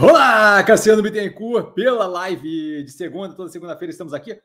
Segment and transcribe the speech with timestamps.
[0.00, 4.40] Olá, Cassiano Bittencourt, pela live de segunda, toda segunda-feira estamos aqui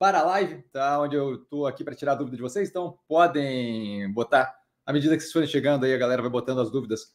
[0.00, 1.00] para a live, tá?
[1.00, 4.52] Onde eu estou aqui para tirar a dúvida de vocês, então podem botar,
[4.84, 7.14] à medida que vocês forem chegando aí, a galera vai botando as dúvidas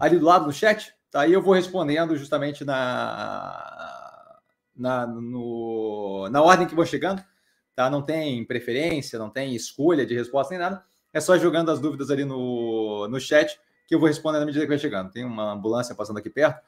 [0.00, 1.28] ali do lado do chat, tá?
[1.28, 4.40] E eu vou respondendo justamente na,
[4.74, 7.24] na, no, na ordem que vão chegando,
[7.72, 7.88] tá?
[7.88, 12.10] Não tem preferência, não tem escolha de resposta nem nada, é só jogando as dúvidas
[12.10, 15.12] ali no, no chat que eu vou respondendo à medida que vai chegando.
[15.12, 16.60] Tem uma ambulância passando aqui perto.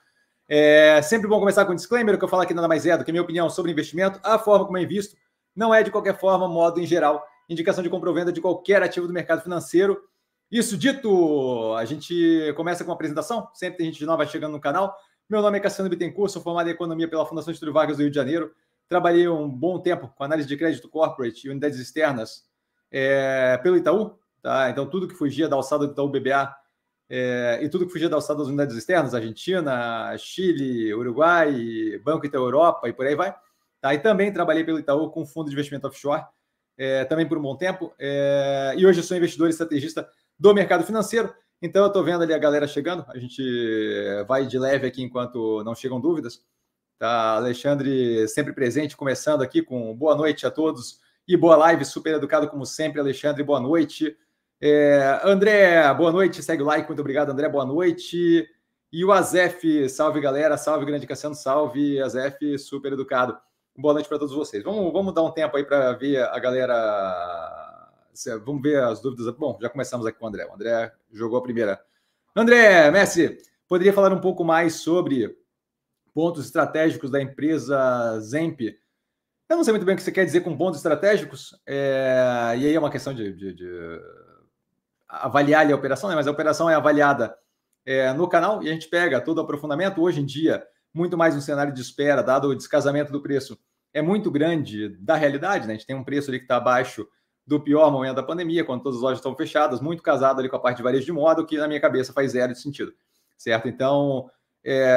[0.52, 3.04] É sempre bom começar com um disclaimer, que eu falo aqui nada mais é do
[3.04, 5.16] que minha opinião sobre investimento, a forma como é invisto,
[5.54, 8.82] não é de qualquer forma, modo em geral, indicação de compra ou venda de qualquer
[8.82, 10.02] ativo do mercado financeiro.
[10.50, 14.92] Isso dito, a gente começa com uma apresentação, sempre tem gente nova chegando no canal.
[15.28, 18.10] Meu nome é Cassiano Bittencourt, sou formado em Economia pela Fundação Getúlio Vargas do Rio
[18.10, 18.50] de Janeiro.
[18.88, 22.44] Trabalhei um bom tempo com análise de crédito corporate e unidades externas
[22.91, 24.19] é, pelo Itaú.
[24.42, 24.69] Tá?
[24.69, 26.52] Então, tudo que fugia da alçada do Itaú BBA
[27.12, 32.45] é, e tudo que fugia da alçada das unidades externas, Argentina, Chile, Uruguai, Banco Itaú
[32.45, 33.34] Europa e por aí vai.
[33.80, 33.92] Tá?
[33.92, 36.22] E também trabalhei pelo Itaú com fundo de investimento offshore,
[36.78, 37.92] é, também por um bom tempo.
[37.98, 41.34] É, e hoje sou investidor e estrategista do mercado financeiro.
[41.61, 43.05] Então eu estou vendo ali a galera chegando.
[43.08, 43.42] A gente
[44.28, 46.41] vai de leve aqui enquanto não chegam dúvidas.
[46.97, 52.14] Tá, Alexandre sempre presente, começando aqui com boa noite a todos e boa live, super
[52.14, 54.16] educado como sempre, Alexandre, boa noite.
[54.62, 58.47] É, André, boa noite, segue o like, muito obrigado, André, boa noite.
[58.92, 63.38] E o Azef, salve galera, salve Grande Cassiano, salve Azef, super educado.
[63.75, 64.62] Boa noite para todos vocês.
[64.62, 67.91] Vamos, vamos dar um tempo aí para ver a galera.
[68.44, 69.34] Vamos ver as dúvidas.
[69.34, 70.44] Bom, já começamos aqui com o André.
[70.44, 71.83] O André jogou a primeira.
[72.36, 75.38] André, Messi, poderia falar um pouco mais sobre
[76.12, 78.61] pontos estratégicos da empresa Zemp?
[79.48, 82.55] Eu não sei muito bem o que você quer dizer com pontos estratégicos, é...
[82.58, 84.00] e aí é uma questão de, de, de
[85.11, 86.14] avaliar a operação, né?
[86.14, 87.36] mas a operação é avaliada
[87.84, 90.00] é, no canal e a gente pega todo o aprofundamento.
[90.00, 90.62] Hoje em dia,
[90.94, 93.58] muito mais um cenário de espera, dado o descasamento do preço,
[93.92, 95.66] é muito grande da realidade.
[95.66, 95.75] Né?
[95.75, 97.06] A gente tem um preço ali que está abaixo
[97.44, 100.56] do pior momento da pandemia, quando todas as lojas estão fechadas, muito casado ali com
[100.56, 102.92] a parte de varejo de moda, o que na minha cabeça faz zero de sentido,
[103.37, 103.66] certo?
[103.66, 104.31] Então,
[104.65, 104.97] é,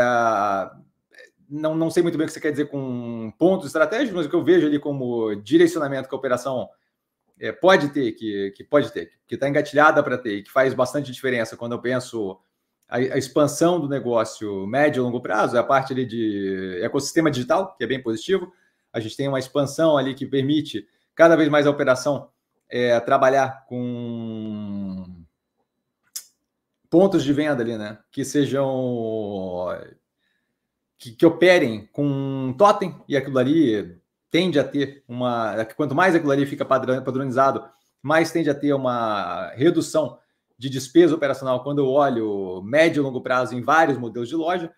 [1.49, 4.29] não, não sei muito bem o que você quer dizer com pontos estratégicos, mas o
[4.29, 6.69] que eu vejo ali como direcionamento que a operação
[7.43, 10.73] é, pode ter, que, que pode ter, que está engatilhada para ter, e que faz
[10.73, 12.39] bastante diferença quando eu penso
[12.87, 17.29] a, a, expansão do negócio médio e longo prazo, é a parte ali de ecossistema
[17.29, 18.53] digital, que é bem positivo.
[18.93, 22.29] A gente tem uma expansão ali que permite cada vez mais a operação
[22.69, 25.03] é, trabalhar com
[26.89, 27.99] pontos de venda ali, né?
[28.09, 29.67] Que sejam
[30.97, 34.01] que, que operem com totem e aquilo ali
[34.33, 35.63] tende a ter uma.
[35.77, 37.63] Quanto mais aquilo ali fica padronizado,
[38.01, 40.17] mais tende a ter uma redução
[40.57, 44.73] de despesa operacional quando eu olho médio e longo prazo em vários modelos de loja.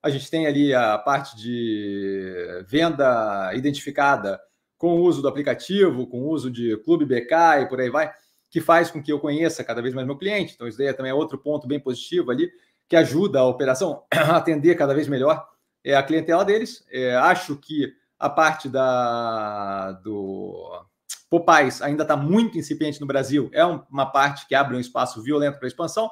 [0.00, 4.40] A gente tem ali a parte de venda identificada
[4.78, 8.12] com o uso do aplicativo, com o uso de Clube BK e por aí vai,
[8.48, 10.54] que faz com que eu conheça cada vez mais meu cliente.
[10.54, 12.48] Então, isso daí é também é outro ponto bem positivo ali,
[12.88, 15.48] que ajuda a operação a atender cada vez melhor
[15.84, 16.86] é, a clientela deles.
[16.92, 20.84] É, acho que a parte da, do
[21.30, 23.48] Popais ainda está muito incipiente no Brasil.
[23.54, 26.10] É uma parte que abre um espaço violento para expansão.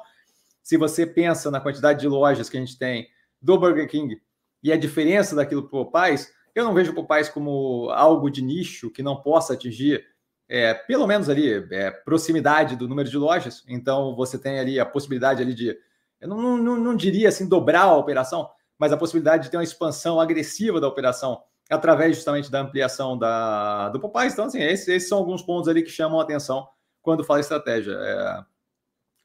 [0.63, 3.07] Se você pensa na quantidade de lojas que a gente tem
[3.39, 4.19] do Burger King
[4.63, 8.41] e a diferença daquilo para o Popais, eu não vejo o Popais como algo de
[8.41, 10.03] nicho que não possa atingir
[10.47, 13.63] é, pelo menos ali é, proximidade do número de lojas.
[13.67, 15.77] Então você tem ali a possibilidade ali de,
[16.19, 18.49] eu não, não, não diria assim dobrar a operação,
[18.79, 23.89] mas a possibilidade de ter uma expansão agressiva da operação através justamente da ampliação da,
[23.89, 24.33] do Popeyes.
[24.33, 26.67] Então, assim, esses, esses, são alguns pontos ali que chamam a atenção
[27.01, 27.93] quando fala estratégia.
[27.93, 28.43] É,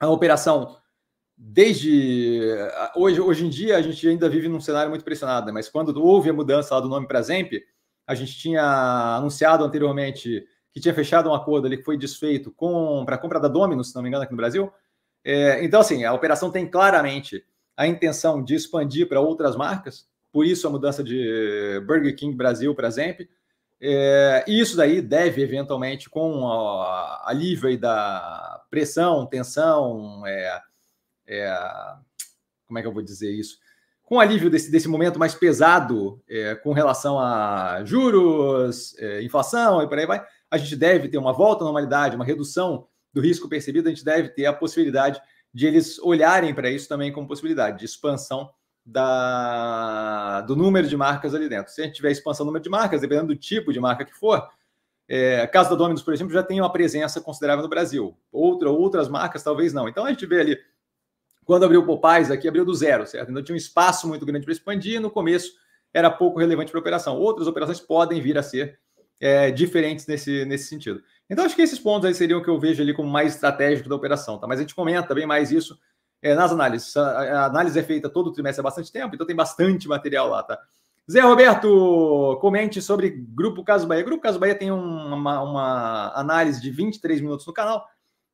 [0.00, 0.76] a operação,
[1.36, 2.52] desde
[2.94, 5.52] hoje, hoje em dia, a gente ainda vive num cenário muito pressionado, né?
[5.52, 7.52] mas quando houve a mudança lá do nome para Zemp,
[8.06, 8.62] a gente tinha
[9.16, 13.40] anunciado anteriormente que tinha fechado um acordo ali que foi desfeito com para a compra
[13.40, 14.70] da Domino's, se não me engano, aqui no Brasil.
[15.24, 17.42] É, então, assim, a operação tem claramente
[17.76, 22.74] a intenção de expandir para outras marcas, por isso a mudança de Burger King Brasil
[22.74, 23.20] para Zemp.
[23.80, 26.82] É, e isso daí deve, eventualmente, com o
[27.22, 30.60] alívio aí da pressão, tensão, é,
[31.28, 31.56] é,
[32.66, 33.58] como é que eu vou dizer isso?
[34.02, 39.88] Com alívio desse, desse momento mais pesado é, com relação a juros, é, inflação e
[39.88, 40.20] por aí vai,
[40.50, 44.04] a gente deve ter uma volta à normalidade, uma redução do risco percebido, a gente
[44.04, 45.22] deve ter a possibilidade
[45.52, 48.50] de eles olharem para isso também como possibilidade de expansão
[48.84, 51.72] da, do número de marcas ali dentro.
[51.72, 54.14] Se a gente tiver expansão do número de marcas, dependendo do tipo de marca que
[54.14, 54.46] for,
[55.08, 58.16] é, caso da Domino's, por exemplo, já tem uma presença considerável no Brasil.
[58.32, 59.88] Outra, outras marcas talvez não.
[59.88, 60.58] Então a gente vê ali
[61.44, 63.30] Quando abriu o Popais aqui, abriu do zero, certo?
[63.30, 65.00] Então tinha um espaço muito grande para expandir.
[65.00, 65.52] No começo
[65.92, 67.18] era pouco relevante para a operação.
[67.18, 68.78] Outras operações podem vir a ser
[69.20, 71.02] é, diferentes nesse, nesse sentido.
[71.30, 73.88] Então, acho que esses pontos aí seriam o que eu vejo ali como mais estratégico
[73.88, 74.46] da operação, tá?
[74.46, 75.78] Mas a gente comenta bem mais isso
[76.24, 76.96] é, nas análises.
[76.96, 80.58] A, análise é feita todo trimestre há bastante tempo, então tem bastante material lá, tá?
[81.10, 84.02] Zé Roberto, comente sobre Grupo Caso Bahia.
[84.02, 87.86] Grupo Caso Bahia tem uma, uma análise de 23 minutos no canal,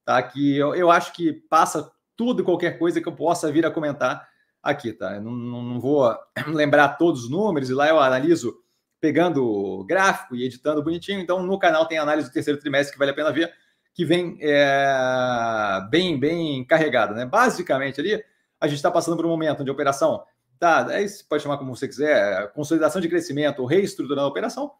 [0.05, 0.23] tá?
[0.23, 3.73] Que eu, eu acho que passa tudo e qualquer coisa que eu possa vir a
[3.73, 4.29] comentar
[4.63, 5.17] aqui, tá?
[5.17, 6.17] Eu não, não vou
[6.47, 8.55] lembrar todos os números e lá eu analiso
[9.01, 11.19] pegando gráfico e editando bonitinho.
[11.19, 13.53] Então, no canal tem análise do terceiro trimestre que vale a pena ver,
[13.95, 17.25] que vem é, bem, bem carregada, né?
[17.25, 18.23] Basicamente ali,
[18.61, 20.23] a gente está passando por um momento de operação,
[20.59, 20.85] tá?
[20.85, 24.73] Você pode chamar como você quiser, consolidação de crescimento reestruturando a operação.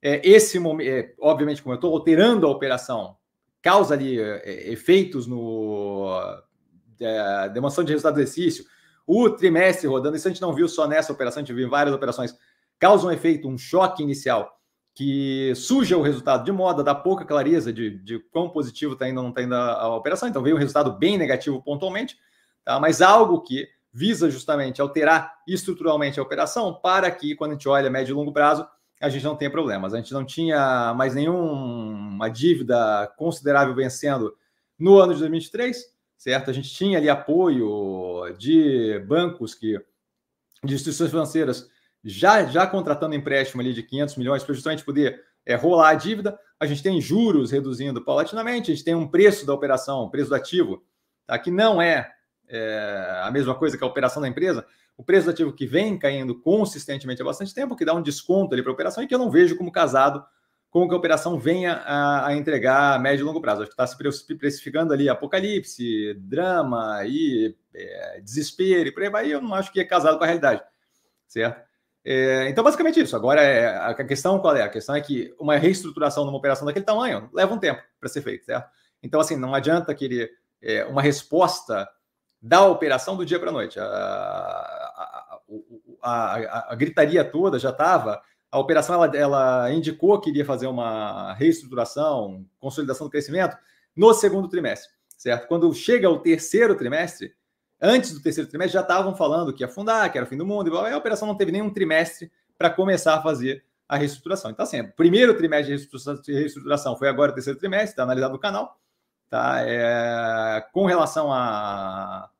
[0.00, 3.16] É, esse momento, é, obviamente, como eu estou alterando a operação,
[3.62, 6.08] causa ali é, efeitos no
[7.00, 8.64] é, demonstração de resultado do exercício,
[9.06, 11.70] o trimestre rodando, isso a gente não viu só nessa operação, a gente viu em
[11.70, 12.34] várias operações,
[12.78, 14.58] causa um efeito, um choque inicial
[14.94, 19.16] que suja o resultado de moda, dá pouca clareza de, de quão positivo está indo
[19.16, 20.28] ou não está indo a, a, operação.
[20.28, 22.16] Então veio um resultado bem negativo pontualmente,
[22.64, 22.78] tá?
[22.78, 27.90] mas algo que visa justamente alterar estruturalmente a operação para que, quando a gente olha
[27.90, 28.66] médio e longo prazo,
[29.00, 29.92] a gente não tenha problemas.
[29.92, 34.36] A gente não tinha mais nenhuma dívida considerável vencendo
[34.78, 35.94] no ano de 2023
[36.24, 36.50] certo?
[36.50, 39.78] A gente tinha ali apoio de bancos que
[40.64, 41.70] de instituições financeiras
[42.04, 46.38] já já contratando empréstimo ali de 500 milhões para justamente poder é, rolar a dívida.
[46.60, 50.34] A gente tem juros reduzindo paulatinamente, a gente tem um preço da operação, preço do
[50.34, 50.82] ativo,
[51.26, 51.38] tá?
[51.38, 52.10] que não é,
[52.48, 54.66] é a mesma coisa que a operação da empresa.
[54.96, 58.54] O preço do ativo que vem caindo consistentemente há bastante tempo, que dá um desconto
[58.54, 60.24] ali para a operação e que eu não vejo como casado
[60.70, 63.62] com que a operação venha a, a entregar a médio e longo prazo.
[63.62, 69.32] Acho que está se precificando ali apocalipse, drama e é, desespero e por aí vai.
[69.32, 70.62] Eu não acho que é casado com a realidade,
[71.28, 71.63] certo?
[72.04, 73.16] É, então, basicamente isso.
[73.16, 74.62] Agora, é, a questão qual é?
[74.62, 78.22] A questão é que uma reestruturação numa operação daquele tamanho leva um tempo para ser
[78.22, 78.68] feito, certo?
[79.02, 81.88] Então, assim, não adianta querer é, uma resposta
[82.40, 83.80] da operação do dia para a noite.
[83.80, 85.40] A, a,
[86.02, 88.22] a, a, gritaria toda já estava
[88.54, 93.56] a operação ela, ela indicou que iria fazer uma reestruturação, consolidação do crescimento
[93.96, 95.48] no segundo trimestre, certo?
[95.48, 97.34] Quando chega o terceiro trimestre,
[97.84, 100.46] antes do terceiro trimestre já estavam falando que ia afundar, que era o fim do
[100.46, 104.50] mundo, e a operação não teve nenhum trimestre para começar a fazer a reestruturação.
[104.50, 105.76] Então, assim, o primeiro trimestre
[106.22, 108.78] de reestruturação foi agora o terceiro trimestre, está analisado no canal,
[109.28, 109.62] tá?
[109.62, 112.30] É, com relação a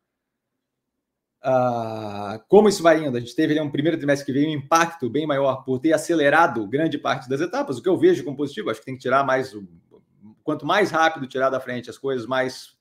[1.47, 3.19] Uh, como isso vai indo?
[3.19, 5.93] A gente teve ali um primeiro trimestre que veio um impacto bem maior por ter
[5.93, 8.71] acelerado grande parte das etapas, o que eu vejo como positivo.
[8.71, 9.55] Acho que tem que tirar mais.
[10.43, 12.75] Quanto mais rápido tirar da frente as coisas mais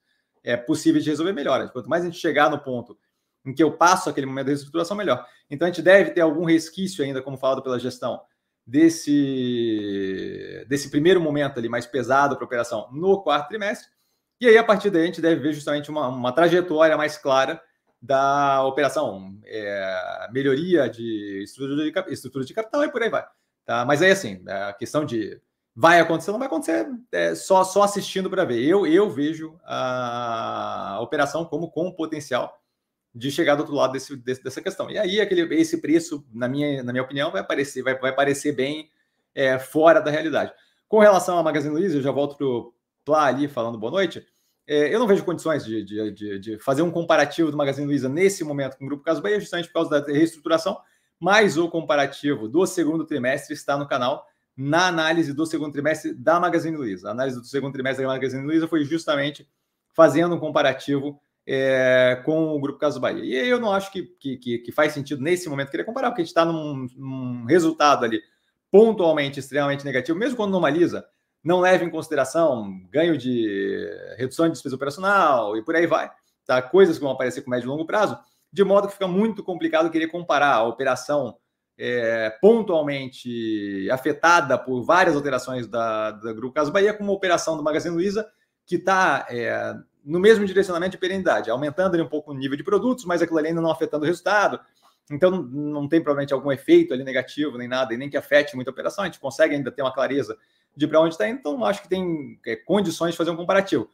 [0.43, 1.69] é, possíveis de resolver, melhor.
[1.71, 2.97] Quanto mais a gente chegar no ponto
[3.45, 5.25] em que eu passo aquele momento de reestruturação, melhor.
[5.49, 8.21] Então a gente deve ter algum resquício ainda, como falado pela gestão,
[8.65, 9.05] desse,
[10.67, 13.89] desse primeiro momento ali mais pesado para a operação no quarto trimestre.
[14.39, 17.61] E aí, a partir daí, a gente deve ver justamente uma, uma trajetória mais clara
[18.01, 23.25] da operação, é, melhoria de estrutura, de estrutura de capital e por aí vai.
[23.65, 23.85] Tá?
[23.85, 25.41] Mas aí, assim, a questão de
[25.75, 28.63] vai acontecer não vai acontecer é, só, só assistindo para ver.
[28.63, 32.59] Eu, eu vejo a operação como com potencial
[33.13, 34.89] de chegar do outro lado desse, desse, dessa questão.
[34.89, 38.53] E aí, aquele, esse preço, na minha, na minha opinião, vai aparecer, vai, vai parecer
[38.53, 38.89] bem
[39.35, 40.51] é, fora da realidade.
[40.87, 42.73] Com relação à Magazine Luiza, eu já volto para o
[43.05, 44.25] Plá ali falando boa noite.
[44.65, 48.07] É, eu não vejo condições de, de, de, de, fazer um comparativo do Magazine Luiza
[48.07, 50.79] nesse momento com o Grupo Caso Bahia, justamente por causa da reestruturação,
[51.19, 56.39] mas o comparativo do segundo trimestre está no canal na análise do segundo trimestre da
[56.39, 57.09] Magazine Luiza.
[57.09, 59.47] A análise do segundo trimestre da Magazine Luiza foi justamente
[59.93, 63.23] fazendo um comparativo é, com o Grupo Caso Bahia.
[63.23, 66.25] E eu não acho que, que, que, faz sentido nesse momento querer comparar, porque a
[66.25, 68.21] gente está num, num resultado ali
[68.71, 71.05] pontualmente extremamente negativo, mesmo quando normaliza
[71.43, 76.09] não leva em consideração ganho de redução de despesa operacional e por aí vai,
[76.45, 76.61] tá?
[76.61, 78.17] Coisas que vão aparecer com médio e longo prazo,
[78.51, 81.37] de modo que fica muito complicado querer comparar a operação
[81.77, 87.63] é, pontualmente afetada por várias alterações da, da Grupo Caso Bahia com uma operação do
[87.63, 88.27] Magazine Luiza
[88.65, 92.63] que está é, no mesmo direcionamento de perenidade, aumentando ali um pouco o nível de
[92.63, 94.59] produtos, mas aquilo ali ainda não afetando o resultado.
[95.11, 98.69] Então, não tem provavelmente algum efeito ali negativo, nem nada, e nem que afete muito
[98.69, 99.03] a operação.
[99.03, 100.37] A gente consegue ainda ter uma clareza
[100.75, 103.89] de para onde está indo, então acho que tem é, condições de fazer um comparativo.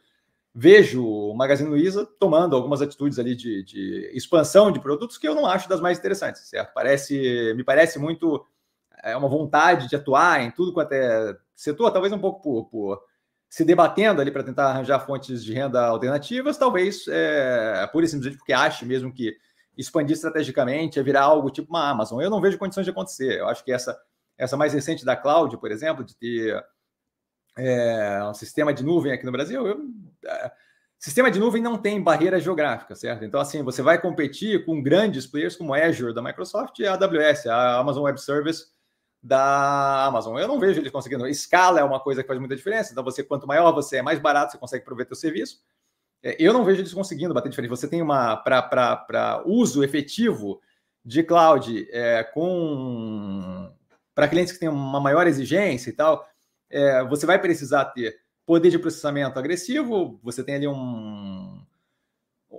[0.52, 5.34] Vejo o Magazine Luiza tomando algumas atitudes ali de, de, expansão de produtos que eu
[5.34, 6.72] não acho das mais interessantes, certo?
[6.74, 8.44] Parece, me parece muito
[9.02, 13.02] é, uma vontade de atuar em tudo quanto é setor, talvez um pouco por, por
[13.48, 18.38] se debatendo ali para tentar arranjar fontes de renda alternativas, talvez é, pura e simplesmente
[18.38, 19.36] porque ache mesmo que
[19.76, 22.20] expandir estrategicamente é virar algo tipo uma Amazon.
[22.20, 23.38] Eu não vejo condições de acontecer.
[23.38, 23.98] Eu acho que essa,
[24.36, 26.64] essa mais recente da Cloud, por exemplo, de ter
[27.56, 29.80] é, um sistema de nuvem aqui no Brasil, eu,
[30.26, 30.52] é,
[30.98, 33.24] sistema de nuvem não tem barreira geográfica, certo?
[33.24, 37.46] Então, assim, você vai competir com grandes players como Azure da Microsoft e a AWS,
[37.46, 38.66] a Amazon Web Service
[39.22, 40.38] da Amazon.
[40.38, 41.26] Eu não vejo eles conseguindo.
[41.26, 42.92] Escala é uma coisa que faz muita diferença.
[42.92, 45.60] Então, você quanto maior você é, mais barato você consegue prover seu serviço.
[46.22, 47.76] É, eu não vejo eles conseguindo bater diferença.
[47.76, 50.60] Você tem uma para uso efetivo
[51.04, 53.72] de cloud é, com
[54.14, 56.28] para clientes que têm uma maior exigência e tal,
[56.70, 60.18] é, você vai precisar ter poder de processamento agressivo.
[60.22, 61.64] Você tem ali um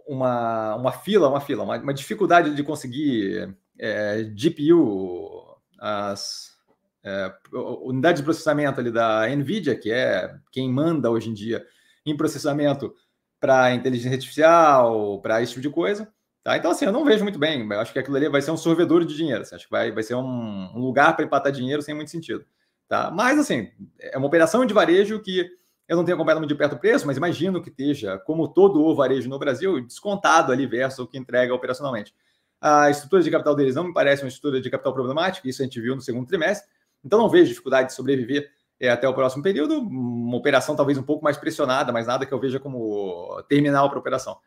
[0.07, 6.51] uma, uma fila, uma fila, uma, uma dificuldade de conseguir é, GPU, as
[7.03, 7.33] é,
[8.13, 11.65] de processamento ali da NVIDIA, que é quem manda hoje em dia
[12.05, 12.93] em processamento
[13.39, 16.11] para inteligência artificial, para esse tipo de coisa.
[16.43, 16.57] Tá?
[16.57, 17.67] Então, assim, eu não vejo muito bem.
[17.69, 19.41] Eu acho que aquilo ali vai ser um sorvedor de dinheiro.
[19.41, 22.45] Assim, acho que vai, vai ser um, um lugar para empatar dinheiro sem muito sentido.
[22.91, 23.09] Tá?
[23.09, 23.69] Mas, assim,
[24.01, 25.49] é uma operação de varejo que
[25.87, 28.83] eu não tenho acompanhado muito de perto o preço, mas imagino que esteja, como todo
[28.83, 32.13] o varejo no Brasil, descontado ali versus o que entrega operacionalmente.
[32.59, 35.63] A estrutura de capital deles não me parece uma estrutura de capital problemática, isso a
[35.63, 36.69] gente viu no segundo trimestre.
[37.01, 39.79] Então não vejo dificuldade de sobreviver é, até o próximo período.
[39.79, 43.99] Uma operação talvez um pouco mais pressionada, mas nada que eu veja como terminal para
[43.99, 44.37] a operação.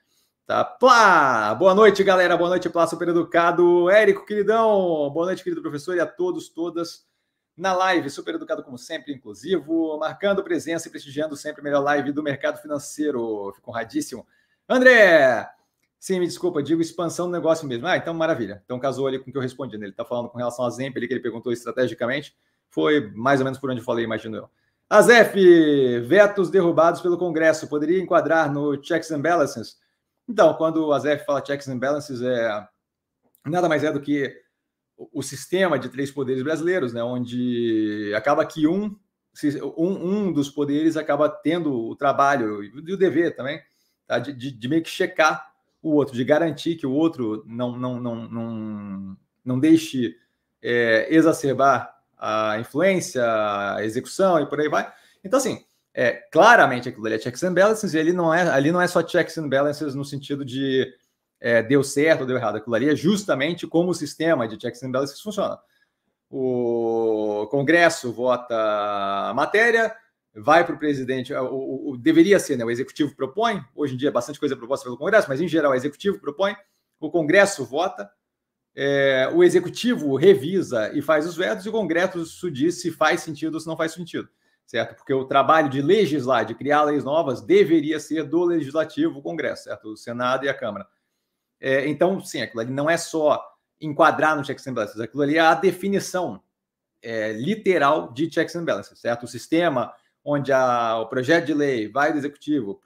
[0.46, 0.62] Tá?
[0.62, 1.54] Plá!
[1.54, 2.36] Boa noite, galera.
[2.36, 3.88] Boa noite, Plá Super Educado.
[3.88, 5.10] Érico, queridão.
[5.14, 7.06] Boa noite, querido professor, e a todos, todas
[7.56, 8.10] na live.
[8.10, 9.98] Super Educado, como sempre, inclusivo.
[9.98, 13.52] Marcando presença e prestigiando sempre a melhor live do mercado financeiro.
[13.54, 14.26] Fico honradíssimo.
[14.68, 15.48] André!
[15.98, 17.86] Sim, me desculpa, digo expansão do negócio mesmo.
[17.86, 18.60] Ah, então maravilha.
[18.64, 19.78] Então casou ali com o que eu respondi.
[19.78, 19.86] Né?
[19.86, 22.36] Ele está falando com relação a Zemp ali, que ele perguntou estrategicamente.
[22.68, 24.50] Foi mais ou menos por onde eu falei, imagino eu.
[24.90, 29.78] Azef, vetos derrubados pelo Congresso, poderia enquadrar no checks and balances?
[30.28, 32.68] Então, quando o Azef fala checks and balances, é
[33.46, 34.43] nada mais é do que
[34.96, 38.96] o sistema de três poderes brasileiros, né, onde acaba que um,
[39.76, 43.60] um, um dos poderes acaba tendo o trabalho e o dever também
[44.06, 47.76] tá, de, de, de meio que checar o outro, de garantir que o outro não,
[47.76, 50.16] não, não, não, não deixe
[50.62, 54.90] é, exacerbar a influência, a execução e por aí vai.
[55.22, 58.72] Então, assim, é, claramente aquilo ali é checks and balances, e ali não é, ali
[58.72, 60.90] não é só checks and balances no sentido de
[61.44, 62.56] é, deu certo ou deu errado.
[62.56, 65.58] Aquilo ali é justamente como o sistema de checks and balances funciona.
[66.30, 68.56] O Congresso vota
[69.28, 69.94] a matéria,
[70.34, 72.64] vai para o presidente, o, deveria ser, né?
[72.64, 75.72] O executivo propõe, hoje em dia é bastante coisa proposta pelo Congresso, mas em geral
[75.72, 76.56] o executivo propõe,
[76.98, 78.10] o Congresso vota,
[78.74, 83.54] é, o executivo revisa e faz os vetos, e o Congresso diz se faz sentido
[83.54, 84.30] ou se não faz sentido,
[84.64, 84.96] certo?
[84.96, 89.64] Porque o trabalho de legislar, de criar leis novas, deveria ser do legislativo, o Congresso,
[89.64, 89.92] certo?
[89.92, 90.86] O Senado e a Câmara.
[91.60, 93.42] É, então, sim, aquilo ali não é só
[93.80, 96.42] enquadrar no checks and balances, aquilo ali é a definição
[97.02, 99.24] é, literal de checks and balances, certo?
[99.24, 99.92] O sistema
[100.24, 102.80] onde a, o projeto de lei vai do executivo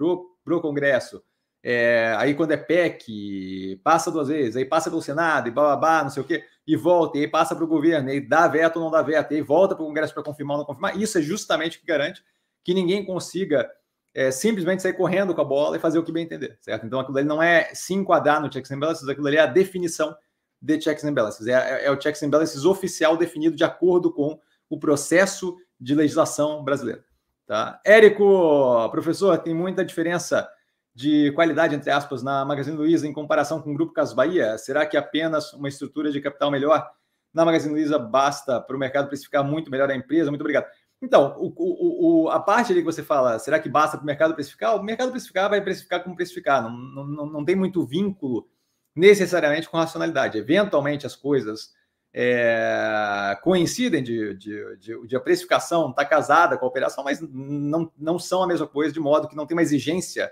[0.44, 1.22] para o Congresso,
[1.62, 6.10] é, aí quando é PEC, passa duas vezes, aí passa pelo Senado, e babá, não
[6.10, 8.84] sei o quê, e volta, e aí passa para o governo, e dá veto ou
[8.84, 10.96] não dá veto, e aí volta para o Congresso para confirmar ou não confirmar.
[10.96, 12.24] Isso é justamente o que garante
[12.64, 13.70] que ninguém consiga
[14.18, 16.84] é, simplesmente sair correndo com a bola e fazer o que bem entender, certo?
[16.84, 19.46] Então aquilo ali não é se enquadrar no checks and balances, aquilo ali é a
[19.46, 20.12] definição
[20.60, 21.46] de checks and balances.
[21.46, 24.36] É, é, é o checks and balances oficial definido de acordo com
[24.68, 27.04] o processo de legislação brasileira.
[27.46, 27.80] Tá?
[27.86, 30.50] Érico, professor, tem muita diferença
[30.92, 34.58] de qualidade, entre aspas, na Magazine Luiza em comparação com o Grupo Casas Bahia?
[34.58, 36.90] Será que apenas uma estrutura de capital melhor
[37.32, 40.28] na Magazine Luiza basta para o mercado precificar muito melhor a empresa?
[40.28, 40.66] Muito obrigado.
[41.00, 44.06] Então, o, o, o, a parte ali que você fala, será que basta para o
[44.06, 44.76] mercado precificar?
[44.76, 48.48] O mercado precificar vai precificar como precificar, não, não, não tem muito vínculo
[48.94, 50.36] necessariamente com racionalidade.
[50.36, 51.72] Eventualmente as coisas
[52.12, 57.92] é, coincidem de, de, de, de, a precificação está casada com a operação, mas não,
[57.96, 60.30] não são a mesma coisa, de modo que não tem uma exigência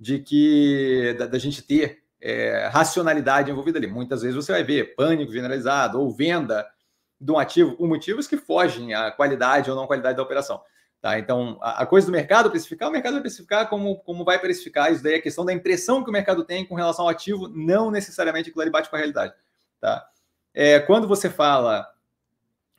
[0.00, 3.86] de que da, da gente ter é, racionalidade envolvida ali.
[3.86, 6.66] Muitas vezes você vai ver pânico generalizado ou venda
[7.24, 10.60] de um ativo por motivos que fogem à qualidade ou não qualidade da operação.
[11.00, 11.18] Tá?
[11.18, 14.92] Então, a, a coisa do mercado precificar, o mercado vai precificar como, como vai precificar,
[14.92, 17.90] isso daí é questão da impressão que o mercado tem com relação ao ativo, não
[17.90, 19.32] necessariamente aquilo ali bate com a realidade.
[19.80, 20.06] Tá?
[20.52, 21.90] É, quando você fala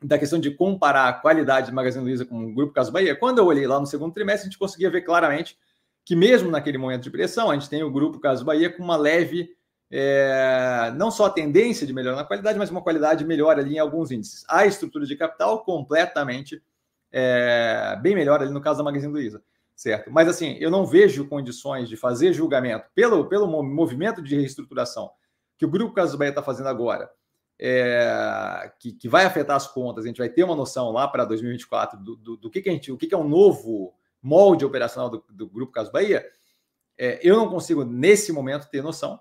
[0.02, 3.40] da questão de comparar a qualidade do Magazine Luiza com o Grupo Caso Bahia, quando
[3.40, 5.58] eu olhei lá no segundo trimestre, a gente conseguia ver claramente
[6.04, 8.96] que mesmo naquele momento de pressão, a gente tem o Grupo Caso Bahia com uma
[8.96, 9.55] leve,
[9.92, 13.80] é, não só a tendência de melhorar na qualidade, mas uma qualidade melhor ali em
[13.80, 14.44] alguns índices.
[14.48, 16.62] A estrutura de capital completamente
[17.12, 19.42] é, bem melhor ali no caso da Magazine Luiza.
[19.76, 20.12] certo?
[20.12, 25.12] Mas assim, eu não vejo condições de fazer julgamento pelo, pelo movimento de reestruturação
[25.58, 27.10] que o Grupo Casas Bahia está fazendo agora,
[27.58, 31.24] é, que, que, vai afetar as contas, a gente vai ter uma noção lá para
[31.24, 34.66] 2024 do, do, do, que, que a gente, o que, que é um novo molde
[34.66, 36.26] operacional do, do Grupo Casas Bahia,
[36.98, 39.20] é, eu não consigo, nesse momento, ter noção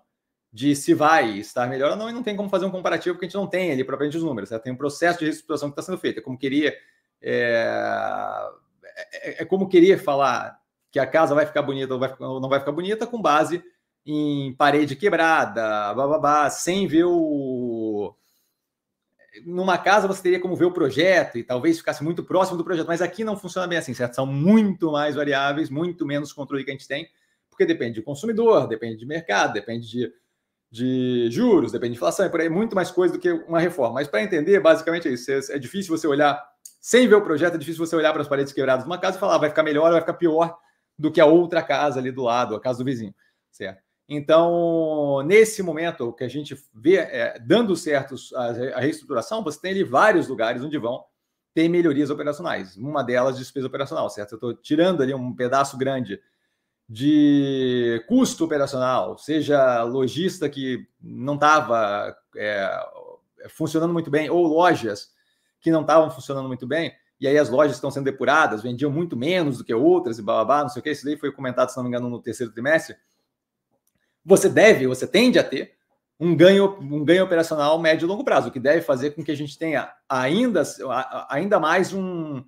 [0.55, 3.27] de se vai estar melhor ou não, e não tem como fazer um comparativo, porque
[3.27, 4.51] a gente não tem ali propriamente os números.
[4.51, 4.63] Certo?
[4.63, 6.21] Tem um processo de reestruturação que está sendo feito.
[6.21, 6.73] É como queria.
[7.21, 8.49] É,
[9.13, 10.57] é, é, como queria falar
[10.93, 13.65] que a casa vai ficar bonita ou, vai, ou não vai ficar bonita com base
[14.07, 18.15] em parede quebrada, bababá, sem ver o.
[19.45, 22.87] Numa casa você teria como ver o projeto e talvez ficasse muito próximo do projeto,
[22.87, 24.15] mas aqui não funciona bem assim, certo?
[24.15, 27.09] São muito mais variáveis, muito menos controle que a gente tem,
[27.51, 30.13] porque depende de consumidor, depende de mercado, depende de
[30.75, 33.95] de juros, depende de inflação, é por aí, muito mais coisa do que uma reforma.
[33.95, 35.31] Mas para entender, basicamente é isso.
[35.31, 36.45] É, é difícil você olhar,
[36.81, 39.17] sem ver o projeto, é difícil você olhar para as paredes quebradas de uma casa
[39.17, 40.59] e falar, ah, vai ficar melhor ou vai ficar pior
[40.99, 43.15] do que a outra casa ali do lado, a casa do vizinho,
[43.53, 43.85] certo?
[44.09, 49.61] Então, nesse momento, o que a gente vê é, dando certo a, a reestruturação, você
[49.61, 51.05] tem ali vários lugares onde vão
[51.55, 52.77] ter melhorias operacionais.
[52.77, 54.33] Uma delas, despesa operacional, certo?
[54.33, 56.21] Eu estou tirando ali um pedaço grande
[56.89, 62.87] de custo operacional, seja lojista que não estava é,
[63.49, 65.13] funcionando muito bem, ou lojas
[65.61, 69.17] que não estavam funcionando muito bem, e aí as lojas estão sendo depuradas, vendiam muito
[69.17, 71.77] menos do que outras, e blá, não sei o que, isso daí foi comentado, se
[71.77, 72.97] não me engano, no terceiro trimestre.
[74.25, 75.75] Você deve, você tende a ter
[76.21, 79.33] um ganho, um ganho operacional médio e longo prazo, o que deve fazer com que
[79.33, 80.63] a gente tenha ainda,
[81.29, 82.45] ainda mais um,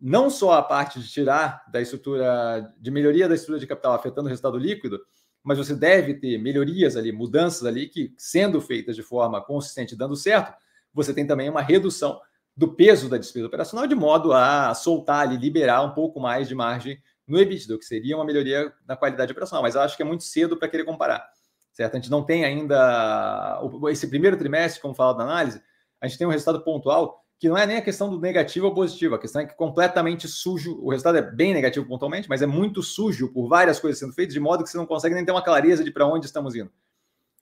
[0.00, 4.26] não só a parte de tirar da estrutura, de melhoria da estrutura de capital afetando
[4.26, 5.00] o resultado líquido,
[5.42, 10.14] mas você deve ter melhorias ali, mudanças ali que, sendo feitas de forma consistente dando
[10.14, 10.54] certo,
[10.92, 12.20] você tem também uma redução
[12.56, 16.54] do peso da despesa operacional, de modo a soltar ali, liberar um pouco mais de
[16.54, 19.62] margem no EBITDA, que seria uma melhoria na qualidade operacional.
[19.62, 21.24] Mas eu acho que é muito cedo para querer comparar,
[21.72, 21.94] certo?
[21.94, 25.62] A gente não tem ainda esse primeiro trimestre, como falado na análise,
[26.00, 28.74] a gente tem um resultado pontual que não é nem a questão do negativo ou
[28.74, 32.46] positivo, a questão é que completamente sujo, o resultado é bem negativo pontualmente, mas é
[32.46, 35.30] muito sujo por várias coisas sendo feitas, de modo que você não consegue nem ter
[35.30, 36.70] uma clareza de para onde estamos indo.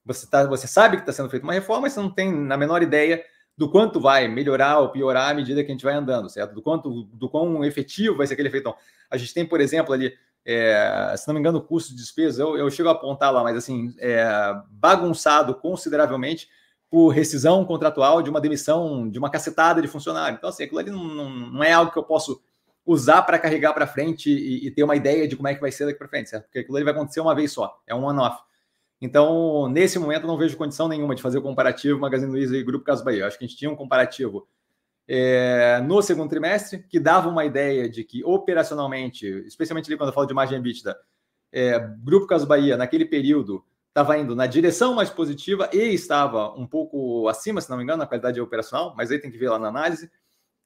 [0.04, 2.56] Você, tá, você sabe que está sendo feita uma reforma, mas você não tem na
[2.56, 3.24] menor ideia
[3.56, 6.54] do quanto vai melhorar ou piorar à medida que a gente vai andando, certo?
[6.54, 8.72] Do quanto, do quão efetivo vai ser aquele efeito.
[9.10, 10.12] A gente tem, por exemplo, ali,
[10.44, 13.42] é, se não me engano, o custo de despesa, eu, eu chego a apontar lá,
[13.42, 14.26] mas assim, é,
[14.70, 16.48] bagunçado consideravelmente
[16.90, 20.36] por rescisão contratual de uma demissão de uma cacetada de funcionário.
[20.36, 22.40] Então, assim, aquilo ali não, não, não é algo que eu posso
[22.84, 25.72] usar para carregar para frente e, e, ter uma ideia de como é que vai
[25.72, 26.44] ser daqui para frente, certo?
[26.44, 28.40] Porque aquilo ali vai acontecer uma vez só, é um one-off.
[29.00, 32.84] Então, nesse momento, não vejo condição nenhuma de fazer o comparativo Magazine Luiza e Grupo
[32.84, 33.22] Caso Bahia.
[33.22, 34.48] Eu acho que a gente tinha um comparativo
[35.08, 40.14] é, no segundo trimestre que dava uma ideia de que operacionalmente, especialmente ali quando eu
[40.14, 40.96] falo de margem EBITDA,
[41.52, 43.64] é, Grupo Caso Bahia, naquele período,
[43.96, 48.00] estava indo na direção mais positiva e estava um pouco acima, se não me engano,
[48.00, 50.10] na qualidade operacional, mas aí tem que ver lá na análise,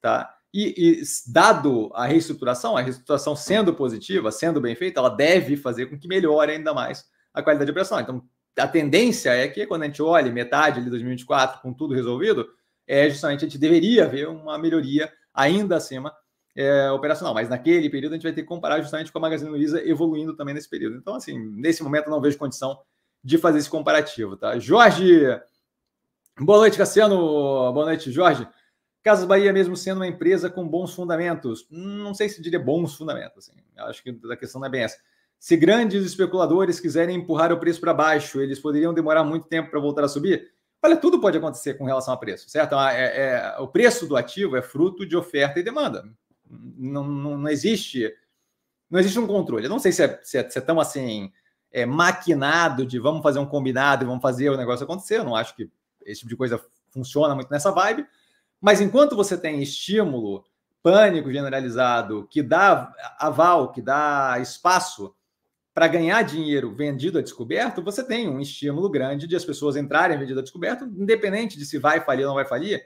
[0.01, 0.35] tá?
[0.53, 5.85] E, e, dado a reestruturação, a reestruturação sendo positiva, sendo bem feita, ela deve fazer
[5.85, 8.03] com que melhore ainda mais a qualidade operacional.
[8.03, 8.21] Então,
[8.59, 12.49] a tendência é que quando a gente olha metade de 2024 com tudo resolvido,
[12.85, 16.13] é justamente a gente deveria ver uma melhoria ainda acima
[16.53, 17.33] é, operacional.
[17.33, 20.35] Mas naquele período a gente vai ter que comparar justamente com a Magazine Luiza evoluindo
[20.35, 20.97] também nesse período.
[20.97, 22.77] Então, assim, nesse momento não vejo condição
[23.23, 24.57] de fazer esse comparativo, tá?
[24.57, 25.21] Jorge,
[26.39, 27.17] boa noite, Cassiano.
[27.73, 28.47] Boa noite, Jorge.
[29.03, 33.49] Casas Bahia, mesmo sendo uma empresa com bons fundamentos, não sei se diria bons fundamentos,
[33.49, 33.59] assim.
[33.77, 34.97] acho que a questão não é bem essa.
[35.39, 39.79] Se grandes especuladores quiserem empurrar o preço para baixo, eles poderiam demorar muito tempo para
[39.79, 40.51] voltar a subir?
[40.83, 42.75] Olha, tudo pode acontecer com relação a preço, certo?
[42.75, 46.03] É, é, o preço do ativo é fruto de oferta e demanda.
[46.47, 48.13] Não, não, não existe
[48.89, 49.65] não existe um controle.
[49.65, 51.31] Eu não sei se é, se é, se é tão assim
[51.71, 55.19] é, maquinado de vamos fazer um combinado e vamos fazer o negócio acontecer.
[55.19, 55.69] Eu não acho que
[56.05, 58.05] esse tipo de coisa funciona muito nessa vibe.
[58.59, 60.43] Mas enquanto você tem estímulo,
[60.83, 65.15] pânico generalizado, que dá aval, que dá espaço
[65.73, 70.17] para ganhar dinheiro vendido a descoberto, você tem um estímulo grande de as pessoas entrarem
[70.17, 72.83] vendido a descoberto, independente de se vai falir ou não vai falir,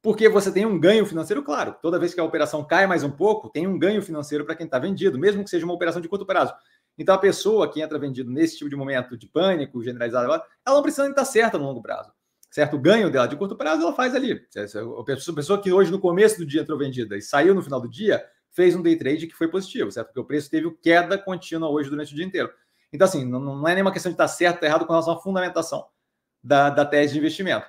[0.00, 1.76] porque você tem um ganho financeiro, claro.
[1.82, 4.64] Toda vez que a operação cai mais um pouco, tem um ganho financeiro para quem
[4.64, 6.52] está vendido, mesmo que seja uma operação de curto prazo.
[6.98, 10.82] Então, a pessoa que entra vendido nesse tipo de momento de pânico generalizado, ela não
[10.82, 12.12] precisa estar certa no longo prazo.
[12.50, 12.76] Certo?
[12.76, 14.46] O ganho dela de curto prazo, ela faz ali.
[14.54, 17.88] A pessoa que hoje, no começo do dia, entrou vendida e saiu no final do
[17.88, 20.08] dia, fez um day trade que foi positivo, certo?
[20.08, 22.50] Porque o preço teve queda contínua hoje durante o dia inteiro.
[22.92, 25.86] Então, assim, não, é nenhuma questão de estar certo ou errado com relação à fundamentação
[26.44, 27.66] da, da tese de investimento.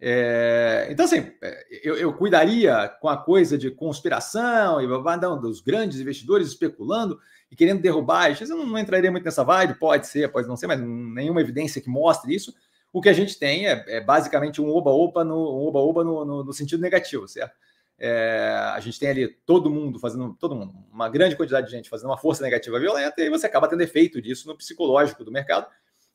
[0.00, 5.60] É, então, assim, é, eu, eu, cuidaria com a coisa de conspiração e não, dos
[5.60, 7.18] grandes investidores especulando
[7.50, 8.30] e querendo derrubar.
[8.30, 11.80] Eu não, não entraria muito nessa vibe, pode ser, pode não ser, mas nenhuma evidência
[11.80, 12.54] que mostre isso.
[12.92, 16.24] O que a gente tem é, é basicamente um oba-oba no, um oba -oba no,
[16.24, 17.54] no, no sentido negativo, certo?
[17.98, 21.88] É, a gente tem ali todo mundo fazendo, todo mundo, uma grande quantidade de gente
[21.88, 25.66] fazendo uma força negativa violenta, e você acaba tendo efeito disso no psicológico do mercado.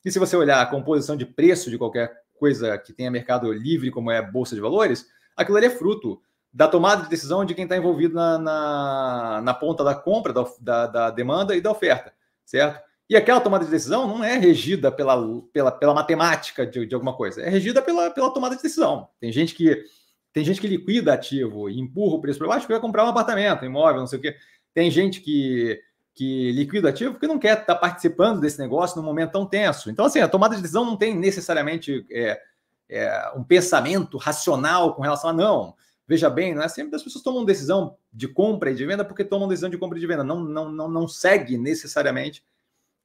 [0.04, 3.90] E se você olhar a composição de preço de qualquer coisa que tenha mercado livre,
[3.90, 6.20] como é a Bolsa de Valores, aquilo ali é fruto
[6.52, 10.44] da tomada de decisão de quem está envolvido na, na, na, ponta da compra, da,
[10.60, 12.12] da, da, demanda e da oferta,
[12.44, 12.82] certo?
[13.08, 15.16] E aquela tomada de decisão não é regida pela,
[15.52, 19.08] pela, pela matemática de, de alguma coisa, é regida pela, pela tomada de decisão.
[19.20, 19.84] Tem gente que
[20.32, 23.08] tem gente que liquida ativo e empurra o preço para baixo porque vai comprar um
[23.08, 24.36] apartamento, imóvel, não sei o quê.
[24.72, 25.80] Tem gente que,
[26.14, 29.90] que liquida ativo porque não quer estar tá participando desse negócio num momento tão tenso.
[29.90, 32.40] Então, assim, a tomada de decisão não tem necessariamente é,
[32.88, 35.74] é, um pensamento racional com relação a não.
[36.10, 39.22] Veja bem, não é sempre as pessoas tomam decisão de compra e de venda porque
[39.22, 40.24] tomam decisão de compra e de venda.
[40.24, 42.44] Não, não, não, não segue necessariamente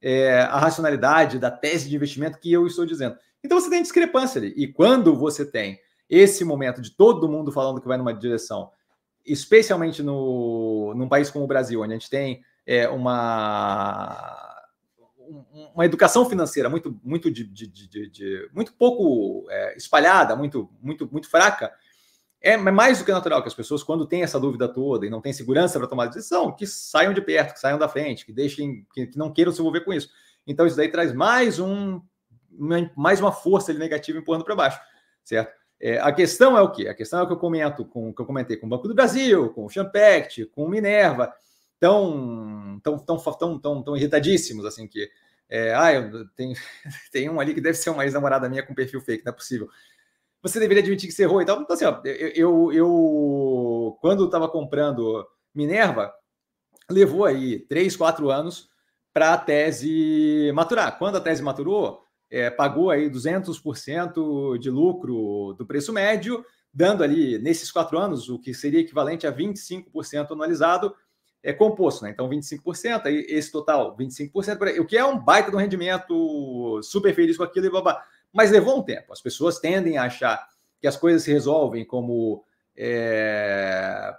[0.02, 3.16] é, a racionalidade da tese de investimento que eu estou dizendo.
[3.44, 4.52] Então você tem discrepância ali.
[4.56, 5.78] E quando você tem
[6.10, 8.72] esse momento de todo mundo falando que vai numa direção,
[9.24, 14.52] especialmente no, num país como o Brasil, onde a gente tem é, uma
[15.76, 21.08] uma educação financeira muito muito de, de, de, de muito pouco é, espalhada, muito muito
[21.12, 21.72] muito fraca,
[22.40, 25.20] é mais do que natural que as pessoas quando têm essa dúvida toda e não
[25.20, 28.86] têm segurança para tomar decisão, que saiam de perto, que saiam da frente, que deixem
[28.92, 30.10] que, que não queiram se envolver com isso.
[30.46, 32.00] Então isso daí traz mais um
[32.96, 34.80] mais uma força negativa empurrando para baixo,
[35.22, 35.52] certo?
[35.78, 36.88] É, a questão é o quê?
[36.88, 38.94] A questão é o que eu comento com que eu comentei com o Banco do
[38.94, 41.34] Brasil, com o Champact, com o Minerva,
[41.78, 45.10] tão, tão, tão, tão, tão, tão irritadíssimos assim que
[45.48, 46.54] é, ah, eu tenho,
[47.12, 49.68] tem um ali que deve ser uma ex-namorada minha com perfil fake, não é possível.
[50.42, 51.60] Você deveria admitir que você errou e tal.
[51.60, 56.12] Então, assim, ó, eu, eu, quando estava comprando Minerva,
[56.90, 58.68] levou aí três, quatro anos
[59.12, 60.98] para a tese maturar.
[60.98, 67.38] Quando a tese maturou, é, pagou aí 200% de lucro do preço médio, dando ali,
[67.38, 70.94] nesses quatro anos, o que seria equivalente a 25% anualizado,
[71.42, 72.10] é composto, né?
[72.10, 77.14] Então, 25%, aí esse total, 25%, o que é um baita de um rendimento super
[77.14, 78.04] feliz com aquilo e babá.
[78.32, 79.12] Mas levou um tempo.
[79.12, 80.46] As pessoas tendem a achar
[80.80, 82.44] que as coisas se resolvem como
[82.76, 84.14] é,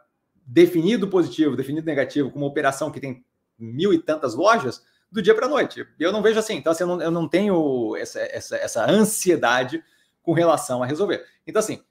[0.46, 3.24] definido positivo, definido negativo, como uma operação que tem
[3.58, 5.86] mil e tantas lojas, do dia para a noite.
[6.00, 6.56] Eu não vejo assim.
[6.56, 9.84] Então, assim, eu, não, eu não tenho essa, essa, essa ansiedade
[10.22, 11.26] com relação a resolver.
[11.46, 11.82] Então, assim,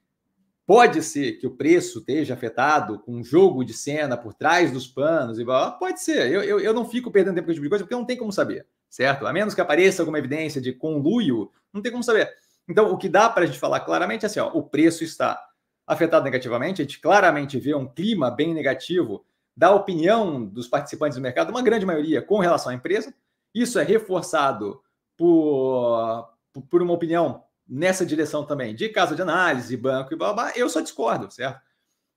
[0.67, 4.87] pode ser que o preço esteja afetado com um jogo de cena por trás dos
[4.87, 5.45] panos, e
[5.79, 6.31] pode ser.
[6.31, 8.17] Eu, eu, eu não fico perdendo tempo com esse tipo de coisa porque não tem
[8.17, 9.27] como saber, certo?
[9.27, 12.31] A menos que apareça alguma evidência de conluio, não tem como saber.
[12.69, 15.43] Então, o que dá para a gente falar claramente é assim: ó, o preço está
[15.87, 19.25] afetado negativamente, a gente claramente vê um clima bem negativo
[19.57, 23.15] da opinião dos participantes do mercado, uma grande maioria com relação à empresa.
[23.55, 24.83] Isso é reforçado
[25.17, 26.29] por,
[26.69, 30.69] por uma opinião nessa direção também de casa de análise, banco e blá, blá, eu
[30.69, 31.61] só discordo, certo?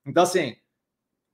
[0.06, 0.56] Então, assim,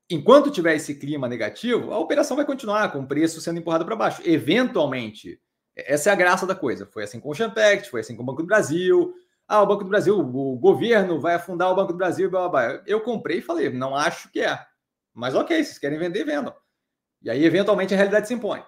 [0.10, 3.96] enquanto tiver esse clima negativo, a operação vai continuar com o preço sendo empurrado para
[3.96, 4.22] baixo.
[4.26, 5.40] Eventualmente,
[5.76, 6.86] essa é a graça da coisa.
[6.86, 9.14] Foi assim com o Champact, foi assim com o Banco do Brasil.
[9.48, 12.68] Ah, o Banco do Brasil, o governo vai afundar o Banco do Brasil, blá, blá,
[12.68, 12.84] blá.
[12.88, 14.60] Eu comprei e falei, não acho que é.
[15.14, 16.56] Mas ok, vocês querem vender, vendam.
[17.22, 18.64] E aí, eventualmente, a realidade se impõe.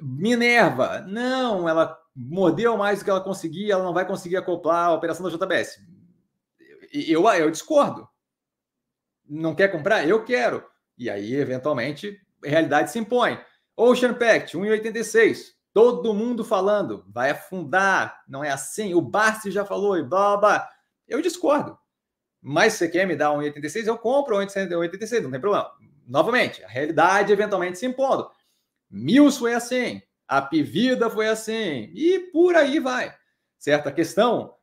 [0.00, 4.94] Minerva, não, ela mordeu mais do que ela conseguia, ela não vai conseguir acoplar a
[4.94, 5.78] operação da JBS.
[6.92, 8.08] Eu, eu discordo.
[9.30, 10.06] Não quer comprar?
[10.08, 10.64] Eu quero.
[10.98, 13.38] E aí, eventualmente, a realidade se impõe.
[13.76, 15.52] Ocean Pact, 1,86.
[15.72, 18.92] Todo mundo falando, vai afundar, não é assim.
[18.92, 20.68] O Barsi já falou e blá, blá.
[21.06, 21.78] Eu discordo.
[22.42, 25.70] Mas você quer me dar um 86, eu compro um 86, não tem problema.
[26.08, 28.28] Novamente, a realidade eventualmente se impondo.
[28.90, 33.14] Mills foi assim, a Pivida foi assim, e por aí vai.
[33.58, 33.88] Certo?
[33.88, 34.54] A questão,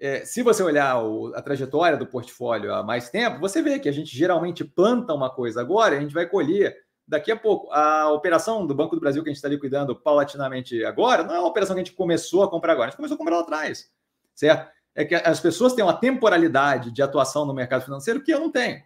[0.00, 3.88] é, se você olhar o, a trajetória do portfólio há mais tempo, você vê que
[3.88, 7.70] a gente geralmente planta uma coisa agora, a gente vai colher daqui a pouco.
[7.72, 11.38] A operação do Banco do Brasil que a gente está liquidando paulatinamente agora, não é
[11.38, 13.42] uma operação que a gente começou a comprar agora, a gente começou a comprar lá
[13.42, 13.90] atrás.
[14.34, 14.70] Certo?
[14.94, 18.50] é que as pessoas têm uma temporalidade de atuação no mercado financeiro que eu não
[18.50, 18.82] tenho.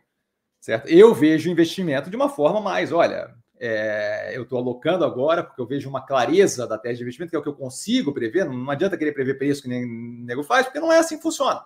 [0.61, 0.89] Certo?
[0.89, 5.67] Eu vejo investimento de uma forma mais, olha, é, eu estou alocando agora porque eu
[5.67, 8.45] vejo uma clareza da tese de investimento, que é o que eu consigo prever.
[8.45, 11.23] Não, adianta querer prever preço que nem o nego faz, porque não é assim que
[11.23, 11.63] funciona.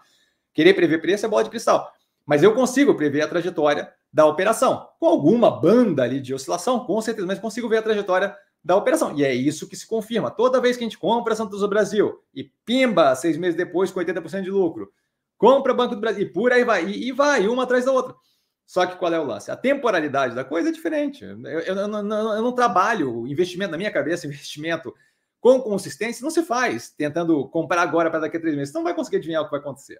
[0.53, 1.92] Querer prever preço é bola de cristal.
[2.27, 4.88] Mas eu consigo prever a trajetória da operação.
[4.98, 9.16] Com alguma banda ali de oscilação, com certeza, mas consigo ver a trajetória da operação.
[9.16, 10.31] E é isso que se confirma.
[10.31, 14.01] Toda vez que a gente compra Santos do Brasil e pimba, seis meses depois, com
[14.01, 14.92] 80% de lucro,
[15.38, 18.14] compra Banco do Brasil, e por aí vai, e, e vai, uma atrás da outra.
[18.68, 19.50] Só que qual é o lance?
[19.50, 21.24] A temporalidade da coisa é diferente.
[21.24, 24.94] Eu, eu, eu, eu não trabalho investimento na minha cabeça, investimento
[25.40, 28.70] com consistência, não se faz tentando comprar agora para daqui a três meses.
[28.70, 29.98] Você não vai conseguir adivinhar o que vai acontecer.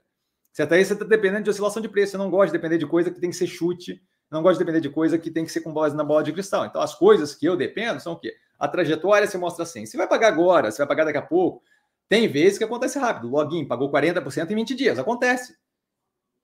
[0.53, 2.13] Você até aí você está dependendo de oscilação de preço.
[2.13, 4.67] Você não gosta de depender de coisa que tem que ser chute, não gosta de
[4.67, 6.67] depender de coisa que tem que ser com base na bola de cristal.
[6.67, 8.35] Então, as coisas que eu dependo são o quê?
[8.59, 9.87] A trajetória se mostra assim.
[9.87, 11.63] Você vai pagar agora, você vai pagar daqui a pouco.
[12.07, 13.31] Tem vezes que acontece rápido.
[13.31, 14.99] Login pagou 40% em 20 dias.
[14.99, 15.57] Acontece.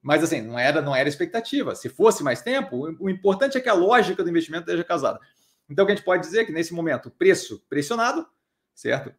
[0.05, 1.75] Mas assim, não era, não era expectativa.
[1.75, 5.19] Se fosse mais tempo, o importante é que a lógica do investimento esteja casada.
[5.67, 8.27] Então, o que a gente pode dizer é que nesse momento, preço pressionado,
[8.75, 9.15] certo?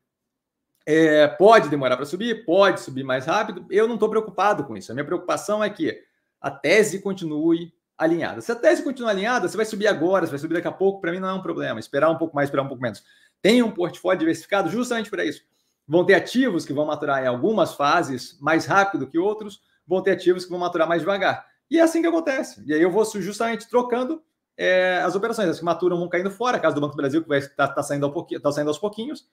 [0.85, 3.65] É, pode demorar para subir, pode subir mais rápido.
[3.71, 4.91] Eu não estou preocupado com isso.
[4.91, 5.99] A minha preocupação é que
[6.39, 8.39] a tese continue alinhada.
[8.41, 11.01] Se a tese continuar alinhada, você vai subir agora, você vai subir daqui a pouco,
[11.01, 11.79] para mim não é um problema.
[11.79, 13.03] Esperar um pouco mais, esperar um pouco menos.
[13.41, 15.41] Tem um portfólio diversificado justamente para isso.
[15.87, 20.11] Vão ter ativos que vão maturar em algumas fases mais rápido que outros, vão ter
[20.11, 21.45] ativos que vão maturar mais devagar.
[21.69, 22.63] E é assim que acontece.
[22.65, 24.21] E aí eu vou justamente trocando
[24.57, 25.49] é, as operações.
[25.49, 28.11] As que maturam vão caindo fora, caso do Banco do Brasil, que está tá saindo,
[28.41, 29.27] tá saindo aos pouquinhos,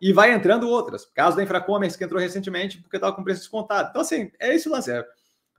[0.00, 1.06] e vai entrando outras.
[1.06, 3.90] Caso da Infracommerce, que entrou recentemente, porque estava com preço descontado.
[3.90, 4.90] Então, assim, é isso o lance.
[4.90, 5.04] É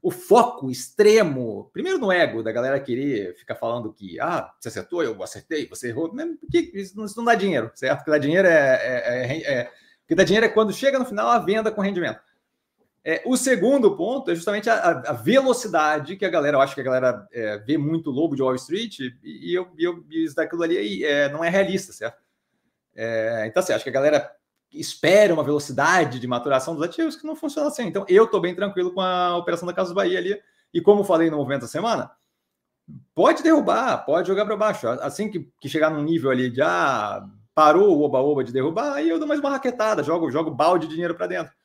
[0.01, 5.03] o foco extremo, primeiro no ego, da galera querer ficar falando que, ah, você acertou,
[5.03, 6.09] eu acertei, você errou.
[6.39, 8.01] Porque isso não, dá dinheiro, certo?
[8.01, 9.71] O que dá dinheiro é, é, é,
[10.07, 12.21] é, dá dinheiro é quando chega no final a venda com rendimento.
[13.09, 16.81] É, o segundo ponto é justamente a, a, velocidade que a galera, eu acho que
[16.81, 20.61] a galera é, vê muito lobo de Wall Street e, e eu, eu isso daquilo
[20.61, 22.21] ali é, não é realista, certo?
[22.93, 24.29] É, então, assim, acho que a galera
[24.73, 27.83] espera uma velocidade de maturação dos ativos que não funciona assim.
[27.83, 30.37] Então, eu estou bem tranquilo com a operação da Casa Bahia ali.
[30.73, 32.11] E como falei no movimento da semana,
[33.15, 34.85] pode derrubar, pode jogar para baixo.
[34.85, 39.07] Assim que, que chegar num nível ali de ah, parou o oba-oba de derrubar, aí
[39.07, 41.56] eu dou mais uma raquetada, jogo, jogo balde de dinheiro para dentro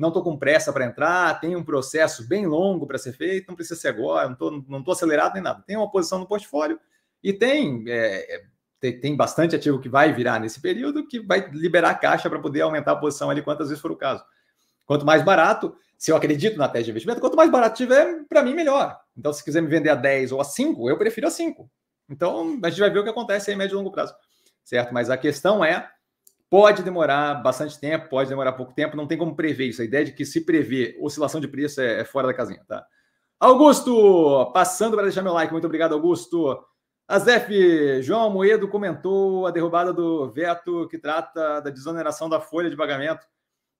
[0.00, 3.54] não estou com pressa para entrar, tem um processo bem longo para ser feito, não
[3.54, 5.62] precisa ser agora, não estou não tô acelerado nem nada.
[5.66, 6.80] Tem uma posição no portfólio
[7.22, 8.42] e tem, é, é
[8.80, 12.62] tem, tem, bastante ativo que vai virar nesse período que vai liberar caixa para poder
[12.62, 14.24] aumentar a posição ali quantas vezes for o caso.
[14.86, 18.42] Quanto mais barato, se eu acredito na tese de investimento, quanto mais barato tiver, para
[18.42, 18.98] mim, melhor.
[19.14, 21.70] Então, se quiser me vender a 10 ou a 5, eu prefiro a 5.
[22.08, 24.14] Então, a gente vai ver o que acontece aí em médio e longo prazo.
[24.64, 24.94] Certo?
[24.94, 25.90] Mas a questão é
[26.50, 29.80] Pode demorar bastante tempo, pode demorar pouco tempo, não tem como prever isso.
[29.80, 32.84] A ideia de que se prever oscilação de preço é, é fora da casinha, tá?
[33.38, 36.58] Augusto, passando para deixar meu like, muito obrigado, Augusto.
[37.06, 42.76] Azef, João Moedo comentou a derrubada do veto que trata da desoneração da folha de
[42.76, 43.26] pagamento.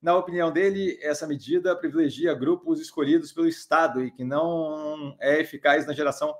[0.00, 5.86] Na opinião dele, essa medida privilegia grupos escolhidos pelo Estado e que não é eficaz
[5.86, 6.34] na geração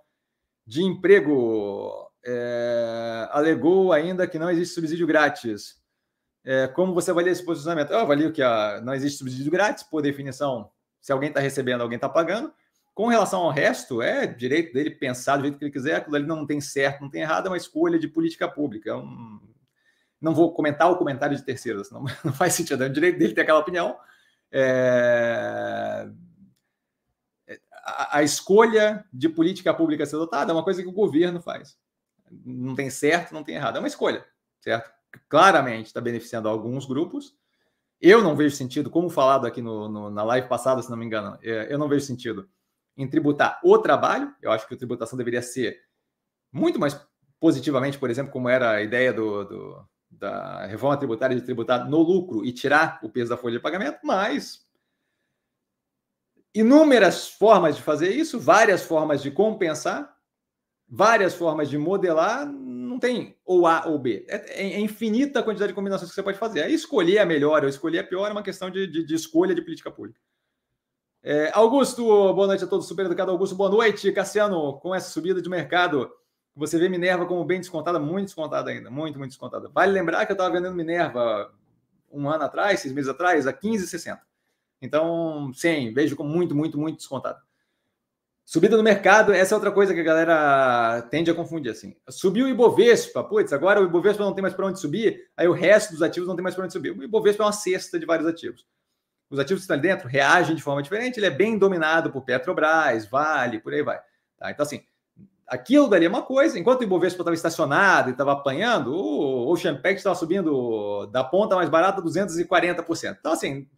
[0.64, 2.11] de emprego.
[2.25, 5.80] É, alegou ainda que não existe subsídio grátis.
[6.44, 7.90] É, como você avalia esse posicionamento?
[7.90, 11.96] Eu avalio que a, não existe subsídio grátis, por definição, se alguém está recebendo, alguém
[11.96, 12.53] está pagando.
[12.94, 16.26] Com relação ao resto, é direito dele pensar do jeito que ele quiser, aquilo ali
[16.26, 18.90] não tem certo, não tem errado, é uma escolha de política pública.
[18.90, 19.03] É.
[20.20, 22.85] Não vou comentar o comentário de terceiros, não, não faz sentido.
[22.85, 23.98] É o direito dele ter aquela opinião.
[24.53, 26.09] É...
[27.85, 31.79] A, a escolha de política pública ser adotada é uma coisa que o governo faz.
[32.31, 33.76] Não tem certo, não tem errado.
[33.76, 34.24] É uma escolha,
[34.61, 35.00] certo?
[35.29, 37.35] Claramente está beneficiando alguns grupos.
[38.01, 41.05] Eu não vejo sentido, como falado aqui no, no, na live passada, se não me
[41.05, 42.49] engano, é, eu não vejo sentido
[42.96, 44.35] em tributar o trabalho.
[44.40, 45.81] Eu acho que a tributação deveria ser
[46.53, 47.01] muito mais
[47.38, 51.99] positivamente, por exemplo, como era a ideia do, do, da reforma tributária de tributar no
[52.03, 54.66] lucro e tirar o peso da folha de pagamento, mas
[56.55, 60.14] inúmeras formas de fazer isso, várias formas de compensar,
[60.88, 62.46] várias formas de modelar,
[63.01, 64.25] tem ou A ou B.
[64.29, 66.63] É, é, infinita a quantidade de combinações que você pode fazer.
[66.63, 69.55] Aí escolher a melhor ou escolher a pior é uma questão de, de, de escolha
[69.55, 70.21] de política pública.
[71.23, 72.87] É, Augusto, boa noite a todos.
[72.87, 74.13] Super educado Augusto, boa noite.
[74.13, 76.11] Cassiano, com essa subida de mercado,
[76.55, 79.69] você vê Minerva como bem descontada, muito descontada ainda, muito, muito descontada.
[79.69, 81.53] Vale lembrar que eu estava vendendo Minerva
[82.11, 84.19] um ano atrás, seis meses atrás, a 15,60.
[84.83, 87.41] Então, sim, vejo como muito, muito, muito descontada.
[88.51, 91.95] Subida no mercado, essa é outra coisa que a galera tende a confundir assim.
[92.09, 95.53] Subiu o Ibovespa, putz, agora o Ibovespa não tem mais para onde subir, aí o
[95.53, 96.91] resto dos ativos não tem mais para onde subir.
[96.91, 98.67] O Ibovespa é uma cesta de vários ativos.
[99.31, 102.23] Os ativos que estão ali dentro reagem de forma diferente, ele é bem dominado por
[102.23, 104.01] Petrobras, Vale, por aí vai.
[104.37, 104.51] Tá?
[104.51, 104.83] Então, assim,
[105.47, 109.77] aquilo dali é uma coisa, enquanto o Ibovespa estava estacionado e estava apanhando, o Ocean
[109.77, 113.17] Pact estava subindo da ponta mais barata 240%.
[113.21, 113.69] Então, assim,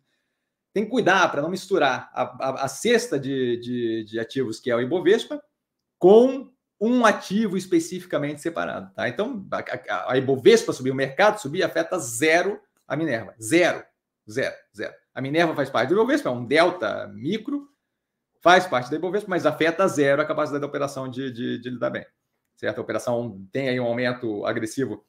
[0.73, 4.71] tem que cuidar para não misturar a, a, a cesta de, de, de, ativos, que
[4.71, 5.43] é o Ibovespa,
[5.99, 8.93] com um ativo especificamente separado.
[8.95, 9.09] Tá?
[9.09, 9.47] Então,
[9.89, 13.35] a, a Ibovespa subir, o mercado subir, afeta zero a Minerva.
[13.41, 13.85] Zero.
[14.29, 14.55] Zero.
[14.75, 14.95] Zero.
[15.15, 17.69] A Minerva faz parte do Ibovespa, é um delta micro,
[18.41, 21.91] faz parte da Ibovespa, mas afeta zero a capacidade da operação de, de, de lidar
[21.91, 22.07] bem.
[22.57, 22.79] Certo?
[22.79, 25.05] A operação tem aí um aumento agressivo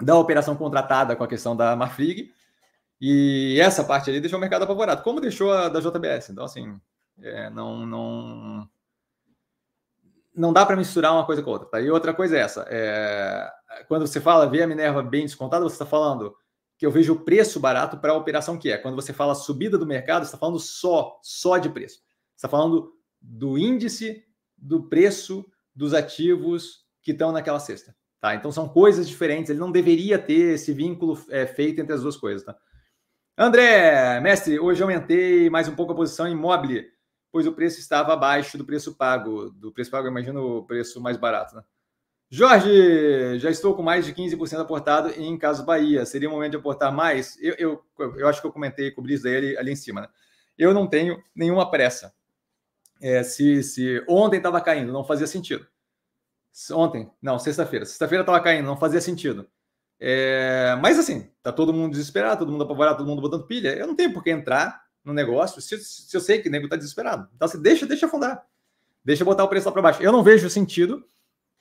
[0.00, 2.32] da operação contratada com a questão da Marfrig,
[3.00, 6.30] e essa parte ali deixou o mercado apavorado, como deixou a da JBS.
[6.30, 6.80] Então, assim,
[7.20, 8.68] é, não, não,
[10.34, 11.68] não dá para misturar uma coisa com outra.
[11.68, 11.80] Tá?
[11.80, 13.50] E outra coisa é essa: é,
[13.88, 16.34] quando você fala ver a Minerva bem descontada, você está falando
[16.78, 18.78] que eu vejo o preço barato para a operação que é.
[18.78, 21.96] Quando você fala subida do mercado, você está falando só, só de preço.
[22.34, 24.22] Você está falando do índice
[24.56, 27.96] do preço dos ativos que estão naquela cesta.
[28.20, 28.34] Tá?
[28.34, 29.50] Então são coisas diferentes.
[29.50, 32.44] Ele não deveria ter esse vínculo é, feito entre as duas coisas.
[32.44, 32.56] Tá?
[33.38, 36.84] André, mestre, hoje aumentei mais um pouco a posição imóvel,
[37.30, 39.50] pois o preço estava abaixo do preço pago.
[39.50, 41.54] Do preço pago, imagino o preço mais barato.
[41.54, 41.62] Né?
[42.30, 46.06] Jorge, já estou com mais de 15% aportado em Caso Bahia.
[46.06, 47.36] Seria o momento de aportar mais?
[47.42, 47.84] Eu, eu,
[48.16, 50.00] eu acho que eu comentei, cobri isso daí ali em cima.
[50.00, 50.08] Né?
[50.56, 52.14] Eu não tenho nenhuma pressa.
[53.02, 55.66] É, se, se ontem estava caindo, não fazia sentido.
[56.72, 57.84] Ontem, não, sexta-feira.
[57.84, 59.46] Sexta-feira estava caindo, não fazia sentido.
[59.98, 63.74] É, mas assim, tá todo mundo desesperado, todo mundo apavorado, todo mundo botando pilha.
[63.74, 66.66] Eu não tenho por que entrar no negócio se, se eu sei que o nego
[66.66, 67.28] está desesperado.
[67.34, 68.44] Então, assim, deixa, deixa afundar.
[69.04, 70.02] Deixa botar o preço lá para baixo.
[70.02, 71.06] Eu não vejo sentido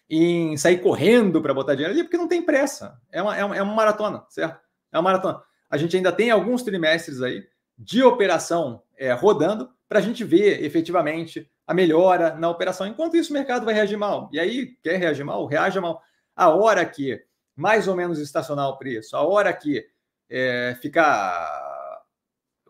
[0.10, 3.00] em sair correndo para botar dinheiro ali, porque não tem pressa.
[3.12, 4.60] É uma, é uma, é uma maratona, certo?
[4.91, 5.41] É uma maratona.
[5.69, 7.43] A gente ainda tem alguns trimestres aí
[7.78, 12.88] de operação é, rodando para a gente ver efetivamente a melhora na operação.
[12.88, 14.30] Enquanto isso, o mercado vai reagir mal.
[14.32, 15.45] E aí, quer reagir mal?
[15.45, 16.02] Reaja mal.
[16.36, 17.21] A hora que
[17.56, 19.86] mais ou menos estacionar o preço, a hora que
[20.30, 21.63] é, ficar.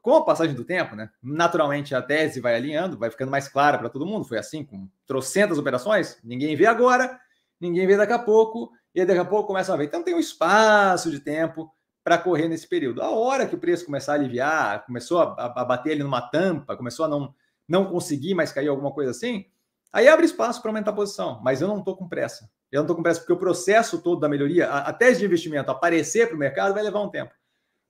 [0.02, 1.10] Com a passagem do tempo, né?
[1.22, 4.24] Naturalmente a tese vai alinhando, vai ficando mais clara para todo mundo.
[4.24, 7.20] Foi assim com trocentas operações, ninguém vê agora,
[7.60, 9.86] ninguém vê daqui a pouco, e daqui a pouco começa a ver.
[9.86, 11.70] Então tem um espaço de tempo
[12.02, 13.02] para correr nesse período.
[13.02, 16.78] A hora que o preço começar a aliviar, começou a, a bater ali numa tampa,
[16.78, 17.34] começou a não,
[17.68, 19.46] não conseguir mais cair alguma coisa assim,
[19.92, 21.42] aí abre espaço para aumentar a posição.
[21.44, 22.50] Mas eu não estou com pressa.
[22.72, 25.72] Eu não estou com pressa porque o processo todo da melhoria, a, tese de investimento
[25.72, 27.34] aparecer para o mercado vai levar um tempo.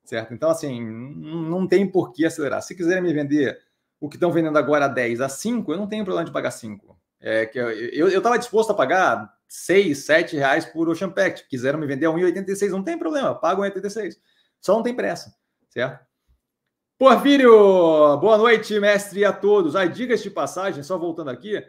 [0.04, 0.32] Certo?
[0.32, 2.62] Então, assim, não tem por que acelerar.
[2.62, 3.58] Se quiserem me vender
[4.00, 6.50] o que estão vendendo agora a 10, a 5, eu não tenho problema de pagar
[6.50, 6.96] 5.
[7.20, 11.48] É, que eu estava disposto a pagar 6, 7 reais por Ocean Pact.
[11.48, 14.16] Quiseram me vender a 1,86, não tem problema, pago 1,86.
[14.60, 15.34] Só não tem pressa,
[15.70, 16.04] certo?
[16.98, 17.50] Porfírio,
[18.18, 19.76] boa noite, mestre, a todos.
[19.76, 21.62] Aí, dicas de passagem, só voltando aqui,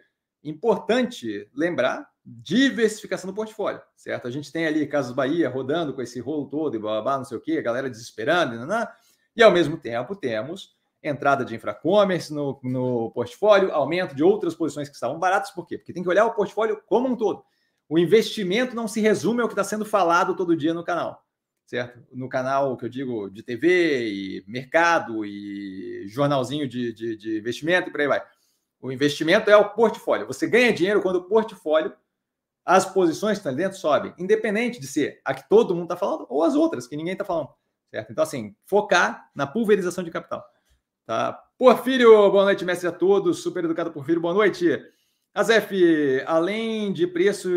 [0.44, 4.28] importante lembrar diversificação do portfólio, certo?
[4.28, 7.38] A gente tem ali Casas Bahia rodando com esse rolo todo e blá, não sei
[7.38, 8.88] o quê, a galera desesperando, não, não,
[9.34, 14.90] e ao mesmo tempo temos entrada de infracommerce no, no portfólio, aumento de outras posições
[14.90, 15.78] que estavam baratas, por quê?
[15.78, 17.44] Porque tem que olhar o portfólio como um todo.
[17.88, 21.24] O investimento não se resume ao que está sendo falado todo dia no canal,
[21.66, 22.04] certo?
[22.12, 27.88] No canal que eu digo de TV e mercado e jornalzinho de, de, de investimento
[27.88, 28.22] e por aí vai.
[28.82, 30.28] O investimento é o portfólio.
[30.28, 31.94] Você ganha dinheiro quando o portfólio,
[32.68, 35.96] as posições que estão ali dentro sobem, independente de ser a que todo mundo está
[35.96, 37.48] falando ou as outras que ninguém está falando,
[37.90, 38.12] certo?
[38.12, 40.44] Então, assim, focar na pulverização de capital.
[41.06, 41.32] Tá?
[41.58, 43.42] Porfírio, boa noite, mestre a todos.
[43.42, 44.86] Super educado Porfírio, boa noite.
[45.34, 47.50] Azef, além de preço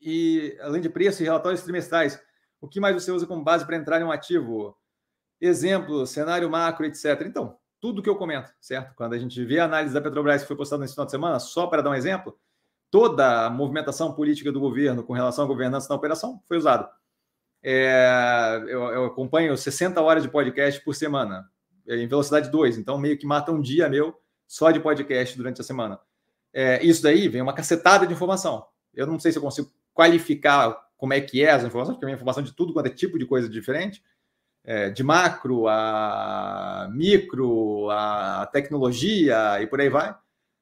[0.00, 2.20] e além de preço e relatórios trimestrais,
[2.60, 4.76] o que mais você usa como base para entrar em um ativo?
[5.40, 7.22] Exemplo, cenário macro, etc.
[7.24, 8.92] Então, tudo que eu comento, certo?
[8.96, 11.38] Quando a gente vê a análise da Petrobras que foi postada nesse final de semana,
[11.38, 12.36] só para dar um exemplo,
[12.94, 16.88] toda a movimentação política do governo com relação à governança da operação foi usado.
[17.60, 21.50] É, eu, eu, acompanho 60 horas de podcast por semana,
[21.88, 24.14] em velocidade 2, então meio que mata um dia meu
[24.46, 25.98] só de podcast durante a semana
[26.54, 28.64] é, isso daí vem uma cacetada de informação.
[28.94, 32.14] Eu não sei se eu consigo qualificar como é que é as informações, porque é
[32.14, 34.02] informação de tudo quanto é tipo de coisa diferente,
[34.62, 40.16] é, de macro a micro, a tecnologia e por aí vai.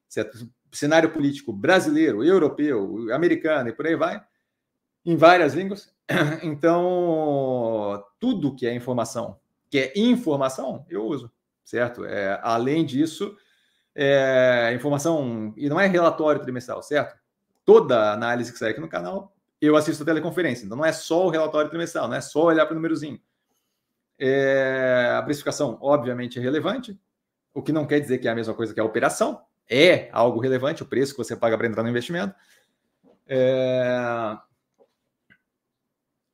[0.08, 0.48] Certo?
[0.72, 4.22] Cenário político brasileiro, europeu, americano e por aí vai,
[5.04, 5.92] em várias línguas.
[6.42, 9.38] Então, tudo que é informação,
[9.70, 11.30] que é informação, eu uso,
[11.64, 12.04] certo?
[12.04, 13.36] É, além disso,
[13.94, 17.16] é, informação, e não é relatório trimestral, certo?
[17.64, 20.64] Toda análise que sai aqui no canal, eu assisto a teleconferência.
[20.64, 23.20] Então não é só o relatório trimestral, não é só olhar para o númerozinho.
[24.18, 26.98] É, a precificação, obviamente, é relevante,
[27.54, 29.40] o que não quer dizer que é a mesma coisa que a operação.
[29.68, 32.34] É algo relevante, o preço que você paga para entrar no investimento.
[33.26, 34.36] É,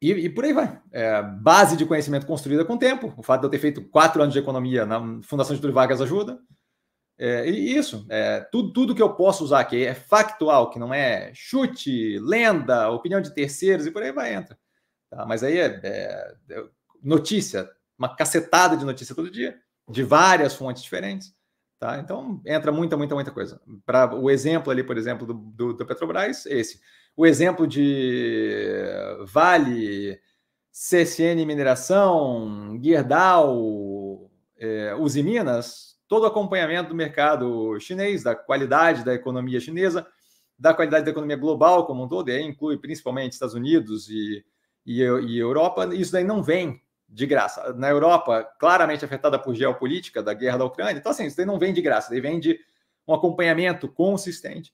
[0.01, 0.81] e, e, por aí vai.
[0.93, 3.13] É, base de conhecimento construída com o tempo.
[3.17, 6.41] O fato de eu ter feito quatro anos de economia na Fundação de Vargas ajuda.
[7.21, 11.33] É, isso, é, tudo, tudo que eu posso usar aqui é factual, que não é
[11.35, 14.57] chute, lenda, opinião de terceiros e por aí vai, entra.
[15.11, 15.27] Tá?
[15.27, 16.65] Mas aí é, é, é,
[17.03, 17.69] notícia,
[17.99, 19.59] uma cacetada de notícia todo dia,
[19.89, 21.35] de várias fontes diferentes.
[21.79, 21.99] Tá?
[22.01, 23.61] Então, entra muita, muita, muita coisa.
[23.87, 26.81] Para o exemplo ali, por exemplo, do, do, do Petrobras, esse.
[27.17, 28.67] O exemplo de
[29.27, 30.21] Vale,
[30.73, 39.15] CSN Mineração, Gerdau, é, Uzi Minas, todo o acompanhamento do mercado chinês, da qualidade da
[39.15, 40.07] economia chinesa,
[40.59, 44.45] da qualidade da economia global como um todo, e aí inclui principalmente Estados Unidos e,
[44.85, 47.73] e, e Europa, isso daí não vem de graça.
[47.75, 51.59] Na Europa, claramente afetada por geopolítica da guerra da Ucrânia, então assim, isso daí não
[51.59, 52.59] vem de graça, daí vem de
[53.07, 54.73] um acompanhamento consistente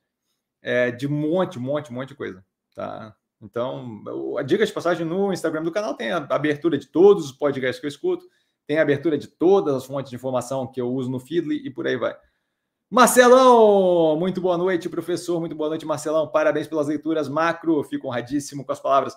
[0.61, 2.45] é, de um monte, um monte, um monte de coisa.
[2.75, 3.15] Tá?
[3.41, 4.03] Então,
[4.39, 7.79] a dica de passagem no Instagram do canal tem a abertura de todos os podcasts
[7.79, 8.25] que eu escuto,
[8.67, 11.71] tem a abertura de todas as fontes de informação que eu uso no Feedly e
[11.71, 12.17] por aí vai.
[12.91, 15.41] Marcelão, muito boa noite, professor.
[15.41, 16.29] Muito boa noite, Marcelão.
[16.29, 17.83] Parabéns pelas leituras macro.
[17.83, 19.17] Fico honradíssimo com as palavras.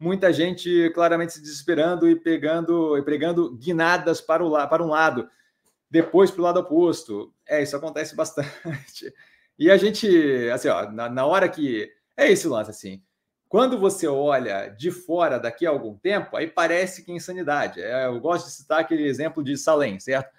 [0.00, 5.28] Muita gente claramente se desesperando e pegando e pregando guinadas para, o, para um lado,
[5.90, 7.34] depois para o lado oposto.
[7.46, 9.12] É, isso acontece bastante.
[9.58, 10.08] E a gente,
[10.48, 11.92] assim, ó, na, na hora que.
[12.16, 13.02] É esse lance, assim.
[13.46, 17.82] Quando você olha de fora daqui a algum tempo, aí parece que é insanidade.
[17.82, 20.30] É, eu gosto de citar aquele exemplo de Salem, certo?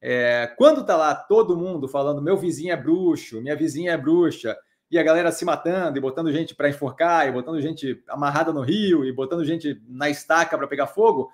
[0.00, 4.56] É, quando tá lá todo mundo falando meu vizinho é bruxo, minha vizinha é bruxa,
[4.90, 8.62] e a galera se matando e botando gente para enforcar, e botando gente amarrada no
[8.62, 11.30] rio, e botando gente na estaca para pegar fogo,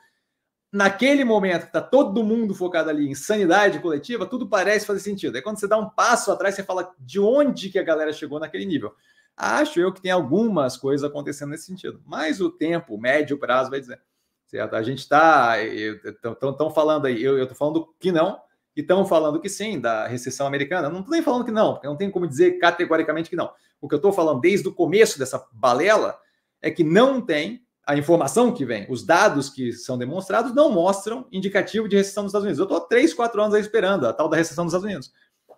[0.73, 5.37] naquele momento que tá todo mundo focado ali em sanidade coletiva, tudo parece fazer sentido.
[5.37, 8.41] Aí quando você dá um passo atrás, você fala de onde que a galera chegou
[8.41, 8.93] naquele nível.
[9.37, 13.71] Acho eu que tem algumas coisas acontecendo nesse sentido, mas o tempo, o médio prazo
[13.71, 14.01] vai dizer.
[14.47, 14.75] Certo?
[14.75, 15.57] A gente está.
[15.63, 18.41] Estão falando aí, eu estou falando que não,
[18.77, 20.89] e estão falando que sim, da recessão americana.
[20.89, 23.51] Não estou nem falando que não, porque não tem como dizer categoricamente que não.
[23.81, 26.19] O que eu estou falando desde o começo dessa balela
[26.61, 31.27] é que não tem a informação que vem, os dados que são demonstrados não mostram
[31.31, 32.59] indicativo de recessão nos Estados Unidos.
[32.59, 35.13] Eu estou três, quatro anos aí esperando a tal da recessão nos Estados Unidos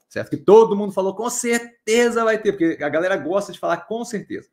[0.09, 0.31] certo?
[0.31, 4.05] Que todo mundo falou com certeza vai ter, porque a galera gosta de falar com
[4.05, 4.49] certeza.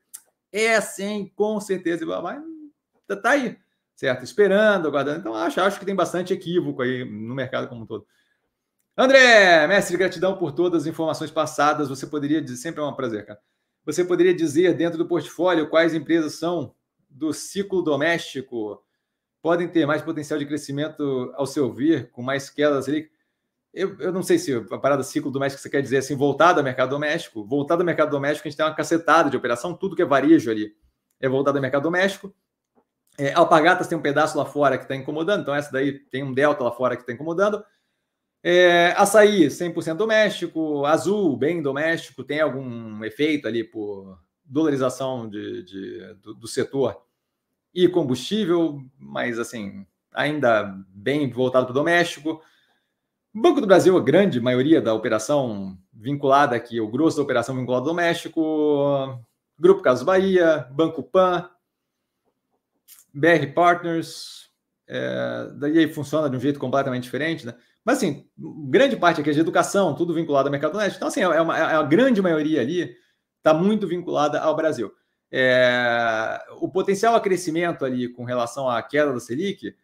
[0.52, 2.42] É assim, com certeza, mas
[3.22, 3.58] tá aí,
[3.96, 4.24] certo?
[4.24, 5.20] Esperando, aguardando.
[5.20, 8.06] Então, acho, acho que tem bastante equívoco aí no mercado como um todo.
[8.98, 11.90] André, mestre, gratidão por todas as informações passadas.
[11.90, 13.40] Você poderia dizer, sempre é um prazer, cara.
[13.86, 16.74] Você poderia dizer dentro do portfólio quais empresas são
[17.10, 18.82] do ciclo doméstico
[19.42, 23.12] podem ter mais potencial de crescimento ao seu ver, com mais quedas ali?
[23.74, 26.64] Eu, eu não sei se a parada ciclo doméstico você quer dizer assim, voltado ao
[26.64, 27.44] mercado doméstico.
[27.44, 30.50] Voltado ao mercado doméstico, a gente tem uma cacetada de operação, tudo que é varejo
[30.50, 30.74] ali
[31.24, 32.34] é voltado ao mercado doméstico.
[33.18, 36.34] É, Alpagatas tem um pedaço lá fora que está incomodando, então essa daí tem um
[36.34, 37.64] delta lá fora que está incomodando.
[38.44, 40.86] É, açaí, 100% doméstico.
[40.86, 42.26] Azul, bem doméstico.
[42.26, 47.02] Tem algum efeito ali por dolarização de, de do, do, setor
[47.74, 52.42] e combustível, mas assim, ainda bem voltado para o doméstico.
[53.34, 57.90] Banco do Brasil, a grande maioria da operação vinculada aqui, o grosso da operação vinculada
[57.90, 59.18] ao México,
[59.58, 61.50] Grupo Caso Bahia, Banco Pan,
[63.12, 64.52] BR Partners,
[64.86, 67.56] é, daí funciona de um jeito completamente diferente, né?
[67.86, 68.26] Mas assim,
[68.70, 70.98] grande parte aqui é de educação, tudo vinculado ao mercado doméstico.
[70.98, 72.96] Então, assim, é uma, é a grande maioria ali
[73.38, 74.92] está muito vinculada ao Brasil.
[75.30, 79.76] É, o potencial a crescimento ali com relação à queda da Selic,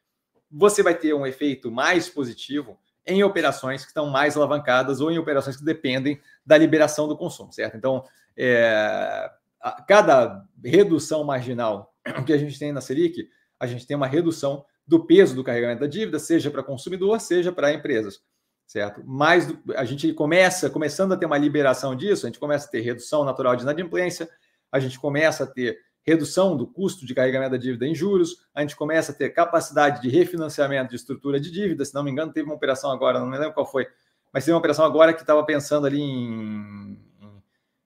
[0.50, 5.18] você vai ter um efeito mais positivo em operações que estão mais alavancadas ou em
[5.18, 7.76] operações que dependem da liberação do consumo, certo?
[7.76, 8.04] Então,
[8.38, 9.30] é,
[9.60, 11.93] a, cada redução marginal
[12.26, 13.28] que a gente tem na Selic,
[13.60, 17.51] a gente tem uma redução do peso do carregamento da dívida, seja para consumidor, seja
[17.51, 18.23] para empresas,
[18.65, 19.03] certo?
[19.05, 22.81] Mas a gente começa, começando a ter uma liberação disso, a gente começa a ter
[22.81, 24.27] redução natural de inadimplência,
[24.71, 28.61] a gente começa a ter redução do custo de carregamento da dívida em juros, a
[28.61, 31.85] gente começa a ter capacidade de refinanciamento de estrutura de dívida.
[31.85, 33.85] Se não me engano, teve uma operação agora, não me lembro qual foi,
[34.33, 36.99] mas teve uma operação agora que estava pensando ali em,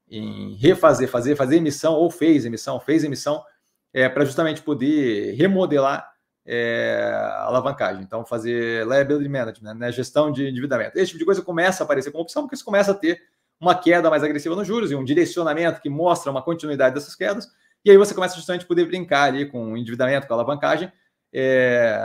[0.10, 3.44] em, em, refazer, fazer, fazer emissão, ou fez emissão, fez emissão,
[3.92, 6.13] é, para justamente poder remodelar
[6.46, 8.04] é, alavancagem.
[8.04, 10.98] Então, fazer liability management, né, gestão de endividamento.
[10.98, 13.22] Esse tipo de coisa começa a aparecer como opção, porque você começa a ter
[13.60, 17.48] uma queda mais agressiva nos juros e um direcionamento que mostra uma continuidade dessas quedas
[17.86, 20.92] e aí você começa justamente a poder brincar ali com endividamento, com alavancagem,
[21.34, 22.00] é,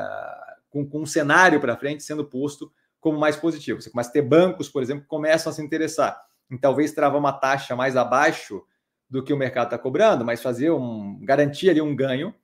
[0.69, 3.81] com, com um cenário para frente sendo posto como mais positivo.
[3.81, 6.21] Você começa a ter bancos, por exemplo, que começam a se interessar
[6.51, 8.61] em talvez travar uma taxa mais abaixo
[9.09, 12.35] do que o mercado está cobrando, mas fazer um garantir ali um ganho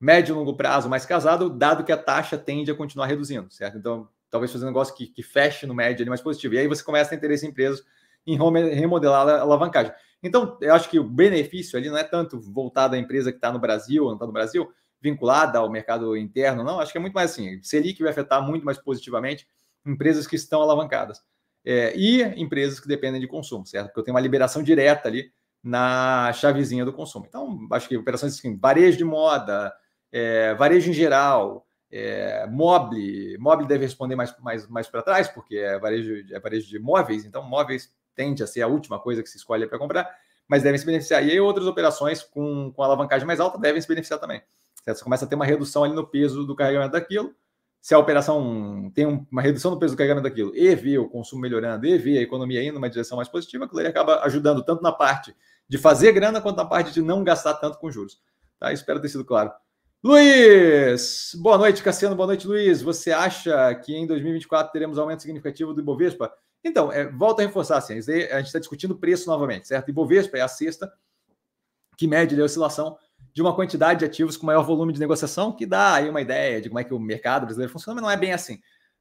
[0.00, 3.78] médio e longo prazo mais casado, dado que a taxa tende a continuar reduzindo, certo?
[3.78, 6.54] Então, talvez fazer um negócio que, que feche no médio ali mais positivo.
[6.54, 7.82] E aí você começa a ter interesse em empresas
[8.26, 8.36] em
[8.74, 9.92] remodelar a alavancagem.
[10.22, 13.52] Então, eu acho que o benefício ali não é tanto voltado à empresa que está
[13.52, 14.68] no Brasil ou não está no Brasil,
[15.00, 16.80] vinculada ao mercado interno, não.
[16.80, 17.62] Acho que é muito mais assim.
[17.62, 19.46] Selic vai afetar muito mais positivamente
[19.84, 21.22] empresas que estão alavancadas.
[21.66, 23.86] é, e empresas que dependem de consumo, certo?
[23.86, 25.32] Porque eu tenho uma liberação direta ali
[25.62, 27.26] na chavezinha do consumo.
[27.28, 29.74] Então, acho que operações assim, varejo de moda,
[30.12, 35.56] é, varejo em geral, é, mobile, mobile deve responder mais, mais, mais para trás, porque
[35.56, 39.28] é varejo, é varejo de móveis, então móveis tende a ser a última coisa que
[39.28, 40.08] se escolhe para comprar,
[40.48, 41.24] mas devem se beneficiar.
[41.24, 44.42] E aí outras operações com, com alavancagem mais alta devem se beneficiar também.
[44.84, 44.98] Certo?
[44.98, 47.34] Você começa a ter uma redução ali no peso do carregamento daquilo,
[47.86, 51.42] se a operação tem uma redução do peso do carregamento daquilo e vê o consumo
[51.42, 54.82] melhorando e vê a economia indo numa direção mais positiva, aquilo aí acaba ajudando tanto
[54.82, 55.36] na parte
[55.68, 58.20] de fazer grana quanto na parte de não gastar tanto com juros.
[58.58, 58.72] Tá?
[58.72, 59.52] Espero ter sido claro.
[60.06, 61.34] Luiz!
[61.34, 62.14] Boa noite, Cassiano.
[62.14, 62.80] Boa noite, Luiz.
[62.80, 66.32] Você acha que em 2024 teremos aumento significativo do Ibovespa?
[66.62, 69.88] Então, é, volta a reforçar, assim, a gente está discutindo preço novamente, certo?
[69.88, 70.92] Ibovespa é a sexta
[71.98, 72.96] que mede a oscilação
[73.34, 76.60] de uma quantidade de ativos com maior volume de negociação, que dá aí uma ideia
[76.60, 78.60] de como é que o mercado brasileiro funciona, mas não é bem assim.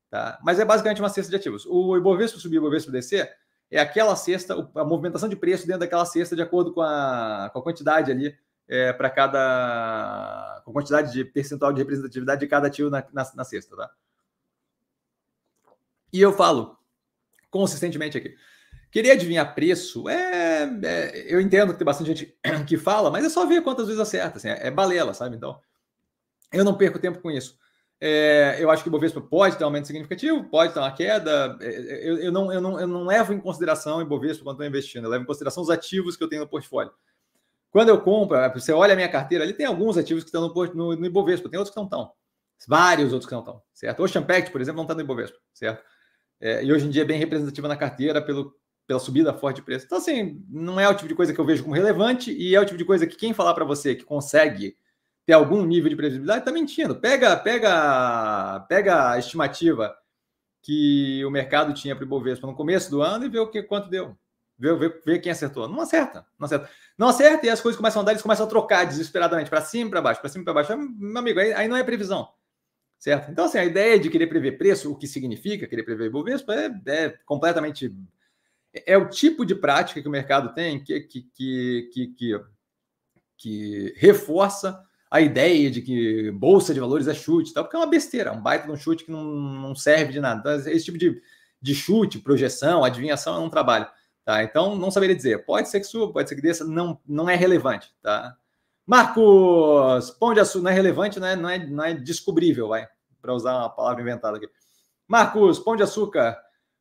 [0.10, 0.40] Tá?
[0.44, 1.68] Mas é basicamente uma cesta de ativos.
[1.68, 3.32] O Ibovespa subir, o Ibovespa descer,
[3.70, 7.60] é aquela cesta, a movimentação de preço dentro daquela cesta, de acordo com a, com
[7.60, 8.36] a quantidade ali
[8.68, 10.62] é, para cada.
[10.66, 13.44] com quantidade de percentual de representatividade de cada ativo na, na, na.
[13.44, 13.92] Tá?
[16.12, 16.78] E eu falo
[17.50, 18.36] consistentemente aqui.
[18.92, 23.30] Querer adivinhar preço é, é, Eu entendo que tem bastante gente que fala, mas é
[23.30, 24.38] só ver quantas vezes acerta.
[24.38, 25.36] Assim, é, é balela, sabe?
[25.36, 25.60] Então,
[26.52, 27.58] eu não perco tempo com isso.
[28.00, 31.58] É, eu acho que o Ibovespa pode ter um aumento significativo, pode ter uma queda.
[31.62, 34.68] É, eu, eu, não, eu, não, eu não levo em consideração o Ibovespa quando estou
[34.68, 36.92] investindo, eu levo em consideração os ativos que eu tenho no portfólio.
[37.76, 40.74] Quando eu compro, você olha a minha carteira, ali tem alguns ativos que estão no,
[40.74, 42.10] no, no Ibovespa, tem outros que não estão.
[42.66, 44.02] Vários outros que não estão, certo?
[44.02, 45.84] O Champact, por exemplo, não está no Ibovespa, certo?
[46.40, 48.56] É, e hoje em dia é bem representativa na carteira pelo,
[48.88, 49.86] pela subida forte de preço.
[49.86, 52.62] Então, assim, não é o tipo de coisa que eu vejo como relevante e é
[52.62, 54.78] o tipo de coisa que quem falar para você que consegue
[55.26, 56.96] ter algum nível de previsibilidade está mentindo.
[56.96, 59.94] Pega, pega, pega a estimativa
[60.64, 63.62] que o mercado tinha para o Ibovespa no começo do ano e vê o que
[63.64, 64.18] quanto deu.
[64.58, 65.68] Vê, vê, vê quem acertou.
[65.68, 66.70] Não acerta, não acerta.
[66.98, 69.90] Não acerta e as coisas começam a andar, eles começam a trocar desesperadamente para cima,
[69.90, 70.78] para baixo, para cima, para baixo.
[70.78, 72.30] Meu amigo, aí, aí, não é previsão.
[72.98, 73.30] Certo?
[73.30, 76.72] Então, assim, a ideia de querer prever preço, o que significa querer prever Ibovespa, é,
[76.88, 77.94] é completamente
[78.86, 82.42] é o tipo de prática que o mercado tem que, que, que, que,
[83.38, 87.88] que reforça a ideia de que bolsa de valores é chute, tal, porque é uma
[87.88, 90.40] besteira, um baita de um chute que não, não serve de nada.
[90.40, 91.22] Então, esse tipo de,
[91.62, 93.88] de chute, projeção, adivinhação é um trabalho.
[94.26, 94.44] Tá?
[94.44, 95.46] Então, não saberia dizer.
[95.46, 97.96] Pode ser que suba, pode ser que desça, não, não é relevante.
[98.02, 98.36] Tá?
[98.86, 102.88] Marcos, pão de açúcar não é relevante, não é, não é, não é descobrível, vai,
[103.22, 104.50] para usar uma palavra inventada aqui.
[105.08, 106.38] Marcos, pão de açúcar,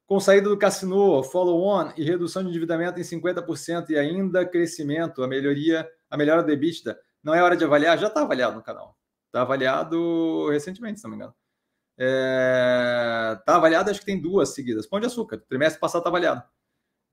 [0.06, 5.28] com saída do cassino, follow-on e redução de endividamento em 50% e ainda crescimento, a
[5.28, 7.98] melhoria, a melhora do EBITDA, não é hora de avaliar?
[7.98, 8.96] Já está avaliado no canal.
[9.26, 11.34] Está avaliado recentemente, se não me engano.
[11.98, 13.42] Está é...
[13.46, 14.86] Tá avaliado, acho que tem duas seguidas.
[14.86, 16.42] Pão de açúcar, trimestre passado está avaliado.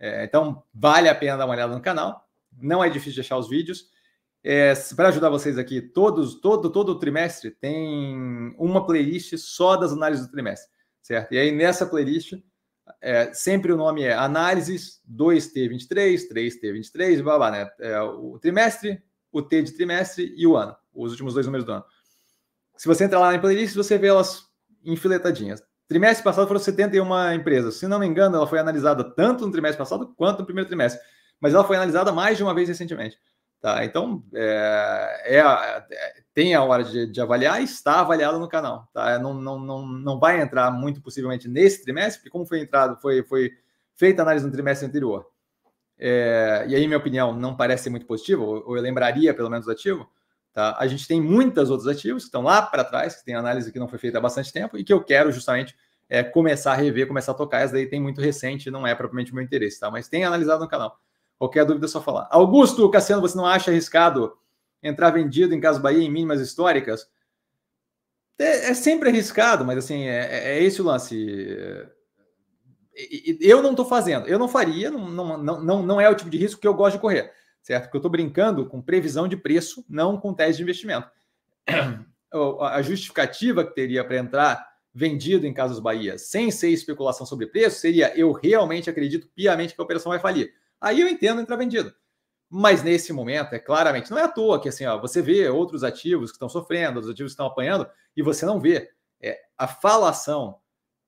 [0.01, 2.27] É, então, vale a pena dar uma olhada no canal.
[2.59, 3.85] Não é difícil de achar os vídeos.
[4.43, 10.25] É, Para ajudar vocês aqui, todos, todo, todo trimestre tem uma playlist só das análises
[10.25, 10.71] do trimestre,
[11.03, 11.33] certo?
[11.33, 12.33] E aí, nessa playlist,
[12.99, 17.69] é, sempre o nome é análises 2T23, 3T23, blá, blá, né?
[17.79, 21.73] É, o trimestre, o T de trimestre e o ano, os últimos dois números do
[21.73, 21.85] ano.
[22.75, 24.47] Se você entrar lá na playlist, você vê elas
[24.83, 25.61] enfiletadinhas.
[25.91, 27.75] Trimestre passado foram 71 empresas.
[27.75, 31.01] Se não me engano, ela foi analisada tanto no trimestre passado quanto no primeiro trimestre.
[31.37, 33.19] Mas ela foi analisada mais de uma vez recentemente.
[33.59, 33.83] Tá?
[33.83, 38.87] Então, é, é, é, tem a hora de, de, avaliar e está avaliado no canal.
[38.93, 39.19] Tá?
[39.19, 43.21] Não, não, não, não vai entrar muito possivelmente nesse trimestre, porque como foi entrado, foi,
[43.23, 43.51] foi
[43.93, 45.27] feita a análise no trimestre anterior.
[45.99, 49.65] É, e aí, minha opinião, não parece ser muito positiva, ou eu lembraria pelo menos
[49.65, 50.09] do ativo.
[50.53, 50.75] Tá?
[50.77, 53.79] A gente tem muitos outros ativos que estão lá para trás, que tem análise que
[53.79, 55.75] não foi feita há bastante tempo e que eu quero justamente
[56.09, 57.61] é, começar a rever, começar a tocar.
[57.61, 59.89] Essa daí tem muito recente, não é propriamente o meu interesse, tá?
[59.89, 60.99] mas tem analisado no canal.
[61.37, 62.27] Qualquer dúvida é só falar.
[62.29, 64.37] Augusto Cassiano, você não acha arriscado
[64.83, 67.09] entrar vendido em Casa Bahia em mínimas históricas?
[68.37, 71.15] É, é sempre arriscado, mas assim, é, é, é esse o lance.
[73.39, 76.37] Eu não estou fazendo, eu não faria, não, não, não, não é o tipo de
[76.37, 77.31] risco que eu gosto de correr,
[77.61, 77.83] certo?
[77.83, 81.09] Porque eu estou brincando com previsão de preço, não com tese de investimento.
[82.61, 87.79] A justificativa que teria para entrar vendido em Casas Bahia sem ser especulação sobre preço
[87.79, 91.93] seria eu realmente acredito piamente que a operação vai falir aí eu entendo entrar vendido.
[92.49, 95.85] Mas nesse momento, é claramente, não é à toa que assim, ó, você vê outros
[95.85, 97.87] ativos que estão sofrendo, outros ativos que estão apanhando,
[98.17, 98.89] e você não vê
[99.21, 100.59] é, a falação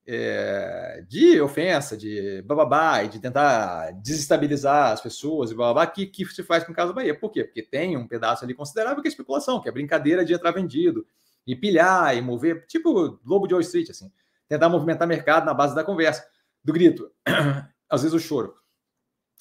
[0.05, 6.25] é, de ofensa, de bababá, e de tentar desestabilizar as pessoas e bababá, que, que
[6.25, 7.17] se faz com o caso Bahia.
[7.17, 7.43] Por quê?
[7.43, 11.05] Porque tem um pedaço ali considerável que é especulação, que é brincadeira de entrar vendido,
[11.45, 14.11] e pilhar, e mover, tipo Lobo de Wall Street, assim,
[14.47, 16.25] tentar movimentar mercado na base da conversa.
[16.63, 17.11] do grito,
[17.89, 18.55] às vezes o choro.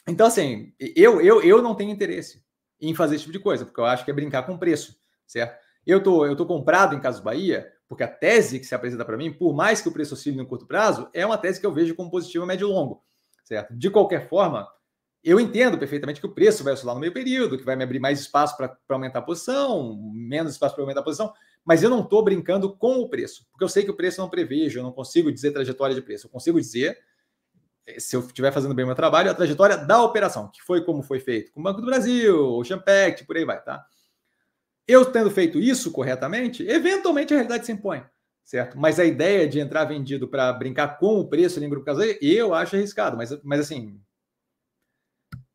[0.08, 2.42] Então, assim, eu, eu, eu não tenho interesse
[2.80, 4.96] em fazer esse tipo de coisa, porque eu acho que é brincar com preço,
[5.26, 5.56] certo?
[5.86, 9.18] Eu tô, eu tô comprado em Casas Bahia, porque a tese que se apresenta para
[9.18, 11.74] mim, por mais que o preço oscile no curto prazo, é uma tese que eu
[11.74, 13.04] vejo como positiva médio e longo,
[13.44, 13.76] certo?
[13.76, 14.66] De qualquer forma,
[15.22, 18.00] eu entendo perfeitamente que o preço vai oscilar no meio período, que vai me abrir
[18.00, 22.00] mais espaço para aumentar a posição, menos espaço para aumentar a posição, mas eu não
[22.00, 24.82] estou brincando com o preço, porque eu sei que o preço eu não prevejo, eu
[24.82, 26.98] não consigo dizer trajetória de preço, eu consigo dizer,
[27.86, 30.82] eh, se eu estiver fazendo bem o meu trabalho, a trajetória da operação, que foi
[30.82, 33.84] como foi feito com o Banco do Brasil, o Champact, por aí vai, tá?
[34.86, 38.04] Eu tendo feito isso corretamente, eventualmente a realidade se impõe,
[38.44, 38.78] certo?
[38.78, 42.18] Mas a ideia de entrar vendido para brincar com o preço ali em grupo caseiro,
[42.20, 44.00] eu acho arriscado, mas, mas assim,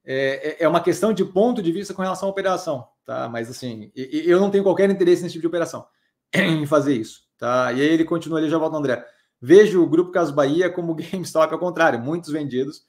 [0.05, 3.27] é, é, é uma questão de ponto de vista com relação à operação, tá?
[3.27, 5.85] Mas assim, eu não tenho qualquer interesse nesse tipo de operação
[6.33, 7.73] em fazer isso, tá?
[7.73, 9.05] E aí ele continua ali, já volta André.
[9.41, 12.85] Vejo o Grupo Caso Bahia como GameStop ao contrário, muitos vendidos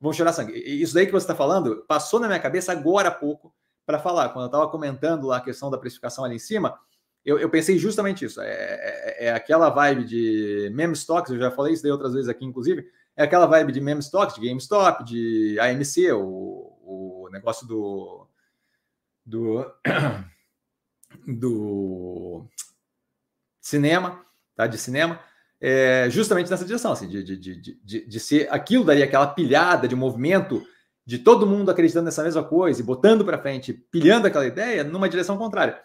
[0.00, 0.52] vão chorar sangue.
[0.54, 3.54] Isso daí que você está falando passou na minha cabeça agora há pouco
[3.86, 4.28] para falar.
[4.30, 6.78] Quando eu estava comentando lá a questão da precificação ali em cima,
[7.24, 8.40] eu, eu pensei justamente isso.
[8.40, 12.28] É, é, é, aquela vibe de meme stocks, eu já falei isso daí outras vezes
[12.28, 12.84] aqui, inclusive,
[13.16, 18.26] é aquela vibe de meme stocks, de GameStop, de AMC, o, o negócio do,
[19.24, 19.64] do,
[21.26, 22.46] do
[23.60, 24.24] cinema,
[24.56, 24.66] tá?
[24.66, 25.20] De cinema,
[25.60, 29.86] é justamente nessa direção, assim, de, de, de, de, de ser aquilo daria aquela pilhada
[29.86, 30.66] de movimento
[31.04, 35.08] de todo mundo acreditando nessa mesma coisa e botando para frente, pilhando aquela ideia numa
[35.08, 35.80] direção contrária.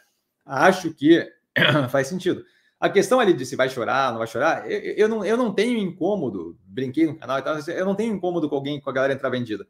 [0.46, 1.28] Acho que
[1.90, 2.46] faz sentido.
[2.80, 5.52] A questão ali de se vai chorar, não vai chorar, eu, eu, não, eu não
[5.52, 8.94] tenho incômodo, brinquei no canal e tal, eu não tenho incômodo com alguém, com a
[8.94, 9.68] galera entrar vendida.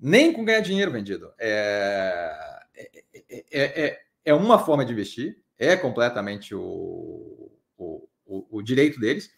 [0.00, 1.32] Nem com ganhar dinheiro vendido.
[1.38, 8.62] É, é, é, é, é uma forma de investir, é completamente o, o, o, o
[8.62, 9.30] direito deles.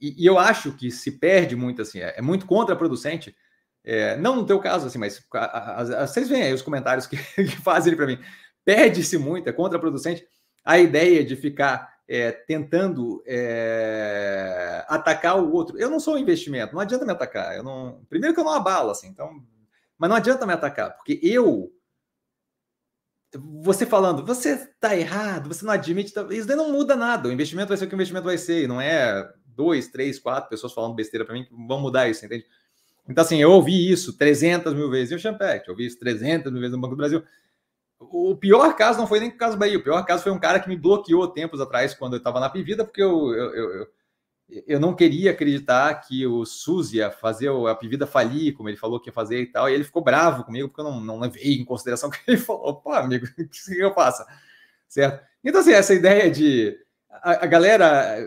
[0.00, 3.34] E, e, eu acho que se perde muito, assim, é, é muito contraproducente.
[3.84, 7.06] É, não no teu caso, assim, mas a, a, a, vocês veem aí os comentários
[7.06, 8.18] que, que fazem para mim.
[8.64, 10.24] Perde-se muito, é contraproducente
[10.64, 15.78] a ideia de ficar é, tentando é, atacar o outro.
[15.78, 17.56] Eu não sou um investimento, não adianta me atacar.
[17.56, 19.30] Eu não, primeiro que eu não abalo, assim, então,
[19.98, 21.72] mas não adianta me atacar, porque eu
[23.34, 27.28] você falando, você está errado, você não admite, tá, isso daí não muda nada.
[27.28, 30.18] O investimento vai ser o que o investimento vai ser, e não é dois, três,
[30.18, 32.44] quatro pessoas falando besteira para mim que vão mudar isso, entende?
[33.08, 36.60] Então, assim, eu ouvi isso 300 mil vezes em Champagne, eu ouvi isso 300 mil
[36.60, 37.22] vezes no Banco do Brasil.
[37.98, 40.58] O pior caso não foi nem o caso Bahia, o pior caso foi um cara
[40.60, 43.86] que me bloqueou tempos atrás quando eu estava na Pivida, porque eu, eu, eu,
[44.66, 49.00] eu, não queria acreditar que o SUS ia fazer a Pivida falir, como ele falou
[49.00, 51.54] que ia fazer e tal, e ele ficou bravo comigo porque eu não, não levei
[51.54, 54.26] em consideração que ele falou, pô, amigo, o que eu faça?
[54.88, 55.24] Certo?
[55.44, 56.76] Então, assim, essa ideia de
[57.08, 58.18] a, a galera,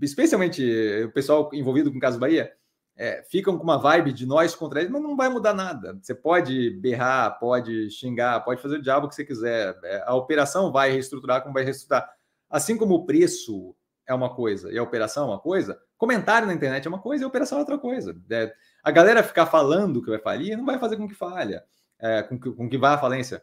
[0.00, 0.62] especialmente
[1.04, 2.52] o pessoal envolvido com o caso Bahia,
[2.96, 5.98] é, ficam com uma vibe de nós contra eles, mas não vai mudar nada.
[6.00, 9.76] Você pode berrar, pode xingar, pode fazer o diabo que você quiser.
[9.82, 12.08] É, a operação vai reestruturar como vai reestruturar.
[12.48, 13.74] Assim como o preço
[14.06, 17.22] é uma coisa e a operação é uma coisa, comentário na internet é uma coisa
[17.22, 18.14] e a operação é outra coisa.
[18.30, 21.64] É, a galera ficar falando que vai falir não vai fazer com que falha,
[21.98, 23.42] é, com, que, com que vá à falência.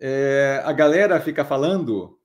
[0.00, 2.18] É, a galera fica falando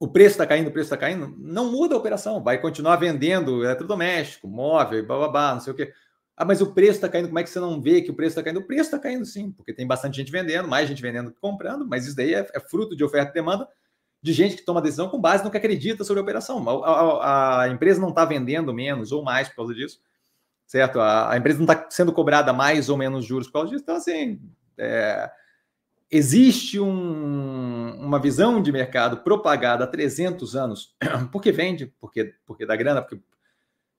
[0.00, 3.64] o preço está caindo, o preço está caindo, não muda a operação, vai continuar vendendo
[3.64, 5.92] eletrodoméstico, móvel, bababá, não sei o quê.
[6.36, 8.30] Ah, mas o preço está caindo, como é que você não vê que o preço
[8.30, 8.60] está caindo?
[8.60, 11.84] O preço está caindo sim, porque tem bastante gente vendendo, mais gente vendendo que comprando,
[11.84, 13.68] mas isso daí é, é, fruto de oferta e demanda
[14.22, 16.64] de gente que toma decisão com base no que acredita sobre a operação.
[16.84, 20.00] A, a, a empresa não está vendendo menos ou mais por causa disso,
[20.64, 21.00] certo?
[21.00, 23.82] A, a empresa não está sendo cobrada mais ou menos juros por causa disso.
[23.82, 24.40] Então, assim,
[24.76, 25.28] é,
[26.10, 30.96] existe um, uma visão de mercado propagada há 300 anos,
[31.30, 33.20] porque vende, porque, porque dá grana, porque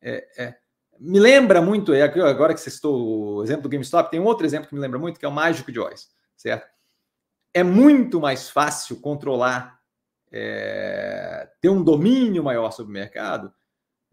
[0.02, 0.58] é, é,
[1.00, 4.46] me lembra muito, é, agora que você citou o exemplo do GameStop, tem um outro
[4.46, 6.68] exemplo que me lembra muito, que é o Mágico de Oz, certo?
[7.54, 9.80] É muito mais fácil controlar,
[10.32, 13.54] é, ter um domínio maior sobre o mercado,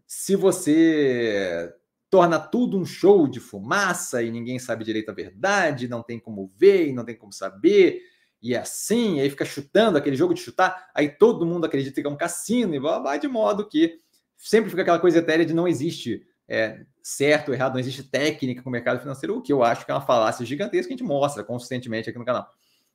[0.05, 1.73] se você
[2.09, 6.51] torna tudo um show de fumaça e ninguém sabe direito a verdade, não tem como
[6.55, 8.01] ver não tem como saber,
[8.41, 12.07] e é assim, aí fica chutando aquele jogo de chutar, aí todo mundo acredita que
[12.07, 13.99] é um cassino e blá de modo que
[14.37, 18.61] sempre fica aquela coisa etérea de não existe é, certo ou errado, não existe técnica
[18.61, 20.97] com o mercado financeiro, o que eu acho que é uma falácia gigantesca que a
[20.97, 22.49] gente mostra consistentemente aqui no canal.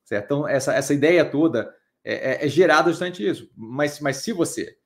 [0.05, 0.25] Certo?
[0.25, 3.51] Então, essa, essa ideia toda é, é, é gerada justamente isso.
[3.57, 4.77] Mas, mas se você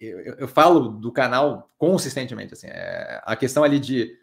[0.00, 4.16] eu, eu, falo do canal consistentemente, assim, é, a questão ali de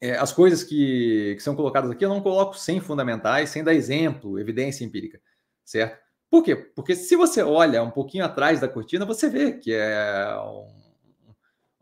[0.00, 3.74] é, as coisas que, que, são colocadas aqui eu não coloco sem fundamentais, sem dar
[3.74, 5.20] exemplo, evidência empírica,
[5.64, 5.98] certo?
[6.30, 6.54] Por quê?
[6.54, 10.36] Porque se você olha um pouquinho atrás da cortina, você vê que é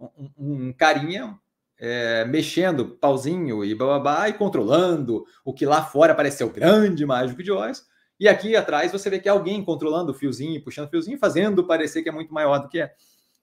[0.00, 1.38] um, um, um carinha
[1.78, 7.06] é, mexendo pauzinho e bababá e controlando o que lá fora parece ser o grande
[7.06, 7.86] mágico de Oz.
[8.18, 11.64] E aqui atrás você vê que é alguém controlando o fiozinho, puxando o fiozinho, fazendo
[11.64, 12.92] parecer que é muito maior do que é.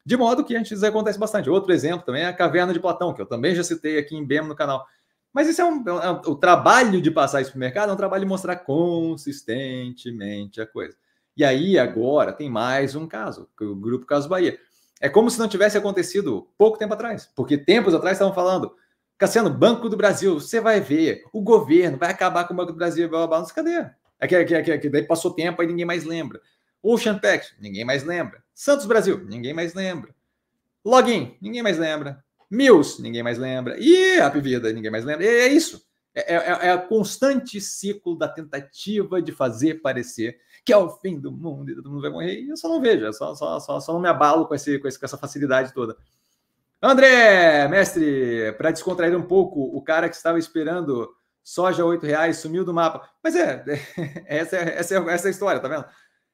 [0.06, 1.50] De modo que antes acontece bastante.
[1.50, 4.26] Outro exemplo também é a caverna de Platão, que eu também já citei aqui em
[4.26, 4.86] BEM no canal.
[5.34, 7.94] Mas isso é um, é um, o trabalho de passar isso para o mercado é
[7.94, 10.96] um trabalho de mostrar consistentemente a coisa.
[11.36, 14.58] E aí, agora, tem mais um caso, o Grupo Caso Bahia.
[15.02, 18.74] É como se não tivesse acontecido pouco tempo atrás, porque tempos atrás estavam falando,
[19.18, 22.78] Cassiano, Banco do Brasil, você vai ver, o governo vai acabar com o Banco do
[22.78, 23.54] Brasil, blá, blá, blá.
[23.54, 23.90] cadê?
[24.26, 26.42] É que, é que, é que, daí passou tempo, aí ninguém mais lembra.
[26.82, 28.44] Ocean Pact, ninguém mais lembra.
[28.54, 30.14] Santos Brasil, ninguém mais lembra.
[30.84, 32.24] Login, ninguém mais lembra.
[32.50, 33.76] Mills, ninguém mais lembra.
[33.80, 35.26] E a Vida, ninguém mais lembra.
[35.26, 35.84] É, é isso.
[36.14, 41.32] É, é, é, constante ciclo da tentativa de fazer parecer que é o fim do
[41.32, 42.42] mundo e todo mundo vai morrer.
[42.42, 44.88] E eu só não vejo, só, só, só, só não me abalo com, esse, com,
[44.88, 45.96] esse, com essa facilidade toda.
[46.82, 51.16] André, mestre, para descontrair um pouco, o cara que estava esperando
[51.46, 53.08] soja R$ reais sumiu do mapa.
[53.24, 53.64] Mas é,
[54.26, 55.86] essa é, essa é, essa é a história, tá vendo?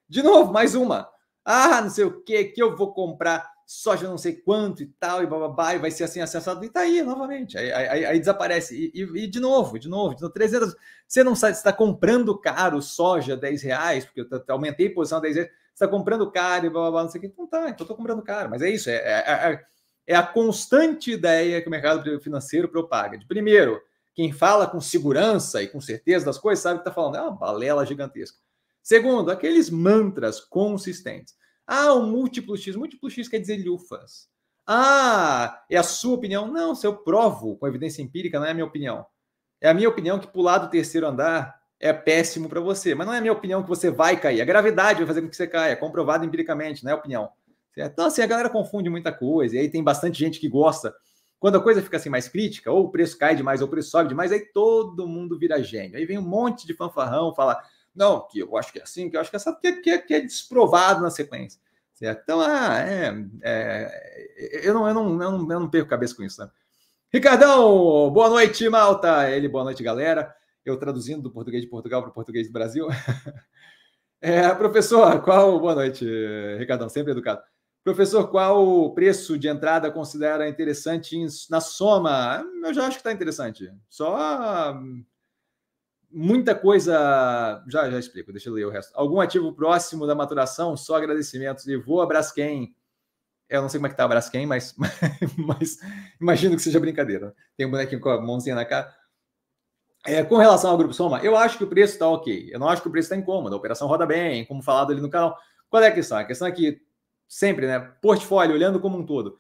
[0.08, 1.10] De novo, mais uma.
[1.44, 5.24] Ah, não sei o que, que eu vou comprar soja não sei quanto e tal,
[5.24, 7.58] e bababá, e vai ser assim acessado, e tá aí novamente.
[7.58, 8.76] Aí, aí, aí desaparece.
[8.76, 10.76] E, e, e, de novo, de novo, de novo, 300.
[11.08, 15.36] Você não sabe, está comprando caro soja 10 reais, porque eu aumentei a posição 10
[15.36, 17.28] reais, você está comprando caro e bababá, não sei o que.
[17.28, 18.50] Então tá, então tô comprando caro.
[18.50, 19.66] Mas é isso, é, é, é,
[20.08, 23.18] é a constante ideia que o mercado financeiro propaga.
[23.18, 23.82] De primeiro,
[24.14, 27.32] quem fala com segurança e com certeza das coisas sabe que está falando, é uma
[27.32, 28.38] balela gigantesca.
[28.84, 31.36] Segundo, aqueles mantras consistentes.
[31.66, 32.76] Ah, o múltiplo X.
[32.76, 34.30] Múltiplo X quer dizer lufas.
[34.66, 36.48] Ah, é a sua opinião?
[36.48, 39.06] Não, se eu provo com evidência empírica, não é a minha opinião.
[39.60, 43.14] É a minha opinião que pular do terceiro andar é péssimo para você, mas não
[43.14, 44.42] é a minha opinião que você vai cair.
[44.42, 47.30] A gravidade vai fazer com que você caia, comprovado empiricamente, não é opinião.
[47.76, 50.94] Então, assim, a galera confunde muita coisa, e aí tem bastante gente que gosta.
[51.42, 53.90] Quando a coisa fica assim mais crítica, ou o preço cai demais, ou o preço
[53.90, 55.98] sobe demais, aí todo mundo vira gênio.
[55.98, 59.18] Aí vem um monte de fanfarrão falar: não, que eu acho que é assim, que
[59.18, 61.60] eu acho que é que, que, que é desprovado na sequência.
[61.96, 62.22] Certo?
[62.22, 66.22] Então, ah, é, é, eu, não, eu, não, eu, não, eu não perco cabeça com
[66.22, 66.40] isso.
[66.40, 66.48] Né?
[67.12, 69.28] Ricardão, boa noite, malta.
[69.28, 70.36] Ele, boa noite, galera.
[70.64, 72.88] Eu traduzindo do português de Portugal para o português do Brasil.
[74.24, 75.60] É, professor, qual.
[75.60, 76.06] Boa noite,
[76.60, 77.42] Ricardão, sempre educado.
[77.84, 81.18] Professor, qual o preço de entrada considera interessante
[81.50, 82.44] na soma?
[82.64, 83.72] Eu já acho que está interessante.
[83.90, 84.76] Só
[86.12, 87.64] muita coisa.
[87.68, 88.92] Já, já explico, deixa eu ler o resto.
[88.96, 91.66] Algum ativo próximo da maturação, só agradecimentos.
[91.68, 92.76] E vou a Braskem.
[93.50, 94.76] Eu não sei como é que tá a Braskem, mas,
[95.38, 95.78] mas
[96.20, 97.34] imagino que seja brincadeira.
[97.58, 98.94] Tem um bonequinho com a mãozinha na cara.
[100.06, 102.50] É, com relação ao Grupo Soma, eu acho que o preço está ok.
[102.52, 103.56] Eu não acho que o preço está incômodo.
[103.56, 105.38] A operação roda bem, como falado ali no canal.
[105.70, 106.18] Qual é a questão?
[106.18, 106.82] A questão é que,
[107.32, 107.80] sempre, né?
[108.02, 109.38] Portfólio, olhando como um todo.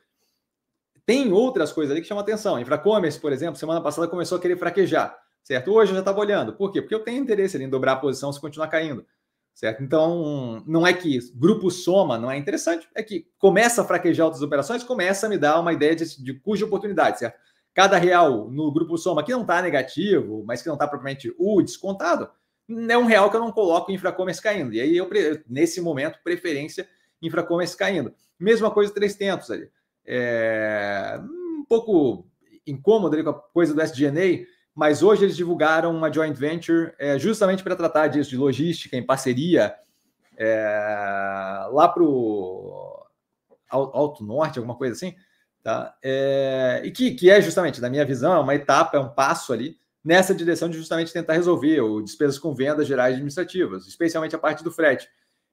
[1.05, 2.59] Tem outras coisas ali que chamam atenção.
[2.59, 5.71] Infracommerce, por exemplo, semana passada começou a querer fraquejar certo?
[5.71, 6.53] Hoje eu já estava olhando.
[6.53, 6.81] Por quê?
[6.81, 9.05] Porque eu tenho interesse ali em dobrar a posição se continuar caindo,
[9.53, 9.83] certo?
[9.83, 14.43] Então, não é que grupo soma não é interessante, é que começa a fraquejar outras
[14.43, 17.39] operações, começa a me dar uma ideia de, de cuja oportunidade, certo?
[17.73, 21.61] Cada real no grupo soma que não está negativo, mas que não está propriamente o
[21.61, 22.29] descontado,
[22.89, 24.73] é um real que eu não coloco em infracommerce caindo.
[24.73, 25.09] E aí, eu,
[25.47, 26.87] nesse momento, preferência
[27.22, 28.13] infracommerce caindo.
[28.39, 29.69] Mesma coisa 300 ali.
[30.05, 32.26] É, um pouco
[32.65, 37.19] incômodo ali com a coisa do SGNA, mas hoje eles divulgaram uma joint venture é,
[37.19, 39.76] justamente para tratar disso, de logística em parceria
[40.38, 43.05] é, lá para o
[43.69, 45.15] Alto Norte, alguma coisa assim,
[45.63, 45.95] tá?
[46.03, 49.53] É, e que, que é justamente, na minha visão, é uma etapa, é um passo
[49.53, 54.39] ali nessa direção de justamente tentar resolver o despesas com vendas gerais administrativas, especialmente a
[54.39, 55.07] parte do frete.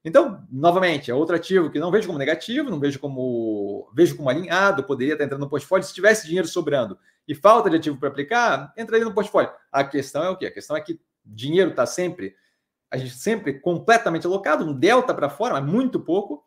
[0.05, 4.30] Então, novamente, é outro ativo que não vejo como negativo, não vejo como vejo como
[4.30, 8.09] alinhado, poderia estar entrando no portfólio se tivesse dinheiro sobrando e falta de ativo para
[8.09, 9.51] aplicar, entraria no portfólio.
[9.70, 10.46] A questão é o quê?
[10.46, 12.34] A questão é que dinheiro está sempre,
[12.90, 16.42] a gente sempre completamente alocado, um delta para fora, mas muito pouco,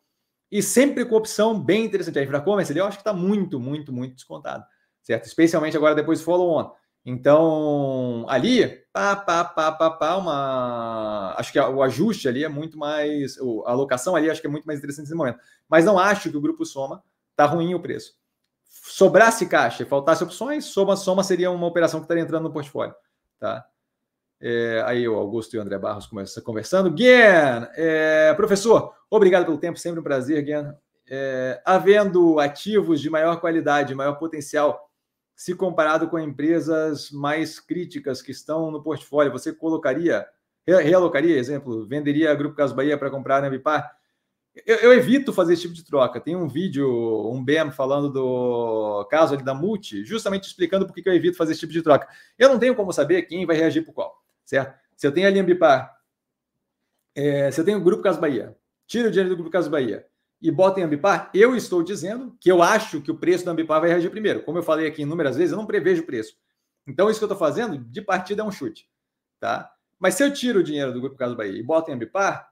[0.50, 2.18] e sempre com opção bem interessante.
[2.18, 4.64] A Infracommerce, eu acho que está muito, muito, muito descontado,
[5.02, 5.26] certo?
[5.26, 6.72] Especialmente agora depois do follow-on.
[7.04, 11.34] Então, ali, pá, pá, pá, pá, pá, uma...
[11.38, 14.64] acho que o ajuste ali é muito mais, a alocação ali acho que é muito
[14.64, 15.38] mais interessante nesse momento.
[15.68, 18.20] Mas não acho que o grupo soma está ruim o preço
[18.82, 22.94] sobrasse caixa faltasse opções, soma, soma seria uma operação que estaria entrando no portfólio.
[23.38, 23.64] Tá?
[24.40, 26.90] É, aí o Augusto e o André Barros começam conversando.
[26.90, 30.76] Guian, é, professor, obrigado pelo tempo, sempre um prazer, Guian.
[31.08, 34.90] É, havendo ativos de maior qualidade, maior potencial,
[35.42, 40.24] se comparado com empresas mais críticas que estão no portfólio, você colocaria,
[40.64, 43.92] realocaria, exemplo, venderia a Grupo Caso Bahia para comprar na Ambipar?
[44.64, 46.20] eu, eu, evito fazer esse tipo de troca.
[46.20, 46.88] Tem um vídeo,
[47.28, 51.50] um BEM, falando do caso ali da Multi, justamente explicando por que eu evito fazer
[51.52, 52.06] esse tipo de troca.
[52.38, 54.78] Eu não tenho como saber quem vai reagir por qual, certo?
[54.96, 55.92] Se eu tenho ali Ambipar,
[57.16, 60.06] é, se eu tenho o Grupo Caso Bahia, tiro o dinheiro do Grupo Caso Bahia
[60.42, 63.80] e boto em Ambipar, eu estou dizendo que eu acho que o preço da Ambipar
[63.80, 64.42] vai reagir primeiro.
[64.42, 66.36] Como eu falei aqui inúmeras vezes, eu não prevejo o preço.
[66.84, 68.88] Então, isso que eu estou fazendo, de partida, é um chute.
[69.38, 69.70] Tá?
[70.00, 72.50] Mas se eu tiro o dinheiro do Grupo Caso Bahia e boto em Ambipar,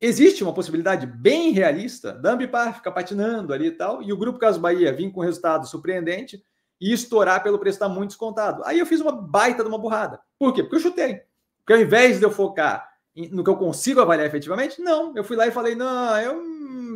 [0.00, 4.38] existe uma possibilidade bem realista da Ambipar ficar patinando ali e tal, e o Grupo
[4.38, 6.42] Caso Bahia vir com um resultado surpreendente
[6.80, 8.64] e estourar pelo preço estar tá muito descontado.
[8.64, 10.18] Aí eu fiz uma baita de uma burrada.
[10.38, 10.62] Por quê?
[10.62, 11.20] Porque eu chutei.
[11.58, 12.89] Porque ao invés de eu focar
[13.28, 15.16] no que eu consigo avaliar efetivamente, não.
[15.16, 16.42] Eu fui lá e falei, não, eu,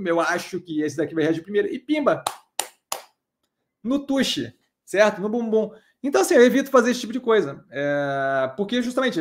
[0.06, 1.68] eu acho que esse daqui vai reagir primeiro.
[1.68, 2.22] E pimba!
[3.82, 4.54] No tuxe,
[4.84, 5.20] certo?
[5.20, 5.70] No bumbum.
[6.02, 7.64] Então, assim, eu evito fazer esse tipo de coisa.
[7.70, 9.20] É, porque, justamente,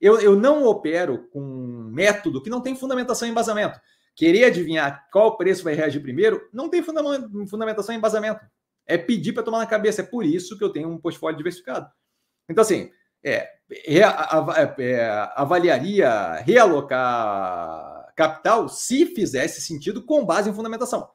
[0.00, 3.78] eu, eu não opero com um método que não tem fundamentação e embasamento.
[4.14, 8.40] Querer adivinhar qual preço vai reagir primeiro não tem fundamentação e embasamento.
[8.86, 10.02] É pedir para tomar na cabeça.
[10.02, 11.90] É por isso que eu tenho um portfólio diversificado.
[12.48, 12.90] Então, assim,
[13.22, 13.48] é,
[15.34, 21.08] avaliaria realocar capital se fizesse sentido com base em fundamentação.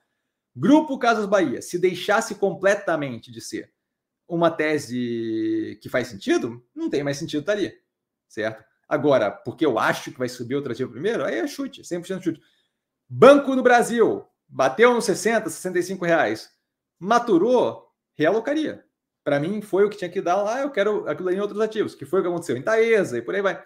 [0.55, 3.71] Grupo Casas Bahia, se deixasse completamente de ser
[4.27, 7.71] uma tese que faz sentido, não tem mais sentido estar ali,
[8.27, 8.65] certo?
[8.89, 12.41] Agora, porque eu acho que vai subir o ativo primeiro, aí é chute, 100% chute.
[13.07, 16.49] Banco do Brasil, bateu nos 60, 65 reais,
[16.99, 18.83] maturou, realocaria.
[19.27, 21.93] Para mim, foi o que tinha que dar lá, eu quero aquilo em outros ativos,
[21.93, 23.61] que foi o que aconteceu em Taesa e por aí vai,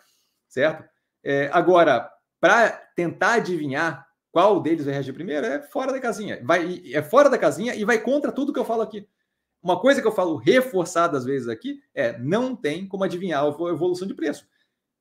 [0.49, 0.83] certo?
[1.23, 2.09] É, agora,
[2.39, 6.41] para tentar adivinhar qual deles vai reagir primeiro, é fora da casinha.
[6.43, 9.07] Vai, é fora da casinha e vai contra tudo que eu falo aqui.
[9.61, 13.47] Uma coisa que eu falo reforçada às vezes aqui é não tem como adivinhar a
[13.47, 14.47] evolução de preço.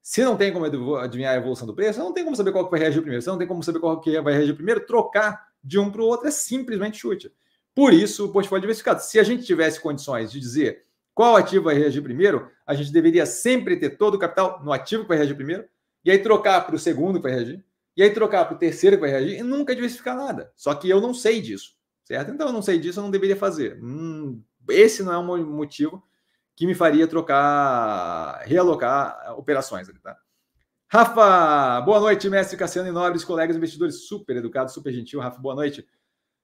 [0.03, 2.71] Se não tem como adivinhar a evolução do preço, não tem como saber qual que
[2.71, 3.23] vai reagir primeiro.
[3.23, 6.05] Se não tem como saber qual que vai reagir primeiro, trocar de um para o
[6.05, 7.33] outro é simplesmente chute.
[7.81, 9.01] Por isso, o portfólio diversificado.
[9.01, 13.25] Se a gente tivesse condições de dizer qual ativo vai reagir primeiro, a gente deveria
[13.25, 15.65] sempre ter todo o capital no ativo que vai reagir primeiro,
[16.05, 17.65] e aí trocar para o segundo que vai reagir,
[17.97, 20.53] e aí trocar para o terceiro que vai reagir, e nunca diversificar nada.
[20.55, 21.73] Só que eu não sei disso,
[22.05, 22.31] certo?
[22.31, 23.83] Então eu não sei disso, eu não deveria fazer.
[23.83, 26.05] Hum, esse não é um motivo
[26.55, 29.89] que me faria trocar, realocar operações.
[30.03, 30.19] Tá?
[30.87, 35.19] Rafa, boa noite, mestre Cassiano e nobres colegas investidores, super educado, super gentil.
[35.19, 35.89] Rafa, boa noite.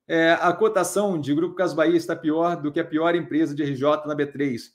[0.09, 3.65] É, a cotação de Grupo Cas Bahia está pior do que a pior empresa de
[3.65, 4.71] RJ na B3.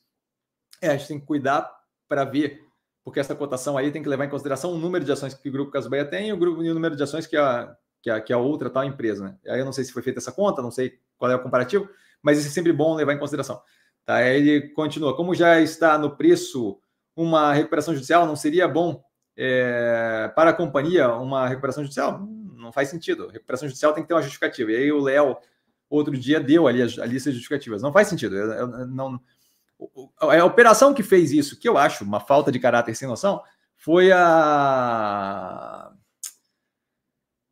[0.82, 1.72] É, a gente tem que cuidar
[2.08, 2.60] para ver,
[3.04, 5.52] porque essa cotação aí tem que levar em consideração o número de ações que o
[5.52, 8.10] Grupo Cas Bahia tem e o, grupo, e o número de ações que a, que
[8.10, 9.26] a, que a outra tal empresa.
[9.26, 9.38] Né?
[9.48, 11.88] Aí eu não sei se foi feita essa conta, não sei qual é o comparativo,
[12.22, 13.62] mas isso é sempre bom levar em consideração.
[14.06, 14.22] Tá?
[14.28, 15.16] Ele continua.
[15.16, 16.80] Como já está no preço
[17.16, 19.02] uma recuperação judicial, não seria bom
[19.38, 22.28] é, para a companhia uma recuperação judicial?
[22.72, 23.28] Não faz sentido.
[23.28, 24.72] Recuperação judicial tem que ter uma justificativa.
[24.72, 25.36] E aí o Léo,
[25.90, 27.82] outro dia, deu ali a, lista de justificativas.
[27.82, 28.36] Não faz sentido.
[28.36, 29.20] Eu, eu, não,
[30.18, 33.44] a operação que fez isso, que eu acho uma falta de caráter sem noção,
[33.76, 35.92] foi a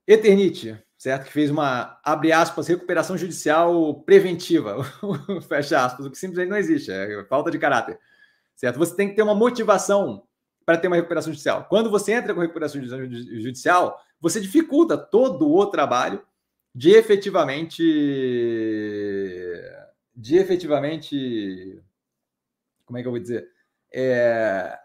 [0.07, 1.25] Eternite certo?
[1.25, 4.83] Que fez uma, abre aspas, recuperação judicial preventiva,
[5.47, 7.97] fecha aspas, o que simplesmente não existe, é falta de caráter,
[8.53, 8.77] certo?
[8.77, 10.23] Você tem que ter uma motivação
[10.65, 11.65] para ter uma recuperação judicial.
[11.69, 16.21] Quando você entra com recuperação judicial, você dificulta todo o trabalho
[16.73, 17.83] de efetivamente
[20.15, 21.81] de efetivamente
[22.85, 23.47] como é que eu vou dizer
[23.93, 24.77] é,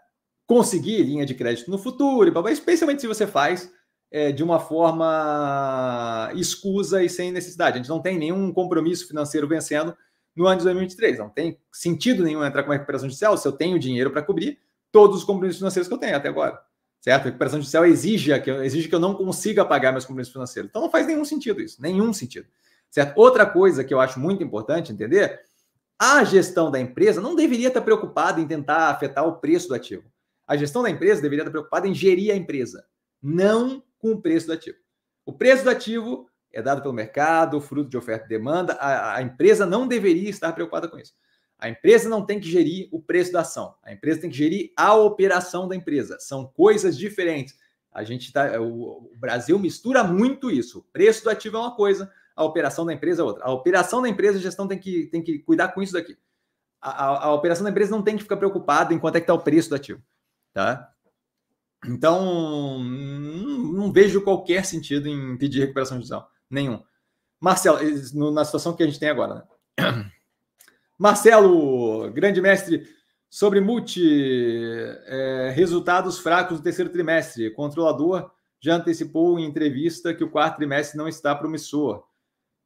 [0.47, 3.71] conseguir linha de crédito no futuro, especialmente se você faz
[4.11, 7.75] é, de uma forma escusa e sem necessidade.
[7.75, 9.95] A gente não tem nenhum compromisso financeiro vencendo
[10.35, 11.19] no ano de 2023.
[11.19, 14.59] Não tem sentido nenhum entrar com uma recuperação judicial se eu tenho dinheiro para cobrir
[14.91, 16.59] todos os compromissos financeiros que eu tenho até agora.
[17.05, 17.21] Certo?
[17.21, 20.71] A recuperação judicial exige que, eu, exige que eu não consiga pagar meus compromissos financeiros.
[20.71, 21.79] Então não faz nenhum sentido isso.
[21.79, 22.47] Nenhum sentido.
[22.89, 23.15] Certo?
[23.15, 25.39] Outra coisa que eu acho muito importante entender
[25.99, 30.11] a gestão da empresa não deveria estar preocupada em tentar afetar o preço do ativo.
[30.47, 32.83] A gestão da empresa deveria estar preocupada em gerir a empresa,
[33.21, 34.79] não com o preço do ativo.
[35.23, 38.73] O preço do ativo é dado pelo mercado, fruto de oferta e demanda.
[38.79, 41.13] A, a, empresa não deveria estar preocupada com isso.
[41.65, 43.73] A empresa não tem que gerir o preço da ação.
[43.81, 46.19] A empresa tem que gerir a operação da empresa.
[46.19, 47.57] São coisas diferentes.
[47.91, 50.77] A gente tá, o, o Brasil mistura muito isso.
[50.77, 53.45] O preço do ativo é uma coisa, a operação da empresa é outra.
[53.45, 56.15] A operação da empresa, a gestão tem que, tem que cuidar com isso daqui.
[56.79, 59.23] A, a, a operação da empresa não tem que ficar preocupada em quanto é que
[59.23, 60.03] está o preço do ativo.
[60.53, 60.93] Tá?
[61.87, 66.29] Então, não vejo qualquer sentido em pedir recuperação judicial.
[66.47, 66.83] Nenhum.
[67.41, 67.79] Marcelo,
[68.31, 69.47] na situação que a gente tem agora.
[69.79, 70.11] Né?
[70.97, 72.87] Marcelo, grande mestre,
[73.29, 74.01] sobre multi,
[75.05, 77.51] é, resultados fracos do terceiro trimestre.
[77.51, 78.31] Controlador
[78.61, 82.03] já antecipou em entrevista que o quarto trimestre não está promissor.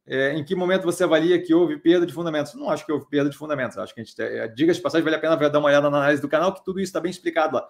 [0.06, 2.54] É, em que momento você avalia que houve perda de fundamentos?
[2.56, 3.78] Não acho que houve perda de fundamentos.
[3.78, 5.98] Acho que a gente, é, diga de passagem, vale a pena dar uma olhada na
[5.98, 7.68] análise do canal, que tudo isso está bem explicado lá.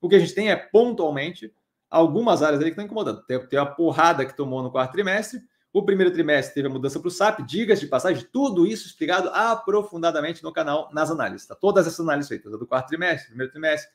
[0.00, 1.52] O que a gente tem é pontualmente
[1.90, 3.22] algumas áreas ali que estão incomodando.
[3.26, 5.40] Tem, tem a porrada que tomou no quarto trimestre.
[5.72, 9.28] O primeiro trimestre teve a mudança para o SAP, digas de passagem, tudo isso explicado
[9.32, 11.46] aprofundadamente no canal, nas análises.
[11.46, 11.54] Tá?
[11.54, 13.88] Todas essas análises feitas, do quarto trimestre, primeiro trimestre,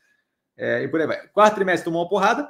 [0.56, 1.28] é, e por aí vai.
[1.28, 2.50] Quarto trimestre tomou uma porrada,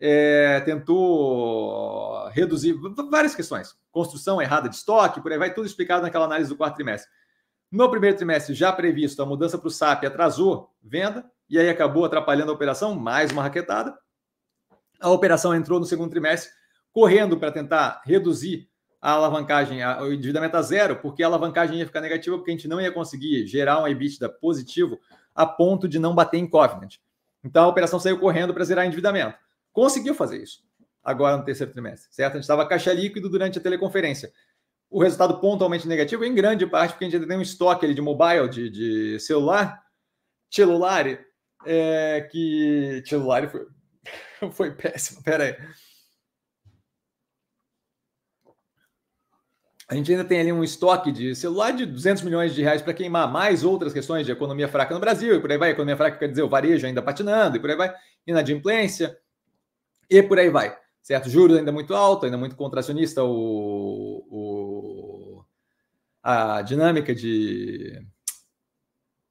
[0.00, 2.74] é, tentou reduzir
[3.10, 3.76] várias questões.
[3.92, 7.10] Construção errada de estoque, por aí vai, tudo explicado naquela análise do quarto trimestre.
[7.70, 12.04] No primeiro trimestre, já previsto, a mudança para o SAP atrasou venda, e aí acabou
[12.04, 13.94] atrapalhando a operação, mais uma raquetada.
[15.00, 16.50] A operação entrou no segundo trimestre,
[16.94, 18.68] correndo para tentar reduzir
[19.02, 22.68] a alavancagem, o endividamento a zero, porque a alavancagem ia ficar negativa, porque a gente
[22.68, 24.98] não ia conseguir gerar um EBITDA positivo
[25.34, 26.94] a ponto de não bater em covenant.
[27.42, 29.36] Então a operação saiu correndo para zerar endividamento.
[29.72, 30.62] Conseguiu fazer isso
[31.02, 32.32] agora no terceiro trimestre, certo?
[32.32, 34.32] A gente estava caixa líquido durante a teleconferência.
[34.88, 37.92] O resultado pontualmente negativo, em grande parte, porque a gente ainda tem um estoque ali
[37.94, 39.82] de mobile, de, de celular,
[40.48, 41.04] celular,
[41.66, 43.02] é, que.
[43.04, 43.66] Celular foi,
[44.52, 45.56] foi péssimo, pera aí.
[49.88, 52.94] A gente ainda tem ali um estoque de celular de 200 milhões de reais para
[52.94, 55.70] queimar, mais outras questões de economia fraca no Brasil, e por aí vai.
[55.70, 57.94] Economia fraca quer dizer o varejo ainda patinando, e por aí vai.
[58.26, 59.18] Inadimplência,
[60.08, 60.76] e por aí vai.
[61.02, 61.28] Certo?
[61.28, 65.44] Juros ainda muito alto, ainda muito contracionista o, o
[66.22, 68.02] a dinâmica de,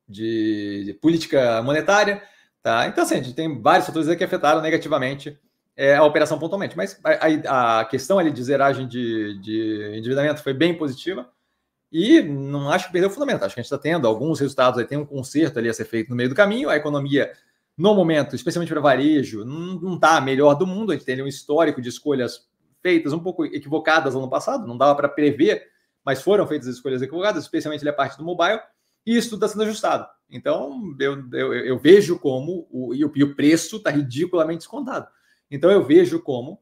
[0.08, 2.22] de, de, política monetária.
[2.62, 2.86] Tá?
[2.88, 5.38] Então, assim, a gente tem vários fatores que afetaram negativamente
[5.76, 6.78] é, a operação pontualmente.
[6.78, 11.30] Mas a, a, questão ali de zeragem de, de endividamento foi bem positiva.
[11.91, 13.43] E não acho que perdeu o fundamento.
[13.43, 15.86] Acho que a gente está tendo alguns resultados, aí tem um conserto ali a ser
[15.86, 16.69] feito no meio do caminho.
[16.69, 17.32] A economia,
[17.78, 20.91] no momento, especialmente para varejo, não está a melhor do mundo.
[20.91, 22.47] A gente tem um histórico de escolhas
[22.82, 25.67] feitas um pouco equivocadas ano passado, não dava para prever,
[26.05, 28.59] mas foram feitas escolhas equivocadas, especialmente a parte do mobile,
[29.05, 30.05] e isso tudo está sendo ajustado.
[30.30, 35.07] Então, eu, eu, eu vejo como o, e o preço está ridiculamente descontado.
[35.54, 36.60] Então eu vejo como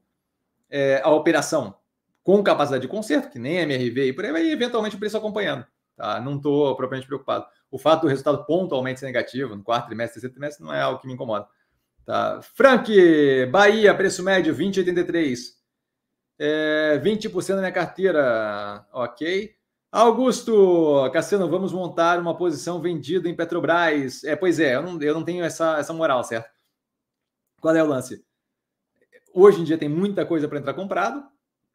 [0.69, 1.73] é, a operação
[2.21, 5.65] com capacidade de conserto, que nem MRV e por aí vai, eventualmente o preço acompanhando.
[5.95, 6.19] Tá?
[6.19, 7.45] Não estou propriamente preocupado.
[7.71, 10.99] O fato do resultado pontualmente ser negativo no quarto trimestre, terceiro trimestre, não é algo
[10.99, 11.47] que me incomoda.
[12.05, 12.41] Tá?
[12.41, 12.93] Frank,
[13.45, 15.37] Bahia, preço médio 20,83.
[16.37, 18.85] É, 20% na minha carteira.
[18.91, 19.55] Ok.
[19.89, 24.25] Augusto, Cassiano, vamos montar uma posição vendida em Petrobras.
[24.25, 26.49] É, pois é, eu não, eu não tenho essa, essa moral, certo?
[27.61, 28.21] Qual é o lance?
[29.33, 31.23] Hoje em dia tem muita coisa para entrar comprado.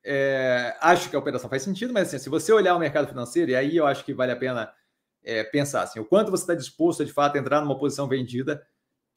[0.04, 3.50] É, acho que a operação faz sentido, mas assim, se você olhar o mercado financeiro,
[3.50, 4.72] e aí eu acho que vale a pena
[5.24, 8.06] é, pensar assim, o quanto você está disposto a, de fato a entrar numa posição
[8.06, 8.64] vendida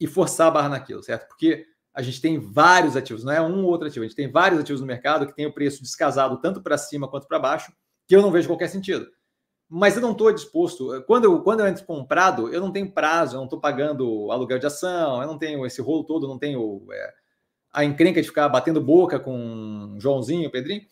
[0.00, 1.28] e forçar a barra naquilo, certo?
[1.28, 1.64] Porque
[1.94, 4.60] a gente tem vários ativos, não é um ou outro ativo, a gente tem vários
[4.60, 7.72] ativos no mercado que tem o preço descasado tanto para cima quanto para baixo,
[8.08, 9.06] que eu não vejo qualquer sentido.
[9.68, 11.04] Mas eu não estou disposto.
[11.06, 14.58] Quando eu, quando eu entro comprado, eu não tenho prazo, eu não estou pagando aluguel
[14.58, 17.14] de ação, eu não tenho esse rolo todo, não tenho é,
[17.72, 20.82] a encrenca de ficar batendo boca com Joãozinho, Pedrinho.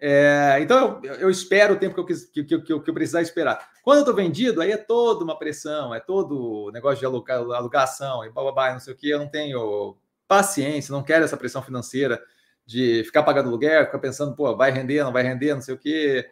[0.00, 2.90] É, então eu, eu, espero o tempo que eu, quis, que, que, que, eu, que
[2.90, 3.70] eu precisar esperar.
[3.82, 8.30] Quando eu estou vendido, aí é toda uma pressão, é todo negócio de alugação e
[8.30, 9.08] bababá, não sei o que.
[9.08, 9.96] Eu não tenho
[10.28, 12.20] paciência, não quero essa pressão financeira
[12.66, 15.78] de ficar pagando aluguel, ficar pensando, pô, vai render, não vai render, não sei o
[15.78, 16.26] que.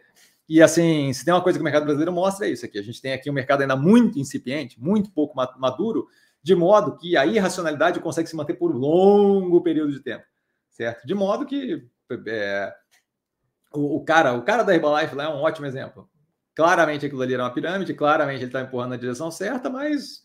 [0.47, 2.77] E assim, se tem uma coisa que o mercado brasileiro mostra, é isso aqui.
[2.77, 6.07] A gente tem aqui um mercado ainda muito incipiente, muito pouco maduro,
[6.43, 10.25] de modo que a irracionalidade consegue se manter por um longo período de tempo,
[10.69, 11.07] certo?
[11.07, 11.87] De modo que
[12.27, 12.73] é,
[13.73, 16.09] o, o, cara, o cara da Herbalife lá é um ótimo exemplo.
[16.53, 20.21] Claramente aquilo ali era uma pirâmide, claramente ele está empurrando na direção certa, mas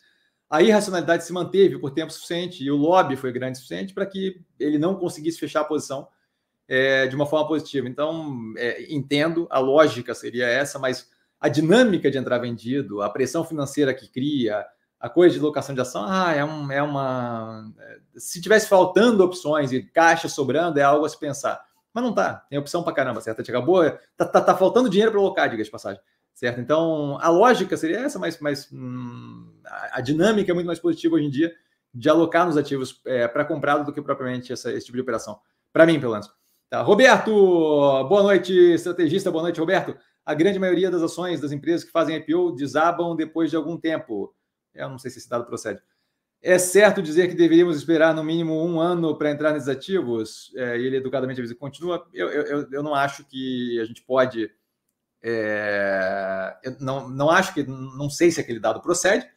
[0.51, 4.05] a irracionalidade se manteve por tempo suficiente e o lobby foi grande o suficiente para
[4.05, 6.09] que ele não conseguisse fechar a posição
[6.67, 7.89] é, de uma forma positiva.
[7.89, 11.09] Então, é, entendo, a lógica seria essa, mas
[11.41, 14.67] a dinâmica de entrar vendido, a pressão financeira que cria,
[15.01, 17.73] a coisa de locação de ação, ah, é, um, é uma.
[17.79, 21.63] É, se tivesse faltando opções e caixa sobrando, é algo a se pensar.
[21.95, 23.41] Mas não tá, tem opção para caramba, certo?
[23.41, 23.83] A gente acabou,
[24.17, 26.01] tá, tá, tá faltando dinheiro para alocar, diga de passagem,
[26.35, 26.61] certo?
[26.61, 31.15] Então, a lógica seria essa, mas, mas hum, a, a, dinâmica é muito mais positiva
[31.15, 31.53] hoje em dia
[31.95, 35.41] de alocar nos ativos é, para comprado do que propriamente essa, esse tipo de operação.
[35.73, 36.31] Para mim, pelo menos.
[36.69, 36.83] Tá.
[36.83, 37.31] Roberto,
[38.05, 39.97] boa noite, estrategista, boa noite, Roberto.
[40.25, 44.35] A grande maioria das ações das empresas que fazem IPO desabam depois de algum tempo.
[44.79, 45.81] Eu não sei se esse dado procede.
[46.41, 50.53] É certo dizer que deveríamos esperar no mínimo um ano para entrar nesses ativos?
[50.57, 52.07] É, e ele educadamente avisa continua.
[52.15, 54.51] Eu, eu, eu não acho que a gente pode.
[55.21, 57.65] É, eu não, não acho que.
[57.65, 59.29] Não sei se aquele dado procede.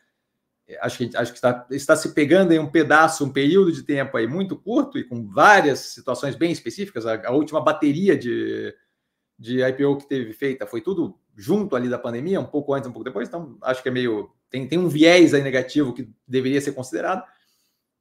[0.80, 4.16] acho que, acho que está, está se pegando em um pedaço, um período de tempo
[4.16, 7.08] aí muito curto e com várias situações bem específicas.
[7.08, 8.76] A, a última bateria de,
[9.40, 12.92] de IPO que teve feita foi tudo junto ali da pandemia, um pouco antes, um
[12.92, 14.32] pouco depois, então acho que é meio.
[14.50, 17.24] Tem, tem um viés aí negativo que deveria ser considerado,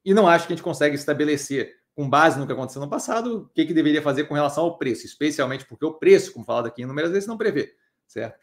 [0.03, 3.37] e não acho que a gente consegue estabelecer, com base no que aconteceu no passado,
[3.37, 6.67] o que, que deveria fazer com relação ao preço, especialmente porque o preço, como falado
[6.67, 7.73] aqui inúmeras vezes, não prevê,
[8.07, 8.39] certo?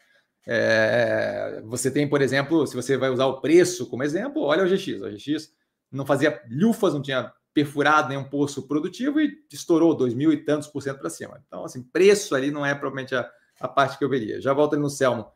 [0.47, 4.67] É, você tem, por exemplo, se você vai usar o preço como exemplo, olha o
[4.67, 5.01] GX.
[5.01, 5.53] O GX
[5.91, 10.67] não fazia lufas, não tinha perfurado nenhum poço produtivo e estourou dois mil e tantos
[10.67, 11.43] por cento para cima.
[11.45, 13.29] Então, assim, preço ali não é provavelmente a,
[13.59, 14.41] a parte que eu veria.
[14.41, 15.31] Já volto ali no Selmo.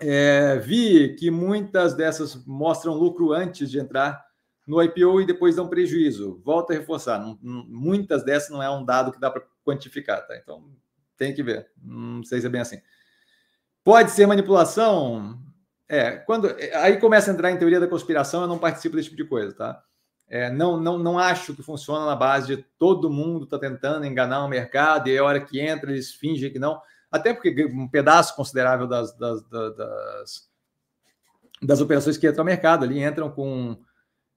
[0.00, 4.24] É, vi que muitas dessas mostram lucro antes de entrar
[4.66, 6.40] no IPO e depois dão prejuízo.
[6.44, 10.36] Volto a reforçar, não, muitas dessas não é um dado que dá para quantificar, tá?
[10.36, 10.64] Então
[11.16, 11.70] tem que ver.
[11.82, 12.80] Não sei se é bem assim.
[13.84, 15.38] Pode ser manipulação?
[15.88, 19.22] É, quando aí começa a entrar em teoria da conspiração, eu não participo desse tipo
[19.22, 19.82] de coisa, tá?
[20.30, 24.44] É, não, não, não acho que funciona na base de todo mundo está tentando enganar
[24.44, 26.80] o mercado e a hora que entra eles fingem que não.
[27.10, 30.48] Até porque um pedaço considerável das, das, das,
[31.60, 33.76] das operações que entram ao mercado ali entram com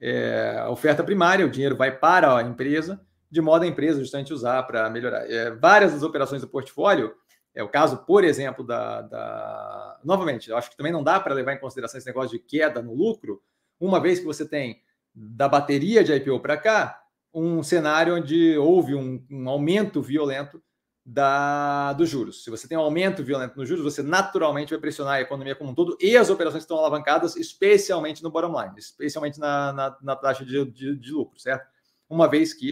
[0.01, 4.63] é, oferta primária, o dinheiro vai para a empresa, de modo a empresa justamente usar
[4.63, 5.29] para melhorar.
[5.29, 7.13] É, várias das operações do portfólio,
[7.53, 9.99] é o caso, por exemplo, da, da...
[10.03, 12.81] Novamente, eu acho que também não dá para levar em consideração esse negócio de queda
[12.81, 13.43] no lucro,
[13.79, 14.81] uma vez que você tem
[15.13, 17.03] da bateria de IPO para cá,
[17.33, 20.61] um cenário onde houve um, um aumento violento
[21.05, 22.43] da, dos juros.
[22.43, 25.71] Se você tem um aumento violento nos juros, você naturalmente vai pressionar a economia como
[25.71, 30.15] um todo e as operações estão alavancadas, especialmente no bottom line, especialmente na, na, na
[30.15, 31.67] taxa de, de, de, lucro, certo?
[32.09, 32.71] Uma vez que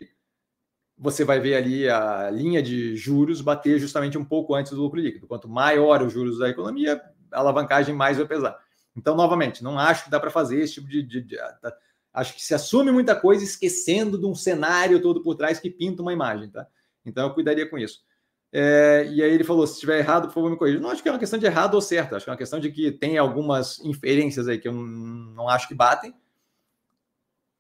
[0.98, 5.00] você vai ver ali a linha de juros bater justamente um pouco antes do lucro
[5.00, 5.28] líquido.
[5.28, 8.58] Quanto maior os juros da economia, a alavancagem mais vai pesar.
[8.96, 11.38] Então, novamente, não acho que dá para fazer esse tipo de, de, de
[12.14, 16.02] Acho que se assume muita coisa esquecendo de um cenário todo por trás que pinta
[16.02, 16.68] uma imagem, tá?
[17.06, 18.00] Então eu cuidaria com isso.
[18.54, 20.80] É, e aí ele falou: se estiver errado, por favor, me corrija.
[20.80, 22.60] Não acho que é uma questão de errado ou certo, acho que é uma questão
[22.60, 26.14] de que tem algumas inferências aí que eu não acho que batem.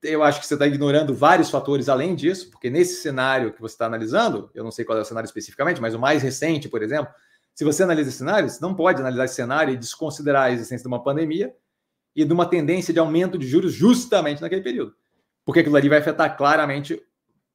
[0.04, 3.76] Eu acho que você está ignorando vários fatores além disso, porque nesse cenário que você
[3.76, 6.82] está analisando, eu não sei qual é o cenário especificamente, mas o mais recente, por
[6.82, 7.14] exemplo,
[7.54, 11.04] se você analisa cenários, não pode analisar esse cenário e desconsiderar a existência de uma
[11.04, 11.54] pandemia
[12.16, 14.96] e de uma tendência de aumento de juros justamente naquele período.
[15.46, 17.02] Porque aquilo ali vai afetar claramente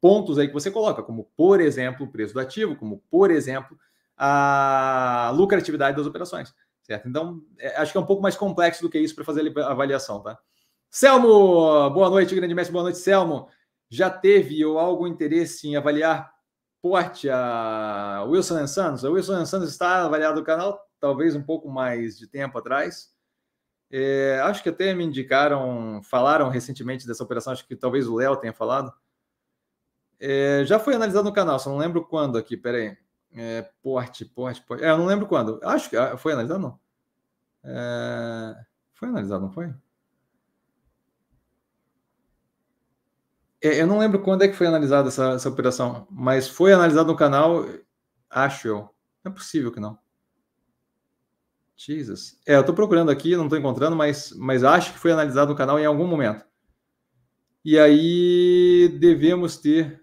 [0.00, 3.78] pontos aí que você coloca, como, por exemplo, o preço do ativo, como, por exemplo,
[4.16, 6.54] a lucratividade das operações.
[6.82, 7.08] Certo?
[7.08, 9.70] Então, é, acho que é um pouco mais complexo do que isso para fazer a
[9.72, 10.38] avaliação, tá?
[10.88, 13.48] Selmo, boa noite, grande mestre, boa noite, Selmo.
[13.90, 16.32] Já teve ou algum interesse em avaliar
[16.80, 19.04] porte a Wilson Santos?
[19.04, 23.15] A Wilson Santos está avaliado no canal, talvez um pouco mais de tempo atrás.
[23.90, 28.36] É, acho que até me indicaram, falaram recentemente dessa operação, acho que talvez o Léo
[28.36, 28.92] tenha falado.
[30.18, 32.96] É, já foi analisado no canal, só não lembro quando aqui, peraí.
[33.34, 34.82] É, porte, porte, porte.
[34.82, 35.60] É, eu não lembro quando.
[35.62, 36.80] Acho que ah, foi analisado, não.
[37.62, 38.56] É,
[38.94, 39.72] foi analisado, não foi?
[43.62, 47.10] É, eu não lembro quando é que foi analisada essa, essa operação, mas foi analisado
[47.10, 47.64] no canal,
[48.30, 48.76] acho eu.
[49.24, 49.98] Não é possível que não.
[51.76, 52.38] Jesus.
[52.46, 55.56] É, eu estou procurando aqui, não estou encontrando, mas, mas acho que foi analisado no
[55.56, 56.44] canal em algum momento.
[57.64, 60.00] E aí devemos ter.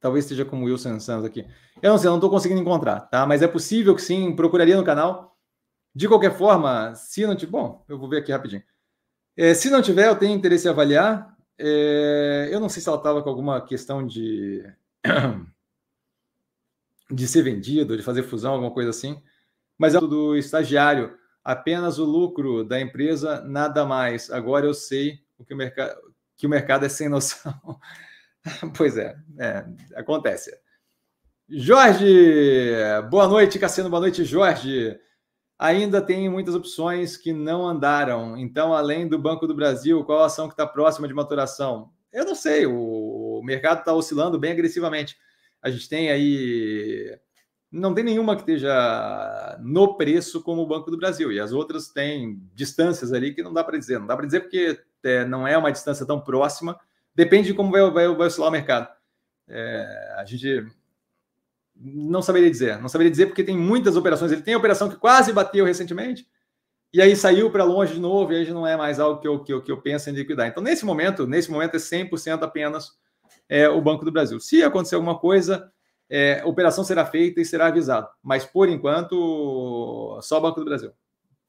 [0.00, 1.46] Talvez esteja como Wilson Santos aqui.
[1.80, 3.26] Eu não sei, não estou conseguindo encontrar, tá?
[3.26, 5.36] Mas é possível que sim, procuraria no canal.
[5.94, 7.52] De qualquer forma, se não tiver.
[7.52, 8.62] Bom, eu vou ver aqui rapidinho.
[9.36, 11.34] É, se não tiver, eu tenho interesse em avaliar.
[11.58, 14.64] É, eu não sei se ela estava com alguma questão de.
[17.10, 19.22] de ser vendido, de fazer fusão, alguma coisa assim
[19.78, 24.30] mas é do estagiário, apenas o lucro da empresa, nada mais.
[24.30, 25.96] Agora eu sei o que o mercado,
[26.36, 27.54] que o mercado é sem noção.
[28.76, 30.56] pois é, é, acontece.
[31.48, 32.04] Jorge,
[33.08, 34.98] boa noite, Cassiano, boa noite, Jorge.
[35.58, 38.36] Ainda tem muitas opções que não andaram.
[38.36, 41.92] Então, além do Banco do Brasil, qual a ação que está próxima de maturação?
[42.12, 45.16] Eu não sei, o mercado está oscilando bem agressivamente.
[45.62, 47.18] A gente tem aí
[47.70, 51.88] não tem nenhuma que esteja no preço como o Banco do Brasil, e as outras
[51.88, 53.98] têm distâncias ali que não dá para dizer.
[53.98, 56.78] Não dá para dizer porque é, não é uma distância tão próxima,
[57.14, 58.88] depende de como vai, vai, vai oscilar o mercado.
[59.48, 60.66] É, a gente
[61.74, 64.32] não saberia dizer, não saberia dizer porque tem muitas operações.
[64.32, 66.26] Ele tem operação que quase bateu recentemente,
[66.92, 69.42] e aí saiu para longe de novo, e aí não é mais algo que eu,
[69.42, 70.46] que eu, que eu penso em liquidar.
[70.46, 72.92] Então, nesse momento, nesse momento é 100% apenas
[73.48, 74.40] é, o Banco do Brasil.
[74.40, 75.70] Se acontecer alguma coisa
[76.08, 78.08] é, operação será feita e será avisado.
[78.22, 80.92] Mas, por enquanto, só o Banco do Brasil.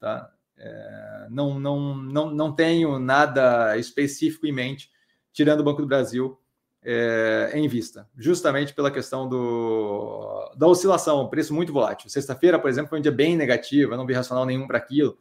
[0.00, 0.30] Tá?
[0.56, 4.90] É, não, não, não, não tenho nada específico em mente,
[5.32, 6.38] tirando o Banco do Brasil,
[6.82, 12.08] é, em vista, justamente pela questão do, da oscilação, preço muito volátil.
[12.08, 15.18] Sexta-feira, por exemplo, foi um dia bem negativo, eu não vi racional nenhum para aquilo.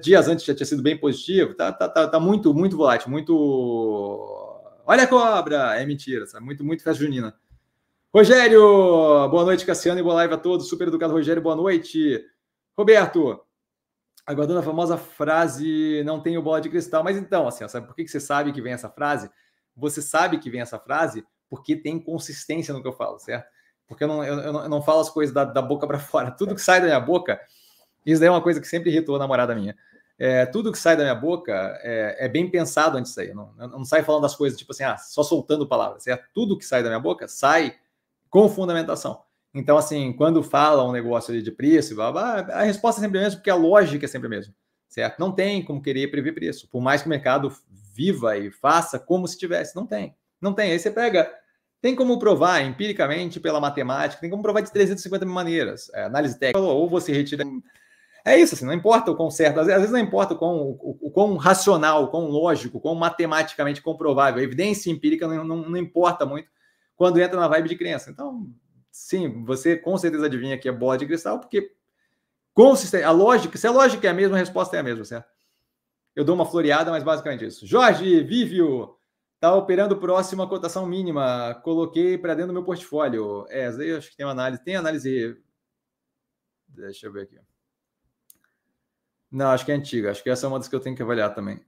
[0.00, 3.34] Dias antes já tinha sido bem positivo, tá, tá, tá, tá muito, muito volátil, muito.
[4.86, 5.74] Olha a cobra!
[5.80, 6.44] É mentira, sabe?
[6.44, 7.34] Muito, muito festa junina.
[8.14, 8.60] Rogério,
[9.28, 10.68] boa noite, Cassiano, e boa live a todos.
[10.68, 12.24] Super educado, Rogério, boa noite.
[12.78, 13.40] Roberto,
[14.24, 17.02] aguardando a famosa frase, não tenho bola de cristal.
[17.02, 19.28] Mas então, assim, sabe por que você sabe que vem essa frase?
[19.76, 23.48] você sabe que vem essa frase porque tem consistência no que eu falo, certo?
[23.88, 26.30] Porque eu não, eu, eu não falo as coisas da, da boca para fora.
[26.30, 27.40] Tudo que sai da minha boca,
[28.06, 29.74] isso daí é uma coisa que sempre irritou a namorada minha.
[30.16, 33.30] É, tudo que sai da minha boca é, é bem pensado antes de sair.
[33.30, 36.28] Eu não, eu não saio falando das coisas tipo assim, ah, só soltando palavras, certo?
[36.32, 37.74] Tudo que sai da minha boca sai
[38.34, 39.20] com fundamentação.
[39.54, 43.50] Então, assim, quando fala um negócio de preço, a resposta é sempre a mesma, porque
[43.50, 44.52] a lógica é sempre a mesma,
[44.88, 45.20] certo?
[45.20, 46.68] Não tem como querer prever preço.
[46.68, 47.52] Por mais que o mercado
[47.94, 49.76] viva e faça como se tivesse.
[49.76, 50.16] Não tem.
[50.40, 50.72] Não tem.
[50.72, 51.32] Aí você pega.
[51.80, 55.88] Tem como provar empiricamente pela matemática, tem como provar de 350 mil maneiras.
[55.94, 57.44] É, análise técnica, ou você retira.
[58.26, 60.98] É isso, assim, não importa o quão certo, às vezes não importa o quão, o,
[61.02, 64.40] o quão racional, o quão lógico, o quão matematicamente comprovável.
[64.40, 66.48] A evidência empírica não, não, não importa muito
[66.96, 68.10] quando entra na vibe de crença.
[68.10, 68.48] Então,
[68.90, 71.72] sim, você com certeza adivinha que é bola de cristal, porque
[72.52, 75.34] consistente, a lógica, se a lógica é a mesma, a resposta é a mesma, certo?
[76.14, 77.66] eu dou uma floreada, mas basicamente isso.
[77.66, 78.96] Jorge Vívio
[79.34, 81.54] está operando próximo à cotação mínima.
[81.64, 83.46] Coloquei para dentro do meu portfólio.
[83.48, 84.62] É, aí eu acho que tem uma análise.
[84.62, 85.36] Tem análise.
[86.68, 87.38] Deixa eu ver aqui.
[89.30, 90.10] Não, acho que é antiga.
[90.10, 91.64] Acho que essa é uma das que eu tenho que avaliar também.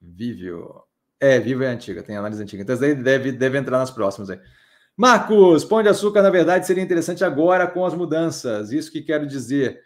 [0.00, 0.82] Vívio.
[1.20, 2.62] É, Vivo é antiga, tem análise antiga.
[2.62, 4.40] Então, daí deve, deve entrar nas próximas aí.
[4.96, 8.72] Marcos, pão de açúcar, na verdade, seria interessante agora com as mudanças.
[8.72, 9.82] Isso que quero dizer.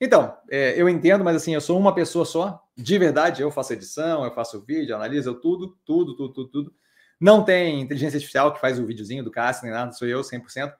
[0.00, 3.42] Então, é, eu entendo, mas assim, eu sou uma pessoa só, de verdade.
[3.42, 6.74] Eu faço edição, eu faço vídeo, analiso tudo, tudo, tudo, tudo, tudo.
[7.20, 10.72] Não tem inteligência artificial que faz o videozinho do Cássio, nem nada, sou eu 100%.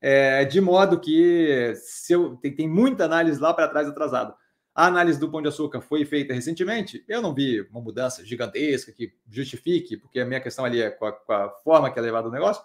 [0.00, 4.34] É, de modo que se eu, tem, tem muita análise lá para trás atrasada.
[4.78, 7.04] A análise do Pão de Açúcar foi feita recentemente.
[7.08, 11.04] Eu não vi uma mudança gigantesca que justifique, porque a minha questão ali é com
[11.04, 12.62] a, com a forma que é levado o negócio.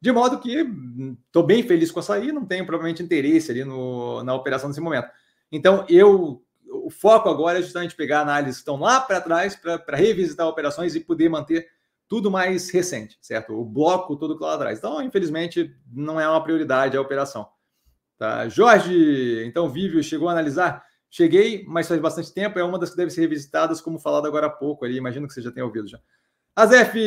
[0.00, 3.64] De modo que estou hum, bem feliz com essa aí, não tenho provavelmente interesse ali
[3.64, 5.06] no, na operação nesse momento.
[5.52, 9.96] Então, eu o foco agora é justamente pegar análises que estão lá para trás para
[9.96, 11.68] revisitar operações e poder manter
[12.08, 13.54] tudo mais recente, certo?
[13.54, 14.78] O bloco todo lá atrás.
[14.78, 17.48] Então, infelizmente, não é uma prioridade a operação.
[18.18, 18.48] Tá?
[18.48, 20.84] Jorge, então, Vívio, chegou a analisar?
[21.16, 22.58] Cheguei, mas faz bastante tempo.
[22.58, 24.96] É uma das que deve ser revisitadas, como falado agora há pouco ali.
[24.96, 26.00] Imagino que você já tenha ouvido já.
[26.56, 26.98] Azef,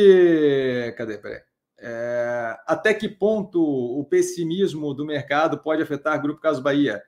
[0.96, 1.18] cadê?
[1.18, 1.42] Peraí.
[1.78, 7.02] É, até que ponto o pessimismo do mercado pode afetar Grupo Caso Bahia?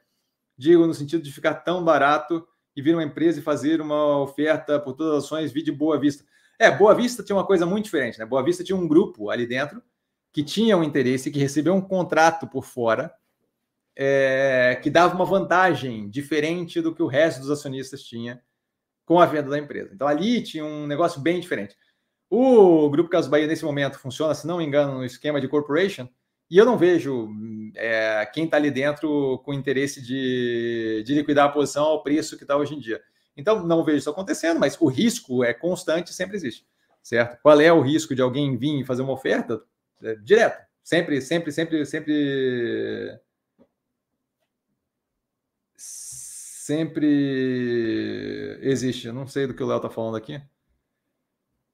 [0.59, 2.47] digo no sentido de ficar tão barato
[2.77, 6.23] e vir uma empresa e fazer uma oferta por todas as ações, de Boa Vista.
[6.59, 8.27] É, Boa Vista tinha uma coisa muito diferente, né?
[8.27, 9.83] Boa Vista tinha um grupo ali dentro
[10.31, 13.11] que tinha um interesse, que recebeu um contrato por fora,
[13.97, 18.43] é, que dava uma vantagem diferente do que o resto dos acionistas tinha
[19.05, 19.91] com a venda da empresa.
[19.95, 21.77] Então ali tinha um negócio bem diferente.
[22.29, 26.09] O Grupo Caso Bahia, nesse momento, funciona, se não me engano, no esquema de corporation,
[26.49, 27.29] e eu não vejo
[27.77, 32.45] é, quem está ali dentro com interesse de, de liquidar a posição ao preço que
[32.45, 33.01] está hoje em dia.
[33.37, 36.65] Então, não vejo isso acontecendo, mas o risco é constante, sempre existe,
[37.03, 37.41] certo?
[37.43, 39.61] Qual é o risco de alguém vir fazer uma oferta?
[40.03, 40.65] É, direto.
[40.83, 43.21] Sempre, sempre, sempre, sempre.
[46.71, 49.09] Sempre existe.
[49.09, 50.41] Eu não sei do que o Léo está falando aqui.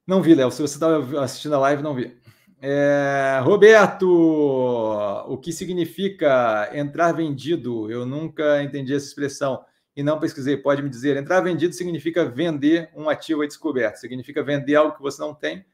[0.07, 0.51] Não vi, Léo.
[0.51, 0.89] Se você está
[1.23, 2.17] assistindo a live, não vi.
[2.63, 7.91] É, Roberto, o que significa entrar vendido?
[7.91, 9.63] Eu nunca entendi essa expressão
[9.95, 10.57] e não pesquisei.
[10.57, 11.15] Pode me dizer?
[11.19, 15.67] Entrar vendido significa vender um ativo descoberto, significa vender algo que você não tem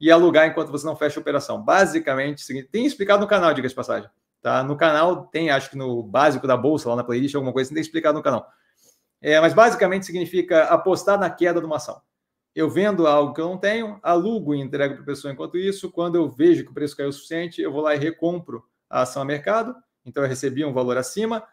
[0.00, 1.62] e alugar enquanto você não fecha a operação.
[1.62, 2.42] Basicamente,
[2.72, 4.08] tem explicado no canal, diga de passagem.
[4.40, 4.62] Tá?
[4.62, 7.82] No canal tem, acho que no básico da bolsa, lá na playlist, alguma coisa, tem
[7.82, 8.50] explicado no canal.
[9.22, 12.00] É, mas basicamente significa apostar na queda de uma ação
[12.54, 15.90] eu vendo algo que eu não tenho, alugo e entrego para a pessoa enquanto isso.
[15.90, 19.02] Quando eu vejo que o preço caiu o suficiente, eu vou lá e recompro a
[19.02, 19.74] ação a mercado.
[20.04, 21.46] Então, eu recebi um valor acima,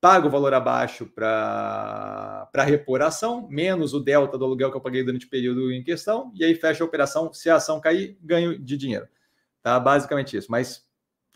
[0.00, 4.80] pago o valor abaixo para repor a ação, menos o delta do aluguel que eu
[4.80, 7.32] paguei durante o período em questão, e aí fecha a operação.
[7.32, 9.06] Se a ação cair, ganho de dinheiro.
[9.62, 9.78] Tá?
[9.78, 10.50] Basicamente isso.
[10.50, 10.86] Mas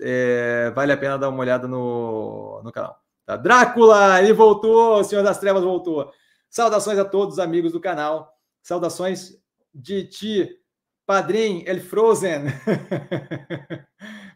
[0.00, 3.01] é, vale a pena dar uma olhada no, no canal.
[3.24, 3.36] Tá?
[3.36, 6.12] Drácula, ele voltou, o Senhor das Trevas voltou.
[6.48, 8.32] Saudações a todos os amigos do canal.
[8.62, 9.38] Saudações
[9.74, 10.58] de ti,
[11.06, 12.44] Padrim El Frozen.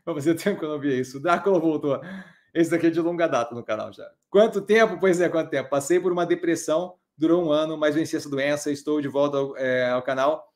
[0.04, 1.18] Fazia tempo que eu não isso.
[1.18, 2.00] O Drácula voltou.
[2.54, 4.10] Esse daqui é de longa data no canal já.
[4.30, 4.98] Quanto tempo?
[4.98, 5.68] Pois é, quanto tempo?
[5.68, 9.56] Passei por uma depressão, durou um ano, mas venci essa doença, estou de volta ao,
[9.58, 10.50] é, ao canal.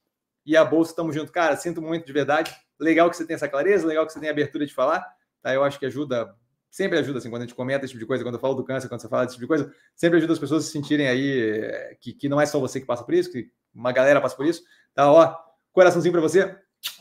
[0.47, 1.31] E a bolsa, estamos junto.
[1.31, 2.55] Cara, sinto muito de verdade.
[2.79, 5.07] Legal que você tem essa clareza, legal que você tem abertura de falar.
[5.43, 5.53] Tá?
[5.53, 6.35] Eu acho que ajuda,
[6.71, 8.65] sempre ajuda, assim, quando a gente comenta esse tipo de coisa, quando eu falo do
[8.65, 11.09] câncer, quando você fala desse tipo de coisa, sempre ajuda as pessoas a se sentirem
[11.09, 14.21] aí é, que, que não é só você que passa por isso, que uma galera
[14.21, 14.63] passa por isso.
[14.95, 15.35] Tá, ó,
[15.73, 16.57] coraçãozinho para você.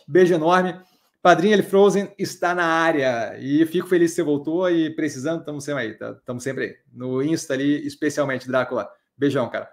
[0.07, 0.79] Beijo enorme.
[1.21, 5.65] Padrinho Ele Frozen está na área e fico feliz que você voltou e precisando, estamos
[5.65, 6.39] sempre aí, estamos tá?
[6.39, 6.75] sempre aí.
[6.93, 8.89] No Insta ali, especialmente, Drácula.
[9.17, 9.69] Beijão, cara.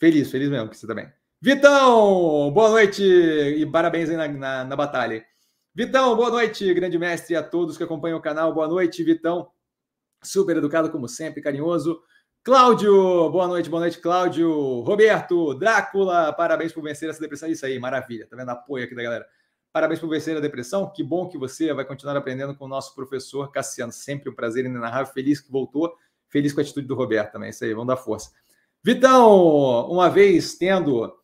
[0.00, 1.08] Feliz, feliz mesmo que você também.
[1.40, 5.24] Vitão, boa noite e parabéns aí na, na, na batalha.
[5.72, 8.52] Vitão, boa noite, grande mestre, a todos que acompanham o canal.
[8.52, 9.52] Boa noite, Vitão.
[10.20, 12.02] Super educado, como sempre, carinhoso.
[12.42, 14.80] Cláudio, boa noite, boa noite, Cláudio.
[14.80, 17.48] Roberto, Drácula, parabéns por vencer essa depressão.
[17.48, 18.26] Isso aí, maravilha.
[18.26, 19.26] Tá vendo apoio aqui da galera?
[19.72, 20.90] Parabéns por vencer a depressão.
[20.92, 23.92] Que bom que você vai continuar aprendendo com o nosso professor Cassiano.
[23.92, 25.12] Sempre um prazer inenarrável.
[25.12, 25.94] Feliz que voltou.
[26.28, 27.50] Feliz com a atitude do Roberto também.
[27.50, 28.32] Isso aí, vamos dar força.
[28.82, 31.16] Vitão, uma vez tendo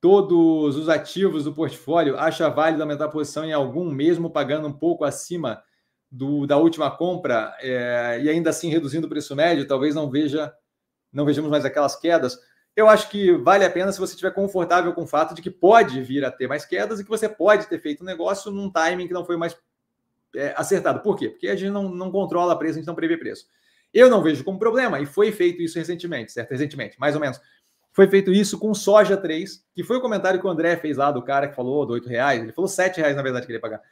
[0.00, 4.72] todos os ativos do portfólio, acha válido aumentar a posição em algum, mesmo pagando um
[4.72, 5.62] pouco acima
[6.10, 9.66] do, da última compra é, e ainda assim reduzindo o preço médio?
[9.66, 10.52] Talvez não veja,
[11.12, 12.38] não vejamos mais aquelas quedas
[12.78, 15.50] eu acho que vale a pena se você estiver confortável com o fato de que
[15.50, 18.70] pode vir a ter mais quedas e que você pode ter feito um negócio num
[18.70, 19.56] timing que não foi mais
[20.36, 21.00] é, acertado.
[21.00, 21.28] Por quê?
[21.28, 23.46] Porque a gente não, não controla preço, a gente não prevê preço.
[23.92, 26.52] Eu não vejo como problema, e foi feito isso recentemente, certo?
[26.52, 27.40] Recentemente, mais ou menos.
[27.98, 31.10] Foi feito isso com soja 3, que foi o comentário que o André fez lá
[31.10, 32.40] do cara que falou do 8 reais.
[32.40, 33.82] Ele falou 7 reais, na verdade, que ele ia pagar.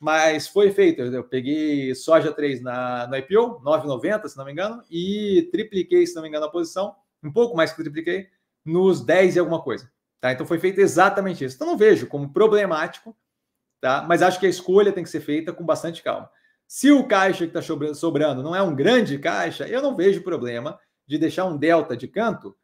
[0.00, 1.00] Mas foi feito.
[1.00, 6.16] Eu, peguei soja 3 na, no IPO, 9,90, se não me engano, e tripliquei, se
[6.16, 8.26] não me engano, a posição um pouco mais que tripliquei,
[8.64, 9.88] nos 10 e alguma coisa.
[10.20, 10.32] Tá?
[10.32, 11.54] Então foi feito exatamente isso.
[11.54, 13.16] Então não vejo como problemático,
[13.80, 14.04] tá?
[14.08, 16.28] mas acho que a escolha tem que ser feita com bastante calma.
[16.66, 17.62] Se o caixa que está
[17.94, 22.08] sobrando não é um grande caixa, eu não vejo problema de deixar um delta de
[22.08, 22.56] canto,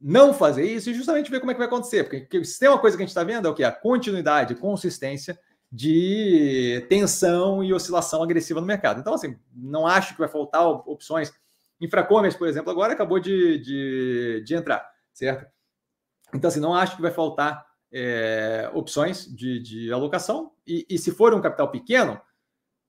[0.00, 2.04] não fazer isso e justamente ver como é que vai acontecer.
[2.04, 3.64] Porque se tem uma coisa que a gente está vendo é o que?
[3.64, 5.38] A continuidade, consistência
[5.70, 9.00] de tensão e oscilação agressiva no mercado.
[9.00, 11.32] Então, assim, não acho que vai faltar opções
[11.80, 15.46] Infracommerce, por exemplo, agora acabou de, de, de entrar, certo?
[16.34, 20.52] Então, assim, não acho que vai faltar é, opções de, de alocação.
[20.66, 22.20] E, e, se for um capital pequeno,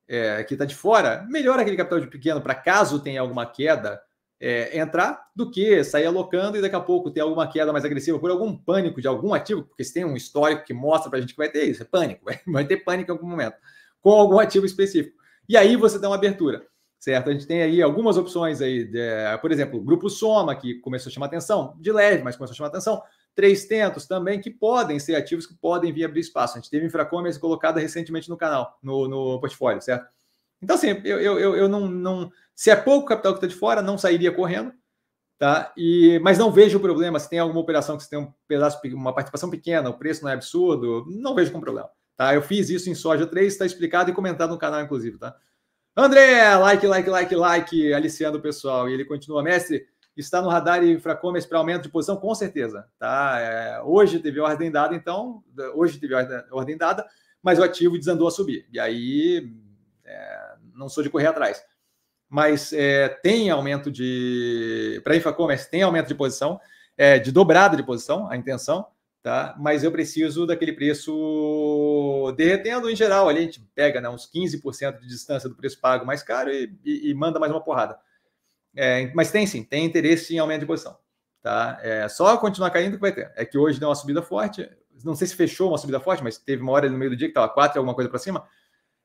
[0.07, 4.01] é, que está de fora, melhor aquele capital de pequeno para caso tenha alguma queda
[4.39, 8.17] é, entrar do que sair alocando e daqui a pouco ter alguma queda mais agressiva
[8.19, 11.21] por algum pânico de algum ativo, porque se tem um histórico que mostra para a
[11.21, 13.55] gente que vai ter isso, é pânico, vai, ter pânico em algum momento,
[14.01, 15.17] com algum ativo específico.
[15.47, 16.65] E aí você dá uma abertura
[16.99, 17.29] certo?
[17.29, 18.99] A gente tem aí algumas opções aí, de,
[19.41, 22.57] por exemplo, o Grupo Soma, que começou a chamar atenção, de leve, mas começou a
[22.57, 23.01] chamar atenção,
[23.33, 26.57] três tentos também, que podem ser ativos, que podem vir abrir espaço.
[26.57, 30.09] A gente teve Infracommerce colocada recentemente no canal, no, no portfólio, certo?
[30.61, 32.31] Então, assim, eu, eu, eu não, não.
[32.55, 34.73] Se é pouco capital que está de fora, não sairia correndo,
[35.37, 35.71] tá?
[35.77, 37.19] E, mas não vejo problema.
[37.19, 40.29] Se tem alguma operação que você tem um pedaço, uma participação pequena, o preço não
[40.29, 41.89] é absurdo, não vejo com problema.
[42.17, 42.35] Tá?
[42.35, 45.33] Eu fiz isso em soja 3, está explicado e comentado no canal, inclusive, tá?
[45.95, 48.89] André, like, like, like, like, aliciando o pessoal.
[48.89, 49.85] E ele continua, mestre,
[50.17, 52.17] está no radar e Fracommerce para aumento de posição?
[52.17, 52.87] Com certeza.
[52.99, 53.37] Tá?
[53.39, 55.43] É, hoje teve ordem dada, então,
[55.75, 56.13] hoje teve
[56.51, 57.05] ordem dada,
[57.41, 58.67] mas o ativo desandou a subir.
[58.71, 59.49] E aí,
[60.03, 60.48] é,
[60.79, 61.61] não sou de correr atrás.
[62.27, 65.01] Mas é, tem aumento de.
[65.03, 66.59] Para Infracommerce, tem aumento de posição,
[66.97, 68.87] é, de dobrada de posição, a intenção
[69.21, 69.55] tá?
[69.59, 73.27] Mas eu preciso daquele preço derretendo em geral.
[73.27, 76.73] Ali a gente pega né, uns 15% de distância do preço pago mais caro e,
[76.83, 77.97] e, e manda mais uma porrada.
[78.75, 80.97] É, mas tem sim, tem interesse em aumento de posição.
[81.41, 81.79] Tá?
[81.81, 83.31] É só continuar caindo que vai ter.
[83.35, 84.69] É que hoje deu uma subida forte.
[85.03, 87.27] Não sei se fechou uma subida forte, mas teve uma hora no meio do dia
[87.27, 88.45] que estava 4 alguma coisa para cima.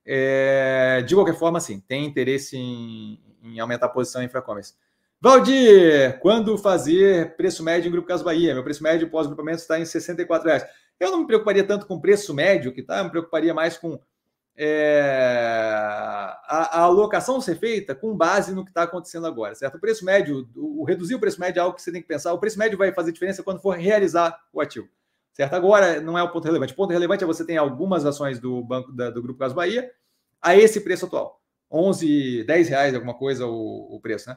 [0.06, 4.74] É, de qualquer forma, sim, tem interesse em, em aumentar a posição em Infracommerce.
[5.20, 8.52] Valdir, quando fazer preço médio em Grupo Caso Bahia?
[8.52, 10.66] Meu preço médio pós-grupamento está em 64 reais.
[11.00, 12.98] Eu não me preocuparia tanto com preço médio, que tá?
[12.98, 13.98] Eu me preocuparia mais com
[14.56, 15.00] é,
[16.46, 19.76] a, a, alocação ser feita com base no que está acontecendo agora, certo?
[19.76, 22.08] O preço médio, o, o, reduzir o preço médio é algo que você tem que
[22.08, 22.32] pensar.
[22.32, 24.88] O preço médio vai fazer diferença quando for realizar o ativo,
[25.34, 25.54] certo?
[25.54, 26.72] Agora não é o ponto relevante.
[26.72, 29.90] O ponto relevante é você ter algumas ações do banco da, do Grupo Caso Bahia
[30.40, 31.40] a esse preço atual,
[31.70, 34.36] 11, 10 reais alguma coisa o, o preço, né?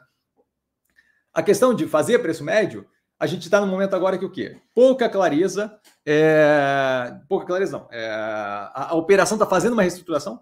[1.34, 2.88] A questão de fazer preço médio,
[3.20, 4.60] a gente está no momento agora que o quê?
[4.74, 7.16] Pouca clareza, é...
[7.30, 7.88] pouca clareza não.
[7.92, 8.10] É...
[8.10, 10.42] A, a, operação está fazendo uma reestruturação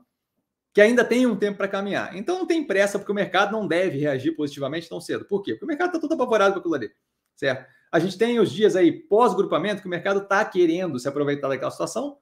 [0.73, 2.15] que ainda tem um tempo para caminhar.
[2.15, 5.25] Então não tem pressa, porque o mercado não deve reagir positivamente tão cedo.
[5.25, 5.53] Por quê?
[5.53, 6.91] Porque o mercado está todo apavorado com aquilo ali,
[7.35, 7.65] certo?
[7.95, 11.71] A gente tem os dias aí pós-grupamento que o mercado está querendo se aproveitar daquela
[11.71, 12.17] situação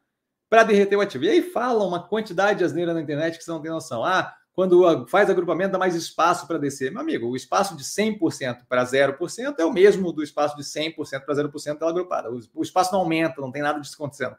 [0.47, 1.23] para derreter o ativo.
[1.23, 4.05] E aí fala uma quantidade de asneira na internet que você não tem noção.
[4.05, 6.91] Ah, quando faz agrupamento, dá mais espaço para descer.
[6.91, 10.93] Meu amigo, o espaço de 100% para 0% é o mesmo do espaço de 100%
[11.25, 12.29] para 0% pela agrupada.
[12.53, 14.35] O espaço não aumenta, não tem nada disso acontecendo.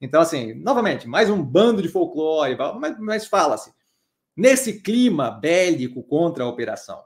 [0.00, 3.72] Então, assim, novamente, mais um bando de folclore, mas, mas fala-se.
[4.36, 7.04] Nesse clima bélico contra a operação,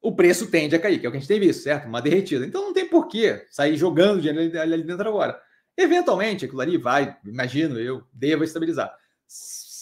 [0.00, 1.86] o preço tende a cair, que é o que a gente tem visto, certo?
[1.86, 2.46] Uma derretida.
[2.46, 5.40] Então não tem por que sair jogando dinheiro ali dentro agora.
[5.76, 8.94] Eventualmente, aquilo ali vai, imagino eu, deva estabilizar.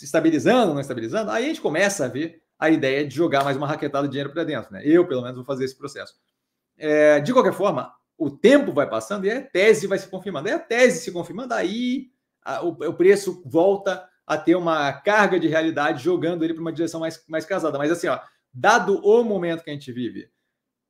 [0.02, 3.66] Estabilizando, não estabilizando, aí a gente começa a ver a ideia de jogar mais uma
[3.66, 4.72] raquetada de dinheiro para dentro.
[4.72, 4.82] Né?
[4.84, 6.14] Eu, pelo menos, vou fazer esse processo.
[6.76, 10.48] É, de qualquer forma, o tempo vai passando e a tese vai se confirmando.
[10.48, 12.10] Aí a tese se confirmando, aí
[12.42, 16.72] a, o, o, preço volta a ter uma carga de realidade jogando ele para uma
[16.72, 17.78] direção mais, mais casada.
[17.78, 18.18] Mas assim, ó,
[18.56, 20.30] dado o momento que a gente vive,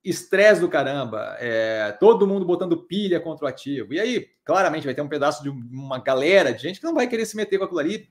[0.04, 3.92] estresse do caramba, é, todo mundo botando pilha contra o ativo.
[3.92, 7.08] E aí, claramente, vai ter um pedaço de uma galera de gente que não vai
[7.08, 8.08] querer se meter com aquilo ali,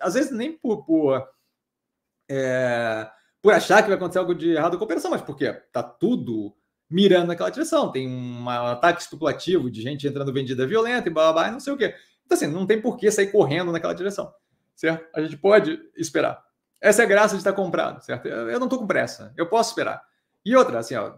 [0.00, 1.22] às vezes nem por, por,
[2.30, 3.06] é,
[3.42, 6.56] por achar que vai acontecer algo de errado com a operação, mas porque tá tudo
[6.88, 7.92] mirando naquela direção.
[7.92, 11.74] Tem um ataque especulativo de gente entrando vendida violenta e blá, blá, blá, não sei
[11.74, 11.94] o quê.
[12.24, 14.32] Então, assim, não tem por que sair correndo naquela direção,
[14.74, 15.06] certo?
[15.14, 16.42] A gente pode esperar.
[16.84, 18.28] Essa é a graça de estar comprado, certo?
[18.28, 20.02] Eu não estou com pressa, eu posso esperar.
[20.44, 21.14] E outra, assim, ó,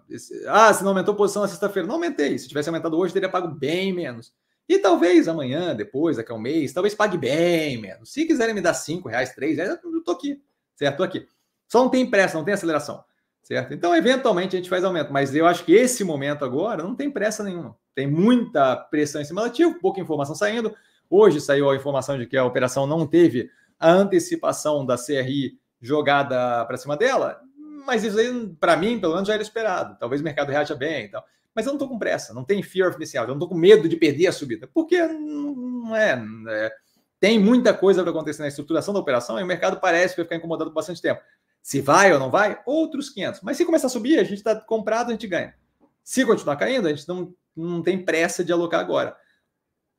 [0.47, 2.39] ah, se não aumentou a posição na sexta-feira, não aumentei.
[2.39, 4.33] Se tivesse aumentado hoje, teria pago bem menos.
[4.69, 8.13] E talvez amanhã, depois, daqui a um mês, talvez pague bem menos.
[8.13, 10.41] Se quiserem me dar cinco reais, três reais, eu tô aqui,
[10.77, 10.99] certo?
[10.99, 11.27] Tô aqui.
[11.67, 13.03] Só não tem pressa, não tem aceleração,
[13.43, 13.75] certo?
[13.75, 15.13] Então, eventualmente, a gente faz aumento.
[15.13, 17.77] Mas eu acho que esse momento agora não tem pressa nenhuma.
[17.93, 20.73] Tem muita pressão em cima do ativo, pouca informação saindo.
[21.11, 26.65] Hoje saiu a informação de que a operação não teve a antecipação da CRI jogada
[26.65, 27.41] para cima dela,
[27.87, 29.97] mas isso aí, para mim, pelo menos já era esperado.
[29.99, 31.25] Talvez o mercado reaja bem e tal.
[31.55, 33.49] Mas eu não estou com pressa, não tem fear of missing out, eu não estou
[33.49, 36.23] com medo de perder a subida, porque não é.
[36.49, 36.73] é
[37.19, 40.27] tem muita coisa para acontecer na estruturação da operação e o mercado parece que vai
[40.27, 41.21] ficar incomodado por bastante tempo.
[41.63, 43.41] Se vai ou não vai, outros 500.
[43.41, 45.55] Mas se começar a subir, a gente está comprado, a gente ganha.
[46.05, 49.17] Se continuar caindo, a gente não, não tem pressa de alocar agora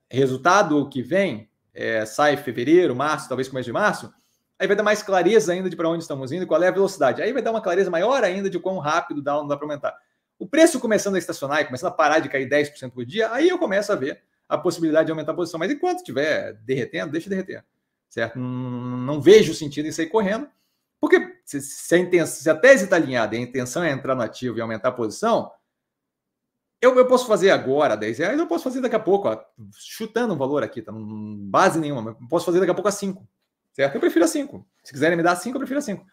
[0.09, 4.11] resultado que vem, é, sai fevereiro, março, talvez começo de março,
[4.57, 7.21] aí vai dar mais clareza ainda de para onde estamos indo, qual é a velocidade.
[7.21, 9.65] Aí vai dar uma clareza maior ainda de quão rápido dá ou não dá para
[9.65, 9.95] aumentar.
[10.39, 13.47] O preço começando a estacionar e começando a parar de cair 10% por dia, aí
[13.47, 15.59] eu começo a ver a possibilidade de aumentar a posição.
[15.59, 17.63] Mas enquanto estiver derretendo, deixa derreter.
[18.09, 18.39] Certo?
[18.39, 20.49] Não, não vejo sentido em sair correndo,
[20.99, 24.15] porque se, se, a, intenção, se a tese está alinhada e a intenção é entrar
[24.15, 25.51] no ativo e aumentar a posição,
[26.81, 29.43] eu, eu posso fazer agora 10 reais, eu posso fazer daqui a pouco, ó,
[29.75, 30.91] chutando um valor aqui, tá?
[30.91, 33.27] Não, base nenhuma, posso fazer daqui a pouco a 5.
[33.73, 33.93] Certo?
[33.93, 34.65] Eu prefiro a 5.
[34.83, 36.05] Se quiserem me dar 5, eu prefiro a 5.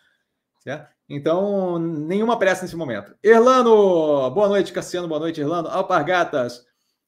[0.61, 0.95] Certo?
[1.09, 3.15] Então, nenhuma pressa nesse momento.
[3.23, 5.69] Erlano, boa noite, Cassiano, boa noite, Erlano.
[5.69, 6.65] Alpargatas,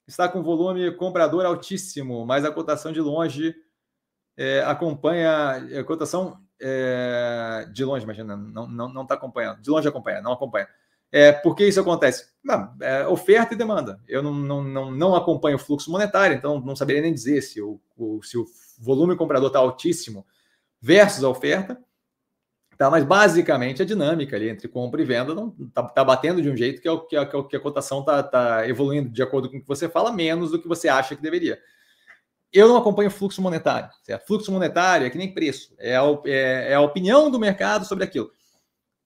[0.06, 3.54] está com volume comprador altíssimo, mas a cotação de longe
[4.36, 9.70] é, acompanha, a cotação é, de longe, imagina, não está não, não tá acompanhando, de
[9.70, 10.68] longe acompanha, não acompanha.
[11.12, 12.26] É, por que isso acontece?
[12.42, 14.00] Não, é, oferta e demanda.
[14.06, 17.60] Eu não, não, não, não, acompanho o fluxo monetário, então não saberia nem dizer se
[17.60, 18.46] o, o se o
[18.78, 20.26] volume comprador está altíssimo
[20.80, 21.80] versus a oferta.
[22.76, 26.50] Tá, mas basicamente a dinâmica ali entre compra e venda não tá, tá batendo de
[26.50, 29.50] um jeito que, é o, que, a, que a cotação está tá evoluindo de acordo
[29.50, 31.58] com o que você fala, menos do que você acha que deveria.
[32.52, 34.26] Eu não acompanho fluxo monetário, certo?
[34.26, 38.04] Fluxo monetário é que nem preço, é a, é, é a opinião do mercado sobre
[38.04, 38.30] aquilo.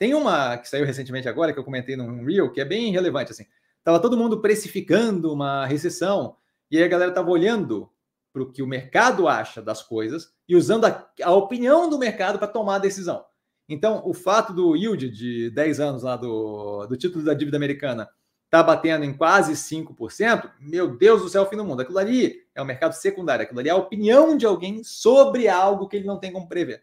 [0.00, 3.32] Tem uma que saiu recentemente agora, que eu comentei no Real, que é bem relevante,
[3.32, 3.44] assim.
[3.84, 6.36] Tava todo mundo precificando uma recessão,
[6.70, 7.86] e aí a galera tava olhando
[8.32, 12.38] para o que o mercado acha das coisas e usando a, a opinião do mercado
[12.38, 13.22] para tomar a decisão.
[13.68, 18.08] Então, o fato do yield de 10 anos lá do, do título da dívida americana
[18.48, 21.82] tá batendo em quase 5%, meu Deus do céu, fim do mundo.
[21.82, 25.86] Aquilo ali é o mercado secundário, aquilo ali é a opinião de alguém sobre algo
[25.86, 26.82] que ele não tem como prever,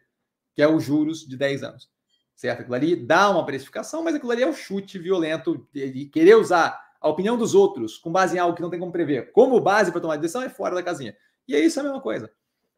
[0.55, 1.96] que é os juros de 10 anos
[2.37, 2.61] certo?
[2.61, 6.79] Aquilo ali dá uma precificação, mas aquilo ali é um chute violento de querer usar
[7.01, 9.91] a opinião dos outros com base em algo que não tem como prever como base
[9.91, 11.17] para tomar decisão é fora da casinha.
[11.47, 12.31] E é isso a mesma coisa,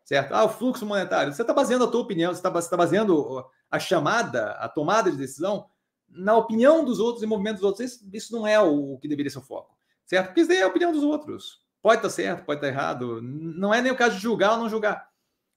[0.06, 0.34] certo?
[0.34, 1.34] Ah, o fluxo monetário.
[1.34, 5.18] Você está baseando a tua opinião, você está tá baseando a chamada, a tomada de
[5.18, 5.68] decisão
[6.08, 7.92] na opinião dos outros e movimento dos outros.
[7.92, 9.76] Isso, isso não é o, que deveria ser o foco,
[10.06, 10.28] certo?
[10.28, 11.62] Porque isso daí é a opinião dos outros.
[11.82, 13.22] Pode estar tá certo, pode estar tá errado.
[13.22, 15.10] Não é nem o caso de julgar ou não julgar.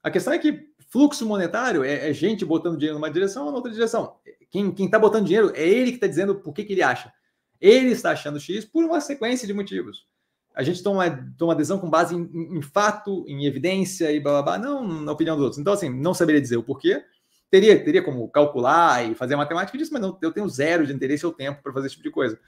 [0.02, 3.56] A questão é que Fluxo monetário é, é, gente botando dinheiro numa direção ou na
[3.56, 4.16] outra direção.
[4.50, 7.10] Quem está botando dinheiro é ele que está dizendo por que, que ele acha.
[7.58, 10.06] Ele está achando X por uma sequência de motivos.
[10.54, 11.08] A gente toma,
[11.38, 14.86] toma decisão com base em, em, em, fato, em evidência e blá, blá, blá, não
[14.86, 15.58] na opinião dos outros.
[15.58, 17.02] Então, assim, não saberia dizer o porquê.
[17.50, 20.92] Teria, teria como calcular e fazer a matemática disso, mas não, eu tenho zero de
[20.92, 22.38] interesse ou tempo para fazer esse tipo de coisa.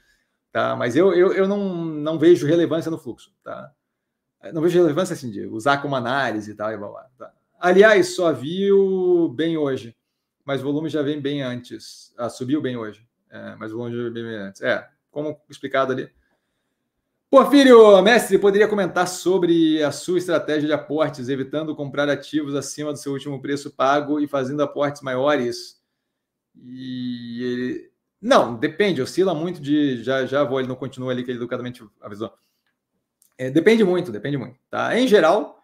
[0.51, 0.75] Tá?
[0.75, 3.33] Mas eu, eu, eu não, não vejo relevância no fluxo.
[3.43, 3.71] Tá?
[4.53, 6.71] Não vejo relevância assim, de usar como análise e tal.
[6.71, 7.33] E blá, blá, tá?
[7.59, 9.95] Aliás, só viu bem hoje.
[10.43, 12.13] mas o volume já vem bem antes.
[12.17, 14.61] Ah, subiu bem hoje, é, mas o volume já vem bem antes.
[14.61, 16.09] É, como explicado ali.
[17.29, 22.99] Porfírio, mestre, poderia comentar sobre a sua estratégia de aportes, evitando comprar ativos acima do
[22.99, 25.81] seu último preço pago e fazendo aportes maiores?
[26.55, 27.89] E.
[28.21, 30.03] Não, depende, oscila muito de.
[30.03, 32.31] Já, já vou, ele não continua ali que ele educadamente avisou.
[33.37, 34.57] É, depende muito, depende muito.
[34.69, 34.97] Tá?
[34.97, 35.54] Em geral,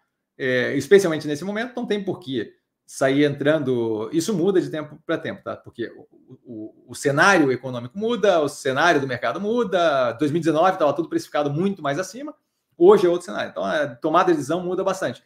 [0.42, 2.52] é, especialmente nesse momento, não tem porquê
[2.84, 4.10] sair entrando.
[4.12, 5.56] Isso muda de tempo para tempo, tá?
[5.56, 6.08] Porque o,
[6.44, 10.12] o, o, cenário econômico muda, o cenário do mercado muda.
[10.14, 12.34] 2019 estava tudo precificado muito mais acima,
[12.76, 13.50] hoje é outro cenário.
[13.50, 15.22] Então a tomada de decisão muda bastante.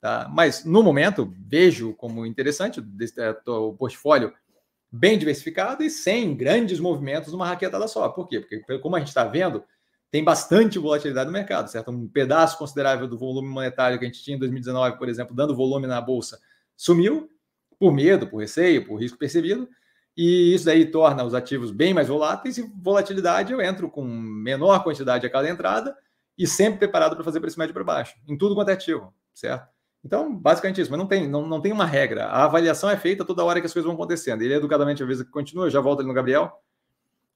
[0.00, 0.30] Tá?
[0.32, 2.80] Mas no momento, vejo como interessante
[3.18, 4.32] é, o portfólio
[4.90, 8.08] bem diversificado e sem grandes movimentos numa raquetada só.
[8.08, 8.38] Por quê?
[8.38, 9.64] Porque, como a gente está vendo,
[10.10, 11.90] tem bastante volatilidade no mercado, certo?
[11.90, 15.54] Um pedaço considerável do volume monetário que a gente tinha em 2019, por exemplo, dando
[15.54, 16.40] volume na bolsa,
[16.76, 17.30] sumiu
[17.78, 19.68] por medo, por receio, por risco percebido,
[20.16, 24.82] e isso daí torna os ativos bem mais voláteis e volatilidade eu entro com menor
[24.82, 25.96] quantidade a cada entrada
[26.36, 29.68] e sempre preparado para fazer preço médio para baixo, em tudo quanto é ativo, certo?
[30.04, 32.26] Então, basicamente isso, mas não tem, não, não tem uma regra.
[32.26, 34.40] A avaliação é feita toda hora que as coisas vão acontecendo.
[34.42, 36.50] Ele educadamente, às vezes, continua, já volta ali no Gabriel.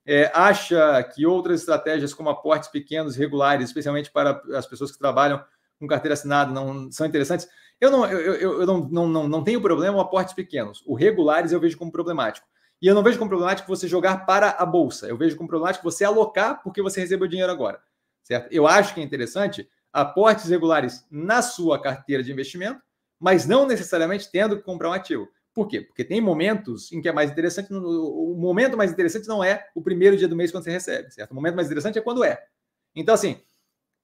[0.07, 5.43] É, acha que outras estratégias, como aportes pequenos, regulares, especialmente para as pessoas que trabalham
[5.79, 7.49] com carteira assinada, não são interessantes?
[7.81, 10.83] Eu não, eu, eu, eu não, não, não, não tenho problema com aportes pequenos.
[10.87, 12.47] O regulares eu vejo como problemático.
[12.81, 15.07] E eu não vejo como problemático você jogar para a bolsa.
[15.07, 17.81] Eu vejo como problemático você alocar porque você recebeu dinheiro agora.
[18.23, 18.53] Certo?
[18.53, 22.81] Eu acho que é interessante aportes regulares na sua carteira de investimento,
[23.19, 25.29] mas não necessariamente tendo que comprar um ativo.
[25.55, 25.81] Por quê?
[25.81, 27.73] Porque tem momentos em que é mais interessante.
[27.73, 31.31] O momento mais interessante não é o primeiro dia do mês quando você recebe, certo?
[31.31, 32.45] O momento mais interessante é quando é.
[32.95, 33.41] Então, assim,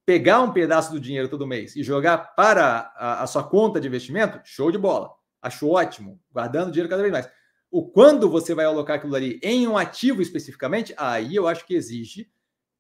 [0.06, 3.88] pegar um pedaço do dinheiro todo mês e jogar para a, a sua conta de
[3.88, 5.12] investimento, show de bola.
[5.42, 7.28] Acho ótimo, guardando dinheiro cada vez mais.
[7.68, 11.74] O quando você vai alocar aquilo ali em um ativo especificamente, aí eu acho que
[11.74, 12.30] exige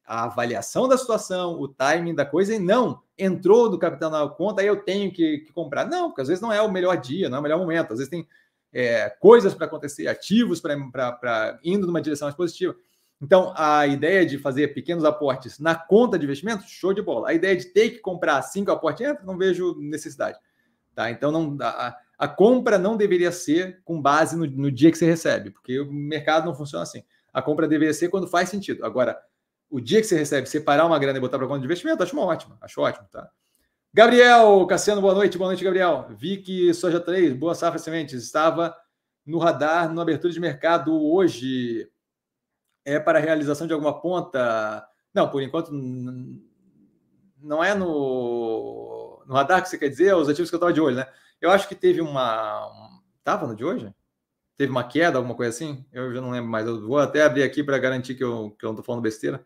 [0.04, 4.60] a avaliação da situação, o timing da coisa, e não entrou do capital na conta,
[4.60, 5.86] aí eu tenho que, que, comprar.
[5.86, 7.98] Não, porque às vezes não é o melhor dia, não é o melhor momento, às
[7.98, 8.26] vezes tem
[8.72, 12.74] é, coisas para acontecer, ativos para indo numa direção mais positiva.
[13.20, 17.28] Então, a ideia de fazer pequenos aportes na conta de investimento, show de bola.
[17.28, 20.38] A ideia de ter que comprar cinco aportes, não vejo necessidade.
[20.94, 21.10] Tá?
[21.10, 25.06] Então, não, a, a compra não deveria ser com base no, no, dia que você
[25.06, 27.02] recebe, porque o mercado não funciona assim.
[27.32, 28.84] A compra deveria ser quando faz sentido.
[28.84, 29.18] Agora,
[29.68, 32.18] o dia que você recebe, separar uma grana e botar para conta de investimento, acho
[32.18, 33.30] ótimo, acho ótimo, tá?
[33.92, 36.06] Gabriel Cassiano, boa noite, boa noite, Gabriel.
[36.10, 38.76] Vi que Soja 3, Boa Safra Sementes, estava
[39.26, 41.90] no radar na abertura de mercado hoje
[42.84, 44.86] é para a realização de alguma ponta?
[45.12, 45.72] Não, por enquanto
[47.42, 50.80] não é no, no radar que você quer dizer, os ativos que eu estava de
[50.80, 51.06] olho, né?
[51.40, 52.70] Eu acho que teve uma.
[53.18, 53.92] Estava no de hoje?
[54.56, 55.84] Teve uma queda, alguma coisa assim?
[55.92, 56.66] Eu já não lembro mais.
[56.66, 59.44] Eu vou até abrir aqui para garantir que eu, que eu não estou falando besteira.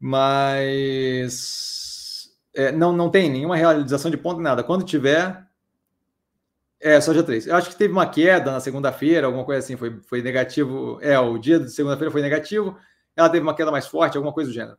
[0.00, 1.83] Mas.
[2.54, 4.62] É, não, não tem nenhuma realização de ponta, nada.
[4.62, 5.44] Quando tiver,
[6.80, 7.46] é, soja 3.
[7.46, 10.98] Eu acho que teve uma queda na segunda-feira, alguma coisa assim, foi, foi negativo.
[11.00, 12.76] É, o dia de segunda-feira foi negativo,
[13.16, 14.76] ela teve uma queda mais forte, alguma coisa do gênero.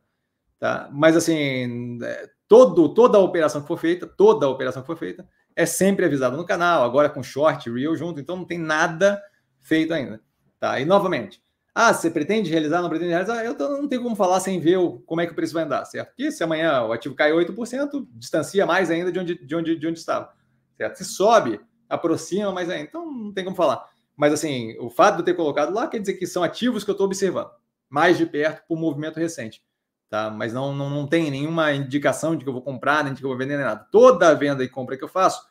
[0.58, 0.88] Tá?
[0.92, 4.96] Mas assim, é, todo, toda a operação que for feita, toda a operação que for
[4.96, 9.20] feita, é sempre avisada no canal, agora com short, real junto, então não tem nada
[9.60, 10.20] feito ainda.
[10.60, 10.78] Tá?
[10.78, 11.42] E novamente,
[11.78, 13.44] ah, você pretende realizar, não pretende realizar?
[13.44, 15.84] Eu não tenho como falar sem ver o, como é que o preço vai andar,
[15.84, 16.08] certo?
[16.08, 19.86] Porque se amanhã o ativo cai 8%, distancia mais ainda de onde, de onde, de
[19.86, 20.32] onde estava.
[20.76, 20.96] Certo?
[20.96, 23.84] Se sobe, aproxima, mas é, então não tem como falar.
[24.16, 26.90] Mas assim, o fato de eu ter colocado lá quer dizer que são ativos que
[26.90, 27.50] eu estou observando
[27.88, 29.62] mais de perto por movimento recente.
[30.08, 30.30] Tá?
[30.30, 33.24] Mas não, não, não tem nenhuma indicação de que eu vou comprar, nem de que
[33.24, 33.86] eu vou vender, nem nada.
[33.90, 35.44] Toda venda e compra que eu faço,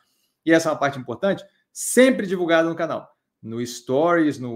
[0.44, 3.10] e essa é uma parte importante, sempre divulgada no canal.
[3.42, 4.48] No Stories, no,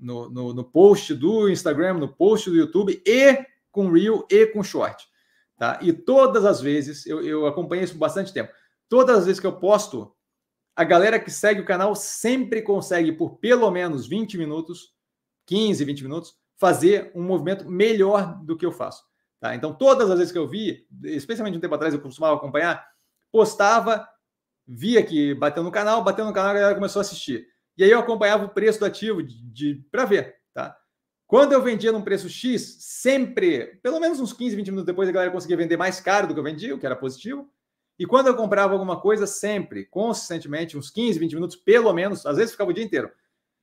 [0.00, 4.62] no, no, no post do Instagram, no post do YouTube e com Reel e com
[4.62, 5.06] Short.
[5.56, 5.78] Tá?
[5.82, 8.52] E todas as vezes, eu, eu acompanhei isso por bastante tempo,
[8.88, 10.14] todas as vezes que eu posto
[10.74, 14.94] a galera que segue o canal sempre consegue, por pelo menos 20 minutos,
[15.46, 19.02] 15, 20 minutos, fazer um movimento melhor do que eu faço.
[19.38, 19.54] Tá?
[19.54, 22.86] Então, todas as vezes que eu vi, especialmente um tempo atrás, eu costumava acompanhar,
[23.30, 24.08] postava,
[24.66, 27.46] via que bateu no canal, bateu no canal, a galera começou a assistir.
[27.76, 30.36] E aí eu acompanhava o preço do ativo de, de para ver.
[30.52, 30.76] Tá?
[31.26, 35.12] Quando eu vendia num preço X, sempre, pelo menos uns 15, 20 minutos depois, a
[35.12, 37.48] galera conseguia vender mais caro do que eu vendia, o que era positivo.
[37.98, 42.36] E quando eu comprava alguma coisa, sempre, consistentemente, uns 15, 20 minutos, pelo menos, às
[42.36, 43.10] vezes ficava o dia inteiro,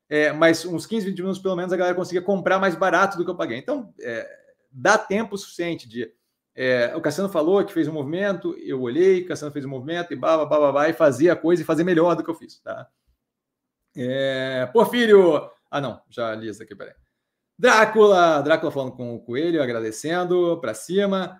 [0.10, 3.26] é, mas uns 15, 20 minutos, pelo menos, a galera conseguia comprar mais barato do
[3.26, 3.58] que eu paguei.
[3.58, 4.30] Então, é,
[4.72, 6.12] dá tempo suficiente de.
[6.56, 10.14] É, o Cassiano falou que fez um movimento, eu olhei, o Cassiano fez um movimento
[10.14, 12.36] e blá, blá, blá, blá, e fazia a coisa e fazer melhor do que eu
[12.36, 12.60] fiz.
[12.60, 12.88] Tá?
[13.98, 15.49] É, Porfírio.
[15.72, 16.94] Ah, não, já li isso aqui, peraí.
[17.57, 21.40] Drácula, Drácula falando com o Coelho, agradecendo, para cima.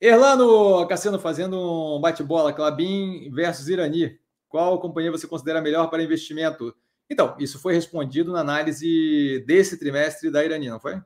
[0.00, 4.18] Erlano Cassiano fazendo um bate-bola, Clabin versus Irani.
[4.48, 6.72] Qual companhia você considera melhor para investimento?
[7.10, 11.00] Então, isso foi respondido na análise desse trimestre da Irani, não foi?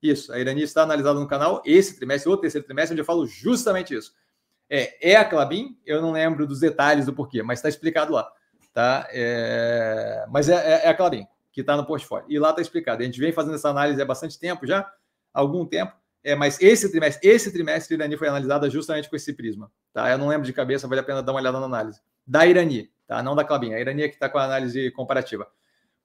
[0.00, 3.26] Isso, a Irani está analisada no canal esse trimestre, ou terceiro trimestre, onde eu falo
[3.26, 4.12] justamente isso.
[4.70, 8.30] É, é a Clabin, eu não lembro dos detalhes do porquê, mas está explicado lá.
[8.76, 9.08] Tá?
[9.10, 12.26] É, mas é, é, é a Clabin que está no portfólio.
[12.28, 13.00] E lá está explicado.
[13.00, 14.86] A gente vem fazendo essa análise há bastante tempo já,
[15.32, 15.94] algum tempo.
[16.22, 19.72] É, mas esse trimestre, esse trimestre Irani foi analisada justamente com esse prisma.
[19.94, 20.10] Tá?
[20.10, 22.02] Eu não lembro de cabeça, vale a pena dar uma olhada na análise.
[22.26, 23.22] Da Irani, tá?
[23.22, 23.72] Não da Clabin.
[23.72, 25.48] A Irani é que está com a análise comparativa.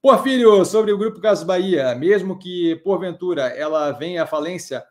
[0.02, 4.82] Porfírio, sobre o Grupo Caso Bahia, mesmo que porventura ela venha à falência,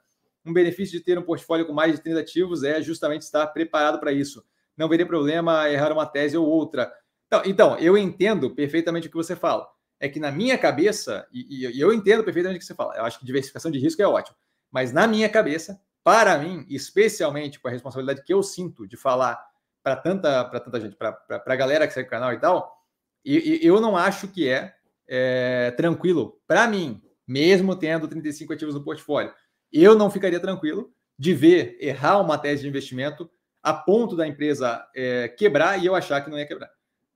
[0.44, 3.98] um benefício de ter um portfólio com mais de 30 ativos é justamente estar preparado
[3.98, 4.44] para isso.
[4.76, 6.92] Não veria problema errar uma tese ou outra.
[7.30, 9.68] Então, então, eu entendo perfeitamente o que você fala
[10.00, 13.04] é que na minha cabeça, e, e, eu entendo perfeitamente o que você fala, eu
[13.04, 14.36] acho que diversificação de risco é ótimo,
[14.68, 19.40] mas na minha cabeça, para mim, especialmente com a responsabilidade que eu sinto de falar
[19.80, 21.16] para tanta, tanta gente, para
[21.46, 22.76] a galera que segue o canal e tal,
[23.24, 24.74] e, e eu não acho que é,
[25.06, 29.32] é tranquilo para mim, mesmo tendo 35 ativos no portfólio.
[29.72, 33.30] Eu não ficaria tranquilo de ver errar uma tese de investimento
[33.62, 36.70] a ponto da empresa é, quebrar e eu achar que não ia quebrar.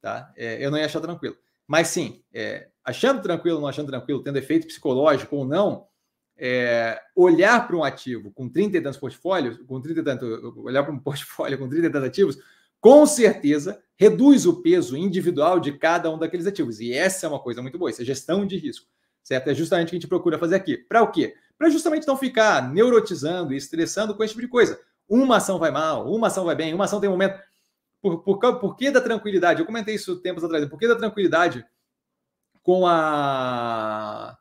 [0.05, 0.31] Tá?
[0.36, 1.35] É, eu não ia achar tranquilo.
[1.66, 5.86] Mas sim, é, achando tranquilo, não achando tranquilo, tendo efeito psicológico ou não,
[6.36, 10.93] é, olhar para um ativo com 30 e tantos portfólios, com 30 e olhar para
[10.93, 12.39] um portfólio com 30 e tantos ativos,
[12.78, 16.81] com certeza reduz o peso individual de cada um daqueles ativos.
[16.81, 18.86] E essa é uma coisa muito boa, isso é gestão de risco,
[19.22, 19.48] certo?
[19.48, 20.76] É justamente o que a gente procura fazer aqui.
[20.76, 21.35] Para o quê?
[21.56, 24.78] Para justamente não ficar neurotizando e estressando com esse tipo de coisa.
[25.09, 27.40] Uma ação vai mal, uma ação vai bem, uma ação tem um momento.
[28.05, 29.60] Por, por, por que da tranquilidade?
[29.60, 30.68] Eu comentei isso tempos atrás.
[30.68, 31.64] Por que da tranquilidade
[32.62, 34.36] com a,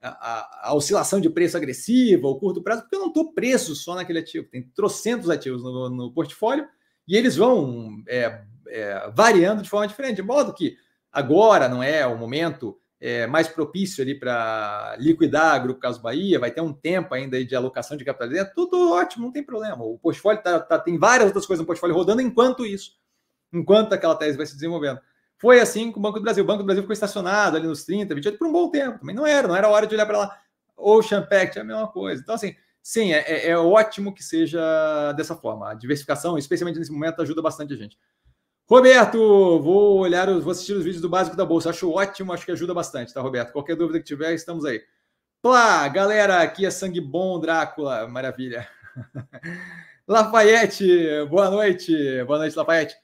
[0.00, 3.94] a, a, oscilação de preço agressiva, o curto prazo, porque eu não estou preso só
[3.94, 4.48] naquele ativo.
[4.48, 6.66] Tem trocentos ativos no, no portfólio
[7.06, 10.16] e eles vão é, é, variando de forma diferente.
[10.16, 10.74] De modo que
[11.12, 16.50] agora não é o momento é, mais propício ali para liquidar Grupo Caso Bahia, vai
[16.50, 19.84] ter um tempo ainda de alocação de capital dentro, tudo ótimo, não tem problema.
[19.84, 22.92] O portfólio tá, tá, tem várias outras coisas no portfólio rodando enquanto isso,
[23.52, 25.00] enquanto aquela tese vai se desenvolvendo.
[25.36, 26.42] Foi assim com o Banco do Brasil.
[26.42, 29.00] O Banco do Brasil ficou estacionado ali nos 30, 28 por um bom tempo.
[29.00, 30.38] Também não era, não era hora de olhar para lá.
[30.76, 32.22] Ocean Pact é a mesma coisa.
[32.22, 35.70] Então, assim, sim, é, é, é ótimo que seja dessa forma.
[35.70, 37.98] A diversificação, especialmente nesse momento, ajuda bastante a gente.
[38.66, 39.18] Roberto,
[39.60, 41.68] vou olhar, vou assistir os vídeos do básico da bolsa.
[41.68, 43.52] Acho ótimo, acho que ajuda bastante, tá, Roberto?
[43.52, 44.82] Qualquer dúvida que tiver, estamos aí.
[45.42, 48.66] Plá, galera, aqui é sangue bom, Drácula, maravilha.
[50.08, 50.86] Lafayette,
[51.28, 52.96] boa noite, boa noite, Lafayette.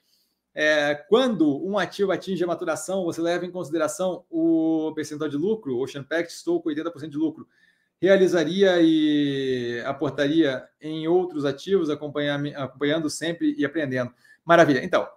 [0.53, 5.77] É, quando um ativo atinge a maturação, você leva em consideração o percentual de lucro.
[5.77, 7.47] Ocean Pact estou com 80% de lucro.
[8.01, 14.11] Realizaria e aportaria em outros ativos, acompanhando sempre e aprendendo.
[14.43, 14.83] Maravilha.
[14.83, 15.07] Então,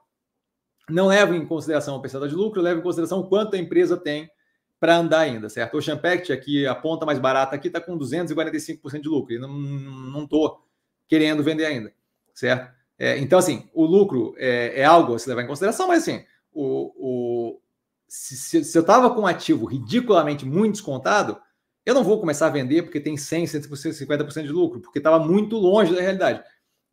[0.88, 3.96] não levo em consideração o percentual de lucro, levo em consideração o quanto a empresa
[3.96, 4.30] tem
[4.78, 5.74] para andar ainda, certo?
[5.74, 9.34] O Ocean Pact, aqui, a ponta mais barata aqui, está com 245% de lucro.
[9.34, 10.62] E não estou
[11.08, 11.92] querendo vender ainda,
[12.34, 12.70] certo?
[12.98, 16.24] É, então, assim, o lucro é, é, algo a se levar em consideração, mas assim,
[16.52, 17.60] o, o
[18.06, 21.36] se, se, eu estava com um ativo ridiculamente muito descontado,
[21.84, 25.56] eu não vou começar a vender porque tem 100, 150% de lucro, porque estava muito
[25.56, 26.42] longe da realidade.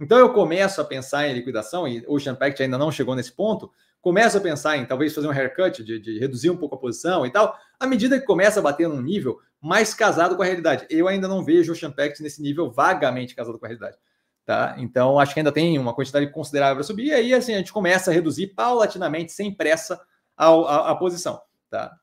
[0.02, 3.32] Então eu começo a pensar em liquidação, e o Ocean Pact ainda não chegou nesse
[3.32, 3.72] ponto,
[4.02, 7.24] começo a pensar em talvez fazer um haircut, de, de reduzir um pouco a posição
[7.24, 10.88] e tal, à medida que começa a bater num nível mais casado com a realidade.
[10.90, 13.96] Eu ainda não vejo o Ocean Pact nesse nível vagamente casado com a realidade.
[14.44, 14.76] Tá?
[14.80, 17.72] Então, acho que ainda tem uma quantidade considerável para subir, e aí assim, a gente
[17.72, 20.02] começa a reduzir paulatinamente, sem pressa,
[20.36, 21.40] a, a, a posição.
[21.70, 21.96] Tá?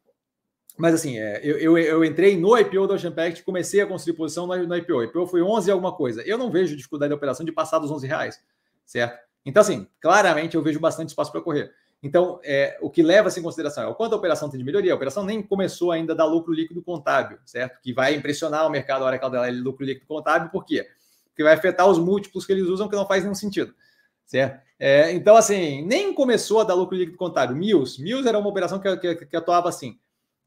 [0.79, 4.15] Mas assim, é, eu, eu, eu, entrei no IPO da Ocean Pact, comecei a construir
[4.15, 4.95] posição no, no IPO.
[4.95, 6.23] O IPO foi 11 alguma coisa.
[6.23, 8.41] Eu não vejo dificuldade de operação de passar dos 11 reais,
[8.87, 9.19] certo?
[9.45, 11.73] Então, assim, claramente eu vejo bastante espaço para correr.
[12.01, 14.93] Então, é, o que leva-se em consideração é o quanto a operação tem de melhoria.
[14.93, 17.81] A operação nem começou ainda a dar lucro líquido contábil, certo?
[17.83, 20.87] Que vai impressionar o mercado a hora que ela der lucro líquido contábil, por quê?
[21.39, 23.73] que vai afetar os múltiplos que eles usam, que não faz nenhum sentido.
[24.27, 24.61] Certo?
[24.77, 27.55] É, então, assim, nem começou a dar lucro líquido contábil.
[27.55, 29.97] Mills, Mills era uma operação que, que, que atuava assim.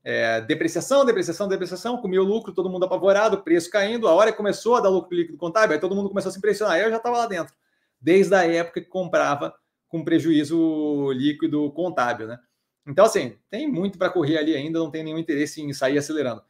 [0.03, 4.07] É, depreciação, depreciação, depreciação, comia o lucro, todo mundo apavorado, preço caindo.
[4.07, 6.37] A hora que começou a dar lucro líquido contábil, aí todo mundo começou a se
[6.39, 6.79] impressionar.
[6.79, 7.53] Eu já estava lá dentro,
[7.99, 9.53] desde a época que comprava
[9.87, 12.39] com prejuízo líquido contábil, né?
[12.87, 16.41] Então, assim, tem muito para correr ali ainda, não tem nenhum interesse em sair acelerando.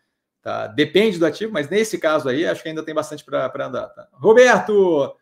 [0.42, 0.68] Tá?
[0.68, 3.90] Depende do ativo, mas nesse caso aí, acho que ainda tem bastante para andar.
[3.90, 4.08] Tá?
[4.14, 5.14] Roberto,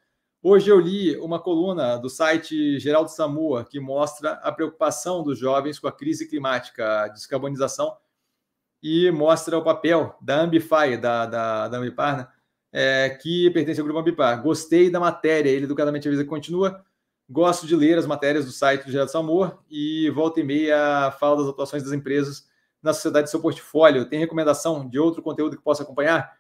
[0.42, 5.78] Hoje eu li uma coluna do site Geraldo Samua que mostra a preocupação dos jovens
[5.78, 7.98] com a crise climática, a descarbonização,
[8.82, 12.28] e mostra o papel da Ambify, da, da, da Ambipar, né?
[12.72, 14.42] é, que pertence ao grupo Ambipar.
[14.42, 16.84] Gostei da matéria, ele educadamente avisa que continua.
[17.30, 21.38] Gosto de ler as matérias do site do Geraldo Samor e volta e meia fala
[21.38, 22.48] das atuações das empresas
[22.82, 24.06] na sociedade do seu portfólio.
[24.06, 26.38] Tem recomendação de outro conteúdo que possa acompanhar?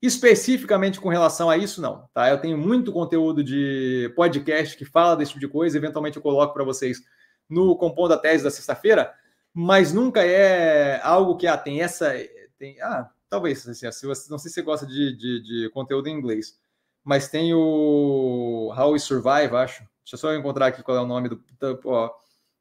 [0.00, 2.08] Especificamente com relação a isso, não.
[2.14, 2.30] Tá?
[2.30, 6.54] Eu tenho muito conteúdo de podcast que fala desse tipo de coisa, eventualmente eu coloco
[6.54, 7.02] para vocês
[7.48, 9.12] no Compondo a Tese da sexta-feira,
[9.52, 12.12] mas nunca é algo que ah, tem essa.
[12.58, 16.08] Tem, ah, talvez, assim, se você, não sei se você gosta de, de, de, conteúdo
[16.08, 16.58] em inglês,
[17.04, 19.82] mas tem o How We Survive, acho.
[20.04, 21.42] Deixa eu só encontrar aqui qual é o nome do.
[21.84, 22.10] Ó,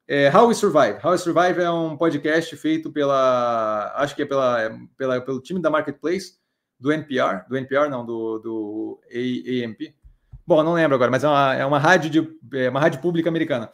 [0.08, 1.00] é How We Survive.
[1.04, 3.94] How We Survive é um podcast feito pela.
[3.96, 6.40] Acho que é pela, pela, pelo time da Marketplace
[6.80, 9.94] do NPR, do NPR não, do, do AMP.
[10.48, 13.30] Bom, não lembro agora, mas é uma, é uma rádio de é uma rádio pública
[13.30, 13.72] americana.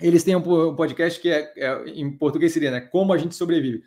[0.00, 2.80] Eles têm um, podcast que é, é, em português seria, né?
[2.80, 3.82] Como a gente sobrevive.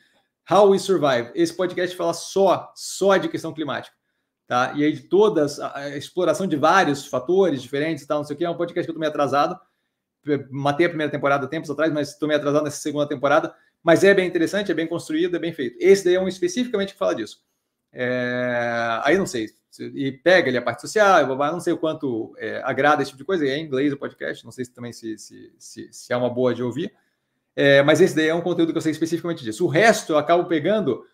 [0.50, 1.32] How We Survive.
[1.36, 3.96] Esse podcast fala só, só de questão climática.
[4.48, 4.74] Tá?
[4.76, 8.38] E aí de todas, a, exploração de vários fatores diferentes e tal, não sei o
[8.38, 9.56] que, é um podcast que eu tô meio atrasado.
[10.50, 13.54] Matei a primeira temporada tempos atrás, mas estou meio atrasado nessa segunda temporada.
[13.84, 15.78] Mas é bem interessante, é bem construído, é bem feito.
[15.80, 17.38] Esse daí é um especificamente que fala disso.
[17.92, 19.02] É...
[19.04, 19.48] Aí não sei.
[19.80, 23.26] E pega ele a parte social, não sei o quanto é, agrada esse tipo de
[23.26, 23.46] coisa.
[23.46, 26.30] É em inglês o podcast, não sei se também se, se, se, se é uma
[26.30, 26.94] boa de ouvir.
[27.56, 29.66] É, mas esse daí é um conteúdo que eu sei especificamente disso.
[29.66, 31.06] O resto eu acabo pegando,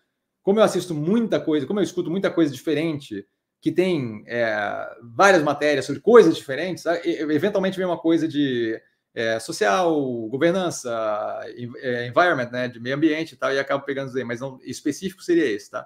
[0.42, 3.26] como eu assisto muita coisa, como eu escuto muita coisa diferente,
[3.60, 8.80] que tem é, várias matérias sobre coisas diferentes, eventualmente vem uma coisa de
[9.12, 11.40] é, social, governança,
[11.80, 14.60] é, environment, né, de meio ambiente e tal, e acabo pegando isso aí, mas não
[14.62, 15.84] específico seria esse, tá?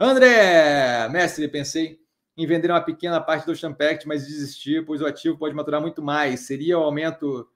[0.00, 2.00] André, mestre, pensei
[2.34, 6.02] em vender uma pequena parte do Champact, mas desistir, pois o ativo pode maturar muito
[6.02, 6.40] mais.
[6.40, 7.46] Seria o aumento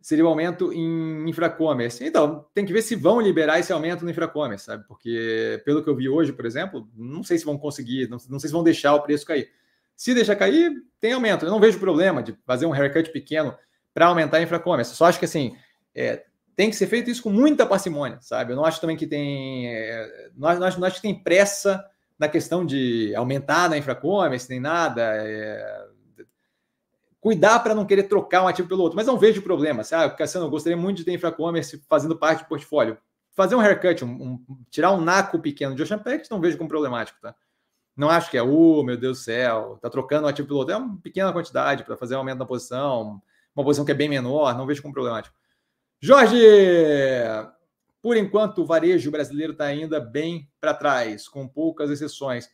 [0.00, 2.04] seria o aumento em infracommerce.
[2.04, 4.86] Então, tem que ver se vão liberar esse aumento no infracommerce, sabe?
[4.86, 8.38] Porque, pelo que eu vi hoje, por exemplo, não sei se vão conseguir, não, não
[8.38, 9.50] sei se vão deixar o preço cair.
[9.96, 11.44] Se deixar cair, tem aumento.
[11.44, 13.54] Eu não vejo problema de fazer um haircut pequeno
[13.92, 14.94] para aumentar a infracommerce.
[14.94, 15.56] Só acho que, assim,
[15.94, 16.24] é,
[16.58, 18.50] tem que ser feito isso com muita parcimônia, sabe?
[18.50, 19.68] Eu não acho também que tem.
[20.36, 25.00] Não, acho, não acho que tem pressa na questão de aumentar na infracommerce, nem nada.
[25.04, 25.86] É,
[27.20, 29.84] cuidar para não querer trocar um ativo pelo outro, mas não vejo problema.
[29.92, 32.98] Ah, Cassiano, eu gostaria muito de ter infracommerce fazendo parte do portfólio.
[33.36, 36.68] Fazer um haircut, um, um, tirar um naco pequeno de Ocean Pact, não vejo como
[36.68, 37.36] problemático, tá?
[37.96, 40.74] Não acho que é, oh, meu Deus do céu, tá trocando um ativo pelo outro.
[40.74, 43.22] É uma pequena quantidade para fazer um aumento na posição,
[43.54, 45.38] uma posição que é bem menor, não vejo como problemático.
[46.00, 46.36] Jorge,
[48.00, 52.48] por enquanto, o varejo brasileiro está ainda bem para trás, com poucas exceções.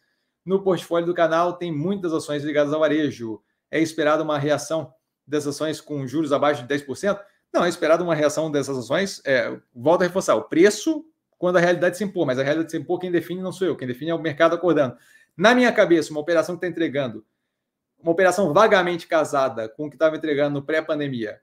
[0.44, 3.42] No portfólio do canal tem muitas ações ligadas ao varejo.
[3.70, 4.92] É esperado uma reação
[5.26, 7.20] dessas ações com juros abaixo de 10%?
[7.52, 9.22] Não, é esperado uma reação dessas ações.
[9.24, 11.04] É, volto a reforçar: o preço
[11.38, 13.76] quando a realidade se impor, mas a realidade se impor, quem define não sou eu,
[13.76, 14.96] quem define é o mercado acordando.
[15.36, 17.24] Na minha cabeça, uma operação que está entregando,
[18.00, 21.40] uma operação vagamente casada com o que estava entregando no pré-pandemia,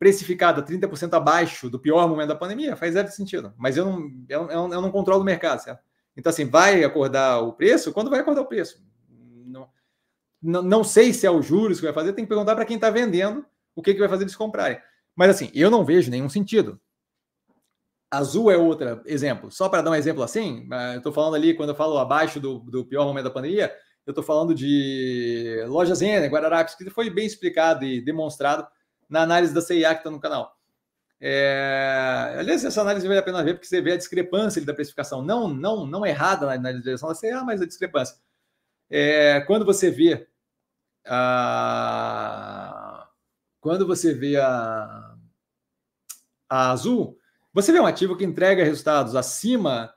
[0.00, 3.52] precificada 30% abaixo do pior momento da pandemia, faz zero sentido.
[3.58, 5.84] Mas eu não, eu, eu, eu não controlo o mercado, certo?
[6.16, 7.92] Então, assim, vai acordar o preço?
[7.92, 8.82] Quando vai acordar o preço?
[9.46, 9.68] Não,
[10.42, 12.76] não, não sei se é o juros que vai fazer, tem que perguntar para quem
[12.76, 13.44] está vendendo
[13.76, 14.80] o que, que vai fazer eles comprarem.
[15.14, 16.80] Mas, assim, eu não vejo nenhum sentido.
[18.10, 19.50] Azul é outro exemplo.
[19.50, 22.40] Só para dar um exemplo assim, eh, eu estou falando ali, quando eu falo abaixo
[22.40, 23.70] do, do pior momento da pandemia,
[24.06, 28.66] eu estou falando de lojas N, Guararapes, que foi bem explicado e demonstrado
[29.10, 30.56] na análise da CIA que está no canal.
[31.20, 32.36] É...
[32.38, 35.48] Aliás, essa análise vale a pena ver porque você vê a discrepância da precificação, não,
[35.48, 38.16] não, não errada na, direção da CIA, mas a discrepância.
[38.88, 39.40] É...
[39.40, 40.26] Quando você vê
[41.06, 42.08] a...
[43.60, 45.14] quando você vê a...
[46.48, 47.18] a Azul,
[47.52, 49.92] você vê um ativo que entrega resultados acima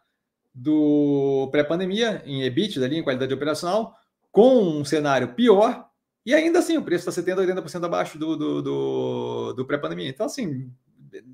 [0.53, 3.95] do pré-pandemia em EBITDA, em qualidade operacional,
[4.31, 5.89] com um cenário pior,
[6.25, 10.09] e ainda assim, o preço está 70%, 80% abaixo do, do, do, do pré-pandemia.
[10.09, 10.71] Então, assim,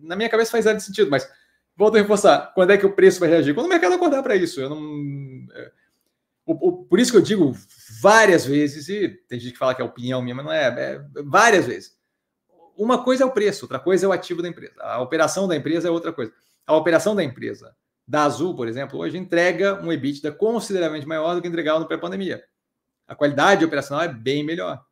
[0.02, 1.30] na minha cabeça faz zero sentido, mas
[1.76, 3.53] volto a reforçar: quando é que o preço vai reagir?
[3.53, 4.60] Quando o mercado acordar para isso.
[4.60, 5.48] Eu não.
[5.53, 5.72] É,
[6.45, 7.56] o, o, por isso que eu digo
[8.02, 11.02] várias vezes, e tem gente que fala que é opinião minha, mas não é, é
[11.24, 11.98] várias vezes.
[12.76, 14.74] Uma coisa é o preço, outra coisa é o ativo da empresa.
[14.80, 16.32] A operação da empresa é outra coisa.
[16.66, 17.76] A operação da empresa,
[18.07, 22.44] da Azul, por exemplo, hoje entrega um EBITDA consideravelmente maior do que entregava no pré-pandemia.
[23.10, 24.86] A qualidade operacional é bem melhor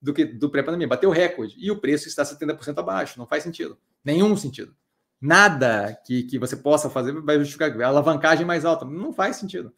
[0.00, 0.88] do que do pré-pandemia.
[0.88, 1.54] Bateu recorde.
[1.58, 3.18] E o preço está 70% abaixo.
[3.18, 3.78] Não faz sentido.
[4.02, 4.74] Nenhum sentido.
[5.20, 8.84] Nada que, que você possa fazer vai justificar a alavancagem mais alta.
[8.84, 9.72] Não faz sentido.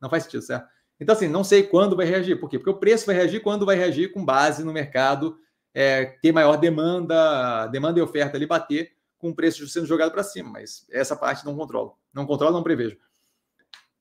[0.00, 0.66] Não faz sentido, certo?
[0.98, 2.36] Então, assim, não sei quando vai reagir.
[2.40, 2.58] Por quê?
[2.58, 5.36] Porque o preço vai reagir quando vai reagir com base no mercado
[5.74, 10.22] é, ter maior demanda, demanda e oferta ali bater com o preço sendo jogado para
[10.22, 10.50] cima.
[10.50, 11.98] Mas essa parte não controlo.
[12.12, 12.96] Não controlo, não prevejo.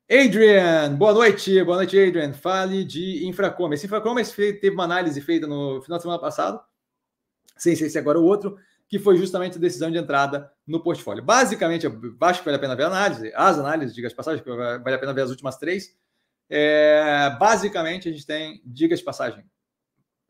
[0.09, 1.63] Adrian, boa noite.
[1.63, 2.33] Boa noite, Adrian.
[2.33, 3.85] Fale de Infracommerce.
[3.85, 6.61] Infracommerce teve uma análise feita no final de semana passado,
[7.57, 8.57] sem sei se agora o outro,
[8.87, 11.23] que foi justamente a decisão de entrada no portfólio.
[11.23, 14.95] Basicamente, acho que vale a pena ver a análise, as análises, diga de passagem, vale
[14.95, 15.95] a pena ver as últimas três.
[16.49, 19.45] É, basicamente, a gente tem, diga de passagem,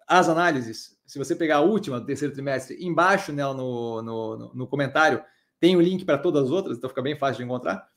[0.07, 4.67] as análises, se você pegar a última do terceiro trimestre, embaixo nela no, no, no
[4.67, 5.23] comentário,
[5.59, 7.92] tem o link para todas as outras, então fica bem fácil de encontrar.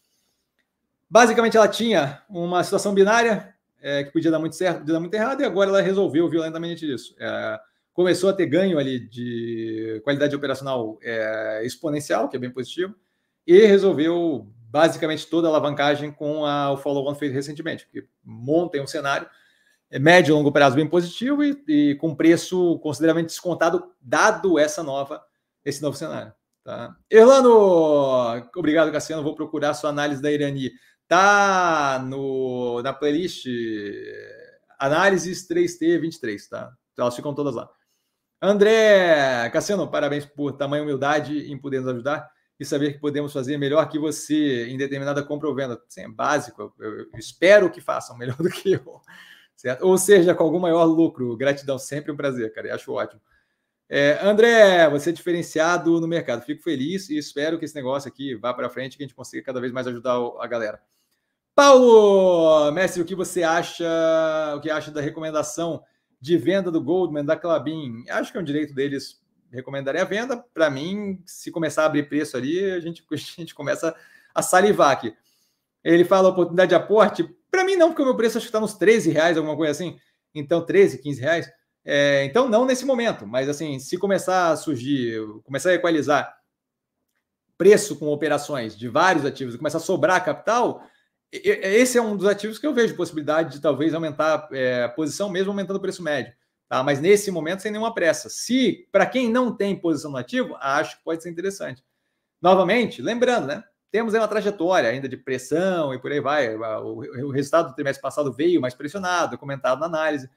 [1.09, 5.15] Basicamente, ela tinha uma situação binária é, que podia dar muito certo, podia dar muito
[5.15, 7.15] errado, e agora ela resolveu violentamente isso.
[7.19, 7.61] É,
[7.93, 12.95] começou a ter ganho ali de qualidade operacional é, exponencial, que é bem positivo,
[13.47, 18.87] e resolveu basicamente toda a alavancagem com a, o follow-on feito recentemente, porque montem um
[18.87, 19.29] cenário
[19.91, 24.83] é, médio e longo prazo bem positivo e, e, com preço consideravelmente descontado, dado essa
[24.83, 25.23] nova,
[25.65, 26.33] esse novo cenário.
[26.65, 26.97] Tá?
[27.09, 29.23] Erlano, obrigado, Cassiano.
[29.23, 30.73] Vou procurar sua análise da Irani.
[31.09, 33.47] Tá no, na playlist
[34.79, 36.73] Análises 3T23, tá?
[36.93, 37.71] Então elas ficam todas lá.
[38.41, 43.57] André Cassiano, parabéns por tamanha humildade em poder nos ajudar e saber que podemos fazer
[43.57, 45.81] melhor que você em determinada compra ou venda.
[45.89, 46.75] Sim, é básico.
[46.79, 49.01] Eu, eu espero que façam melhor do que eu.
[49.57, 49.87] Certo?
[49.87, 51.37] Ou seja, com algum maior lucro.
[51.37, 52.69] Gratidão, sempre um prazer, cara.
[52.69, 53.21] Eu acho ótimo.
[53.89, 56.43] É, André, você é diferenciado no mercado.
[56.43, 59.45] Fico feliz e espero que esse negócio aqui vá para frente, que a gente consiga
[59.45, 60.81] cada vez mais ajudar a galera.
[61.57, 63.83] Paulo, mestre, o que você acha?
[64.55, 65.83] O que acha da recomendação
[66.21, 68.05] de venda do Goldman, da Clabin?
[68.11, 70.37] Acho que é um direito deles recomendarem a venda.
[70.53, 73.97] Para mim, se começar a abrir preço ali, a gente, a gente começa
[74.35, 75.17] a salivar aqui.
[75.83, 77.25] Ele fala oportunidade de aporte.
[77.51, 79.73] Para mim, não, porque o meu preço acho que está nos 13 reais, alguma coisa
[79.73, 79.99] assim.
[80.35, 81.51] Então, 13, 15 reais.
[81.83, 86.37] É, então, não nesse momento, mas assim, se começar a surgir, começar a equalizar
[87.57, 90.85] preço com operações de vários ativos e começar a sobrar capital,
[91.33, 95.29] esse é um dos ativos que eu vejo possibilidade de talvez aumentar é, a posição,
[95.29, 96.33] mesmo aumentando o preço médio.
[96.69, 96.83] Tá?
[96.83, 98.29] Mas nesse momento, sem nenhuma pressa.
[98.29, 101.85] Se, para quem não tem posição no ativo, acho que pode ser interessante.
[102.41, 103.65] Novamente, lembrando, né?
[103.91, 106.55] Temos aí uma trajetória ainda de pressão e por aí vai.
[106.57, 110.29] O, o resultado do trimestre passado veio mais pressionado, comentado na análise,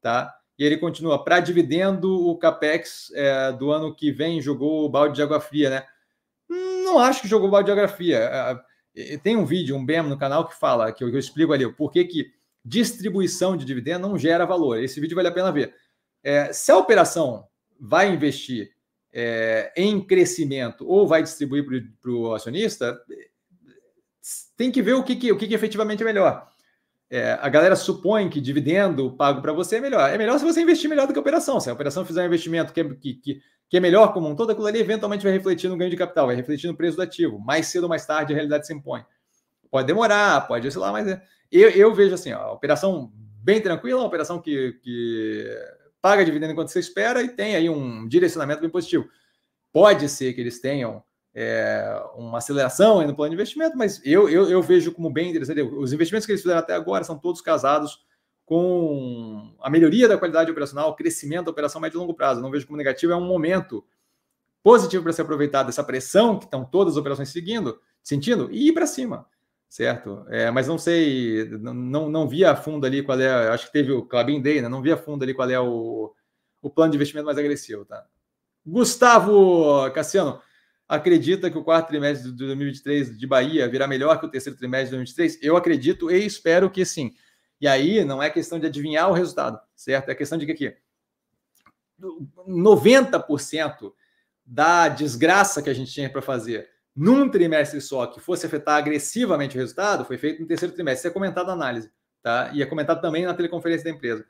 [0.00, 0.34] tá?
[0.58, 1.24] E ele continua.
[1.24, 5.70] Para dividendo, o CAPEX é, do ano que vem jogou o balde de água fria,
[5.70, 5.86] né?
[6.84, 8.62] Não acho que jogou balde de água fria.
[9.22, 11.70] Tem um vídeo, um BEM no canal que fala, que eu, que eu explico ali,
[11.72, 12.32] por que, que
[12.64, 14.82] distribuição de dividendo não gera valor.
[14.82, 15.74] Esse vídeo vale a pena ver.
[16.22, 17.46] É, se a operação
[17.78, 18.70] vai investir
[19.12, 21.64] é, em crescimento ou vai distribuir
[22.00, 23.00] para o acionista,
[24.56, 26.48] tem que ver o que, que o que, que efetivamente é melhor.
[27.08, 30.08] É, a galera supõe que dividendo pago para você é melhor.
[30.10, 31.58] É melhor se você investir melhor do que a operação.
[31.58, 34.34] Se a operação fizer um investimento que é, que, que, que é melhor como um
[34.34, 37.02] todo, aquilo ali eventualmente vai refletir no ganho de capital, vai refletir no preço do
[37.02, 37.38] ativo.
[37.38, 39.04] Mais cedo ou mais tarde a realidade se impõe.
[39.70, 41.22] Pode demorar, pode, lá, mas é,
[41.52, 45.48] eu, eu vejo assim, ó, operação bem tranquila, uma operação que, que
[46.02, 49.08] paga dividendo enquanto você espera e tem aí um direcionamento bem positivo.
[49.72, 51.00] Pode ser que eles tenham
[51.32, 55.62] é, uma aceleração no plano de investimento, mas eu, eu, eu, vejo como bem interessante.
[55.62, 58.00] Os investimentos que eles fizeram até agora são todos casados
[58.50, 62.40] com a melhoria da qualidade operacional, crescimento da operação médio e longo prazo.
[62.40, 63.84] Não vejo como negativo, é um momento
[64.60, 68.72] positivo para ser aproveitado dessa pressão que estão todas as operações seguindo, sentindo, e ir
[68.72, 69.24] para cima
[69.68, 70.26] certo?
[70.28, 73.92] É, mas não sei, não, não vi a fundo ali qual é, acho que teve
[73.92, 74.68] o Clabin Day, né?
[74.68, 76.12] Não vi a fundo ali qual é o,
[76.60, 78.04] o plano de investimento mais agressivo, tá?
[78.66, 80.40] Gustavo Cassiano,
[80.88, 84.90] acredita que o quarto trimestre de 2023 de Bahia virá melhor que o terceiro trimestre
[84.90, 85.38] de 2023?
[85.40, 87.14] Eu acredito e espero que sim.
[87.60, 90.08] E aí não é questão de adivinhar o resultado, certo?
[90.08, 90.76] É questão de que aqui
[92.48, 93.92] 90%
[94.44, 99.56] da desgraça que a gente tinha para fazer num trimestre só que fosse afetar agressivamente
[99.56, 101.00] o resultado, foi feito no terceiro trimestre.
[101.00, 101.90] Isso é comentado na análise,
[102.22, 102.50] tá?
[102.52, 104.24] E é comentado também na teleconferência da empresa.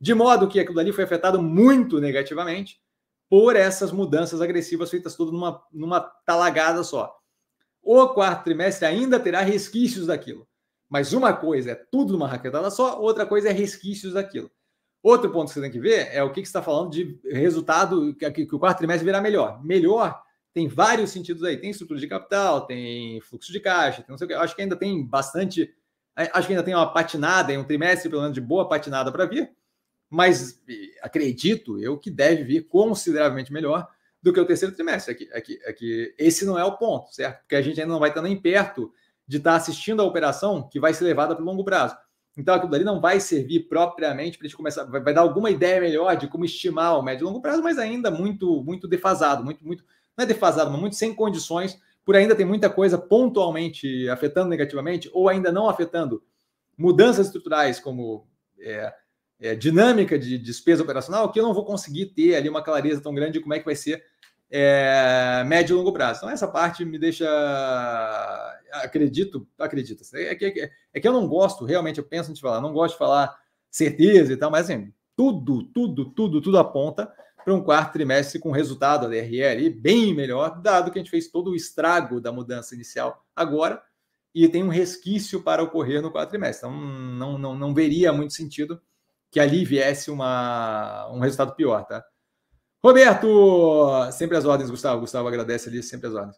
[0.00, 2.80] De modo que aquilo ali foi afetado muito negativamente
[3.28, 7.16] por essas mudanças agressivas feitas tudo numa, numa talagada só.
[7.82, 10.48] O quarto trimestre ainda terá resquícios daquilo.
[10.90, 14.50] Mas uma coisa é tudo numa raquetada só, outra coisa é resquícios daquilo.
[15.02, 17.18] Outro ponto que você tem que ver é o que, que você está falando de
[17.24, 19.64] resultado, que, que o quarto trimestre virá melhor.
[19.64, 20.20] Melhor
[20.52, 21.56] tem vários sentidos aí.
[21.56, 24.34] Tem estrutura de capital, tem fluxo de caixa, tem não sei o que.
[24.34, 25.72] Acho que ainda tem bastante.
[26.14, 29.50] Acho que ainda tem uma patinada, um trimestre, pelo menos, de boa patinada para vir.
[30.08, 30.60] Mas
[31.02, 33.88] acredito eu que deve vir consideravelmente melhor
[34.20, 35.14] do que o terceiro trimestre.
[35.14, 36.14] Aqui, aqui, aqui.
[36.18, 37.40] Esse não é o ponto, certo?
[37.42, 38.92] Porque a gente ainda não vai estar nem perto
[39.30, 41.96] de estar assistindo a operação que vai ser levada para o longo prazo.
[42.36, 45.52] Então aquilo ali não vai servir propriamente para a gente começar, vai, vai, dar alguma
[45.52, 49.44] ideia melhor de como estimar o médio e longo prazo, mas ainda muito, muito defasado,
[49.44, 49.84] muito, muito,
[50.18, 55.08] não é defasado, mas muito sem condições, por ainda tem muita coisa pontualmente afetando negativamente
[55.12, 56.24] ou ainda não afetando
[56.76, 58.26] mudanças estruturais como
[58.58, 58.92] é,
[59.38, 63.14] é, dinâmica de despesa operacional, que eu não vou conseguir ter ali uma clareza tão
[63.14, 64.02] grande de como é que vai ser
[64.50, 66.18] é, médio e longo prazo.
[66.18, 67.26] Então, essa parte me deixa.
[68.72, 70.02] Acredito, acredito.
[70.14, 72.94] É que, é que eu não gosto, realmente, eu penso antes de falar, não gosto
[72.94, 73.36] de falar
[73.70, 77.12] certeza e tal, mas assim, tudo, tudo, tudo, tudo aponta
[77.44, 81.28] para um quarto trimestre com resultado da DRL bem melhor, dado que a gente fez
[81.28, 83.82] todo o estrago da mudança inicial agora
[84.34, 86.68] e tem um resquício para ocorrer no quarto trimestre.
[86.68, 88.80] Então, não, não, não veria muito sentido
[89.30, 92.04] que ali viesse uma, um resultado pior, tá?
[92.82, 95.00] Roberto, sempre as ordens, Gustavo.
[95.00, 96.36] Gustavo agradece ali, sempre as ordens.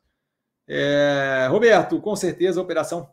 [0.66, 3.08] É, Roberto, com certeza a operação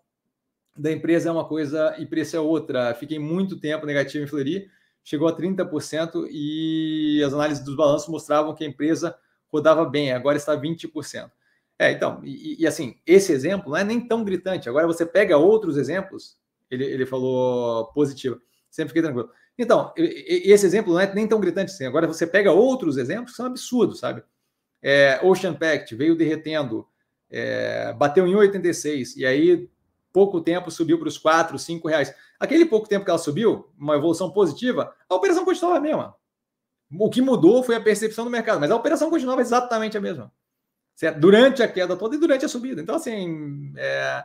[0.77, 2.93] da empresa é uma coisa e preço é outra.
[2.95, 4.69] Fiquei muito tempo negativo em Fleury,
[5.03, 9.15] chegou a 30% e as análises dos balanços mostravam que a empresa
[9.51, 11.30] rodava bem, agora está 20%.
[11.77, 14.68] É, então, e, e, assim, esse exemplo não é nem tão gritante.
[14.68, 16.38] Agora você pega outros exemplos,
[16.69, 18.39] ele, ele falou positivo,
[18.69, 19.30] sempre fiquei tranquilo.
[19.61, 21.86] Então, esse exemplo não é nem tão gritante assim.
[21.86, 24.23] Agora você pega outros exemplos que são absurdos, sabe?
[24.81, 26.88] É, Ocean Pact veio derretendo,
[27.30, 29.69] é, bateu em 1,86 e aí
[30.14, 32.15] pouco tempo subiu para os 4, 5 reais.
[32.40, 36.15] Aquele pouco tempo que ela subiu, uma evolução positiva, a operação continuava a mesma.
[36.98, 40.31] O que mudou foi a percepção do mercado, mas a operação continuava exatamente a mesma.
[40.95, 41.19] Certo?
[41.19, 42.81] Durante a queda toda e durante a subida.
[42.81, 44.23] Então, assim, é...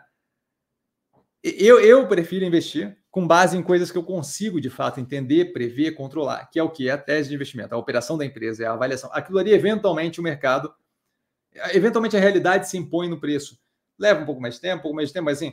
[1.42, 5.92] eu, eu prefiro investir com base em coisas que eu consigo de fato entender, prever,
[5.92, 8.66] controlar, que é o que é a tese de investimento, a operação da empresa, é
[8.66, 9.08] a avaliação.
[9.12, 10.74] Aquilo ali, eventualmente, o mercado,
[11.72, 13.56] eventualmente a realidade se impõe no preço.
[13.96, 15.52] Leva um pouco mais de tempo, um pouco mais de tempo, mas assim,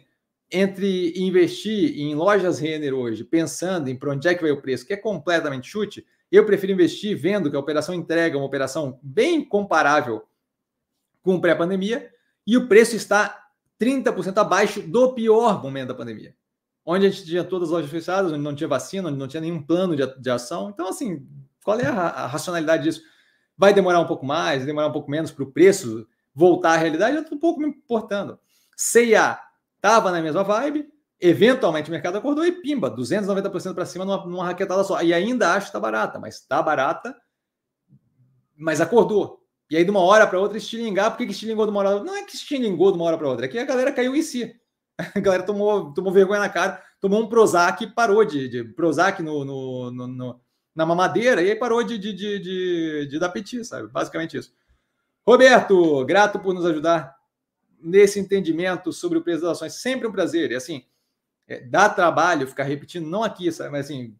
[0.52, 4.84] entre investir em lojas Renner hoje, pensando em para onde é que vai o preço,
[4.84, 9.46] que é completamente chute, eu prefiro investir vendo que a operação entrega uma operação bem
[9.46, 10.24] comparável
[11.22, 12.12] com pré-pandemia
[12.48, 16.34] e o preço está 30% abaixo do pior momento da pandemia
[16.86, 19.41] onde a gente tinha todas as lojas fechadas, onde não tinha vacina, onde não tinha
[19.41, 20.70] nenhum plano de, de ação.
[20.70, 21.28] Então, assim,
[21.64, 23.02] qual é a, a, racionalidade disso?
[23.58, 27.16] Vai demorar um pouco mais, demorar um pouco menos para o preço voltar à realidade?
[27.16, 28.40] Eu estou um pouco me importando.
[28.76, 29.40] CIA
[29.76, 30.88] estava na mesma vibe,
[31.20, 35.02] eventualmente o mercado acordou e pimba, 290% para cima numa, numa raquetada só.
[35.02, 37.16] E ainda acho que está barata, mas está barata,
[38.58, 39.40] mas acordou.
[39.70, 41.12] E aí, de uma hora para outra, estilingar.
[41.12, 42.03] Por que, que estilingou de uma hora?
[42.03, 44.22] Não é que estilingou de uma hora para outra, é que a galera caiu em
[44.22, 44.53] si.
[45.15, 49.22] A galera tomou, tomou vergonha na cara, tomou um Prozac e parou de, de Prozac
[49.22, 50.41] no, no, no, no,
[50.76, 53.88] na mamadeira e aí parou de, de, de, de, de dar piti, sabe?
[53.88, 54.53] Basicamente isso.
[55.26, 57.15] Roberto, grato por nos ajudar
[57.80, 59.73] nesse entendimento sobre o preço das ações.
[59.73, 60.52] Sempre um prazer.
[60.52, 60.84] E assim,
[61.48, 63.72] é, dá trabalho ficar repetindo, não aqui, sabe?
[63.72, 64.15] mas assim,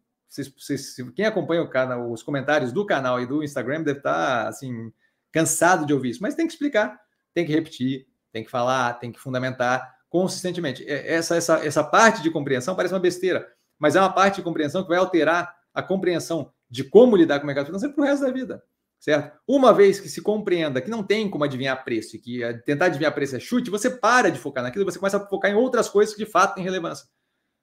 [1.14, 4.92] quem acompanha o canal, os comentários do canal e do Instagram deve estar assim,
[5.30, 7.00] cansado de ouvir isso, mas tem que explicar,
[7.34, 10.84] tem que repetir, tem que falar, tem que fundamentar consistentemente.
[10.86, 13.48] É, essa, essa, essa parte de compreensão parece uma besteira,
[13.78, 17.44] mas é uma parte de compreensão que vai alterar a compreensão de como lidar com
[17.44, 18.62] o mercado financeiro para o resto da vida.
[19.00, 19.36] Certo?
[19.48, 23.12] Uma vez que se compreenda que não tem como adivinhar preço e que tentar adivinhar
[23.12, 26.14] preço é chute, você para de focar naquilo, você começa a focar em outras coisas
[26.14, 27.08] que de fato têm relevância.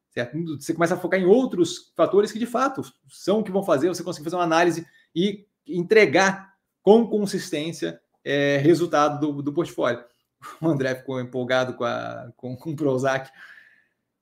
[0.10, 0.36] Certo?
[0.60, 3.88] Você começa a focar em outros fatores que de fato são o que vão fazer
[3.88, 4.86] você conseguir fazer uma análise
[5.16, 6.52] e entregar
[6.82, 10.04] com consistência é, resultado do, do portfólio.
[10.62, 13.30] O André ficou empolgado com, a, com, com o Prozac.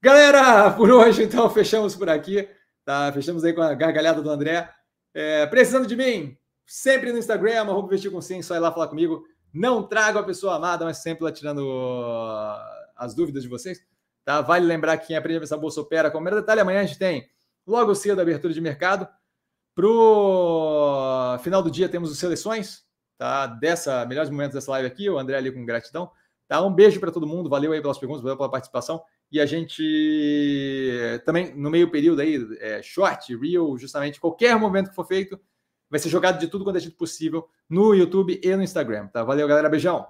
[0.01, 2.47] Galera, por hoje, então, fechamos por aqui.
[2.85, 3.11] Tá?
[3.11, 4.69] Fechamos aí com a gargalhada do André.
[5.13, 8.87] É, precisando de mim, sempre no Instagram, arroba vestir com sim, só ir lá falar
[8.87, 9.23] comigo.
[9.53, 11.65] Não trago a pessoa amada, mas sempre lá tirando
[12.95, 13.79] as dúvidas de vocês.
[14.23, 14.41] Tá?
[14.41, 16.11] Vale lembrar que quem aprende a pensar bolsa opera.
[16.11, 17.27] Como primeiro detalhe, amanhã a gente tem
[17.65, 19.07] logo cedo a abertura de mercado.
[19.73, 22.83] Para o final do dia temos os seleções,
[23.17, 23.47] tá?
[23.47, 26.11] Dessa melhores momentos dessa live aqui, o André ali com gratidão.
[26.47, 26.61] Tá?
[26.61, 29.01] Um beijo para todo mundo, valeu aí pelas perguntas, valeu pela participação.
[29.31, 34.95] E a gente também no meio período aí, é, short, real, justamente qualquer momento que
[34.95, 35.39] for feito,
[35.89, 39.23] vai ser jogado de tudo quanto é jeito possível no YouTube e no Instagram, tá?
[39.23, 40.07] Valeu, galera, beijão.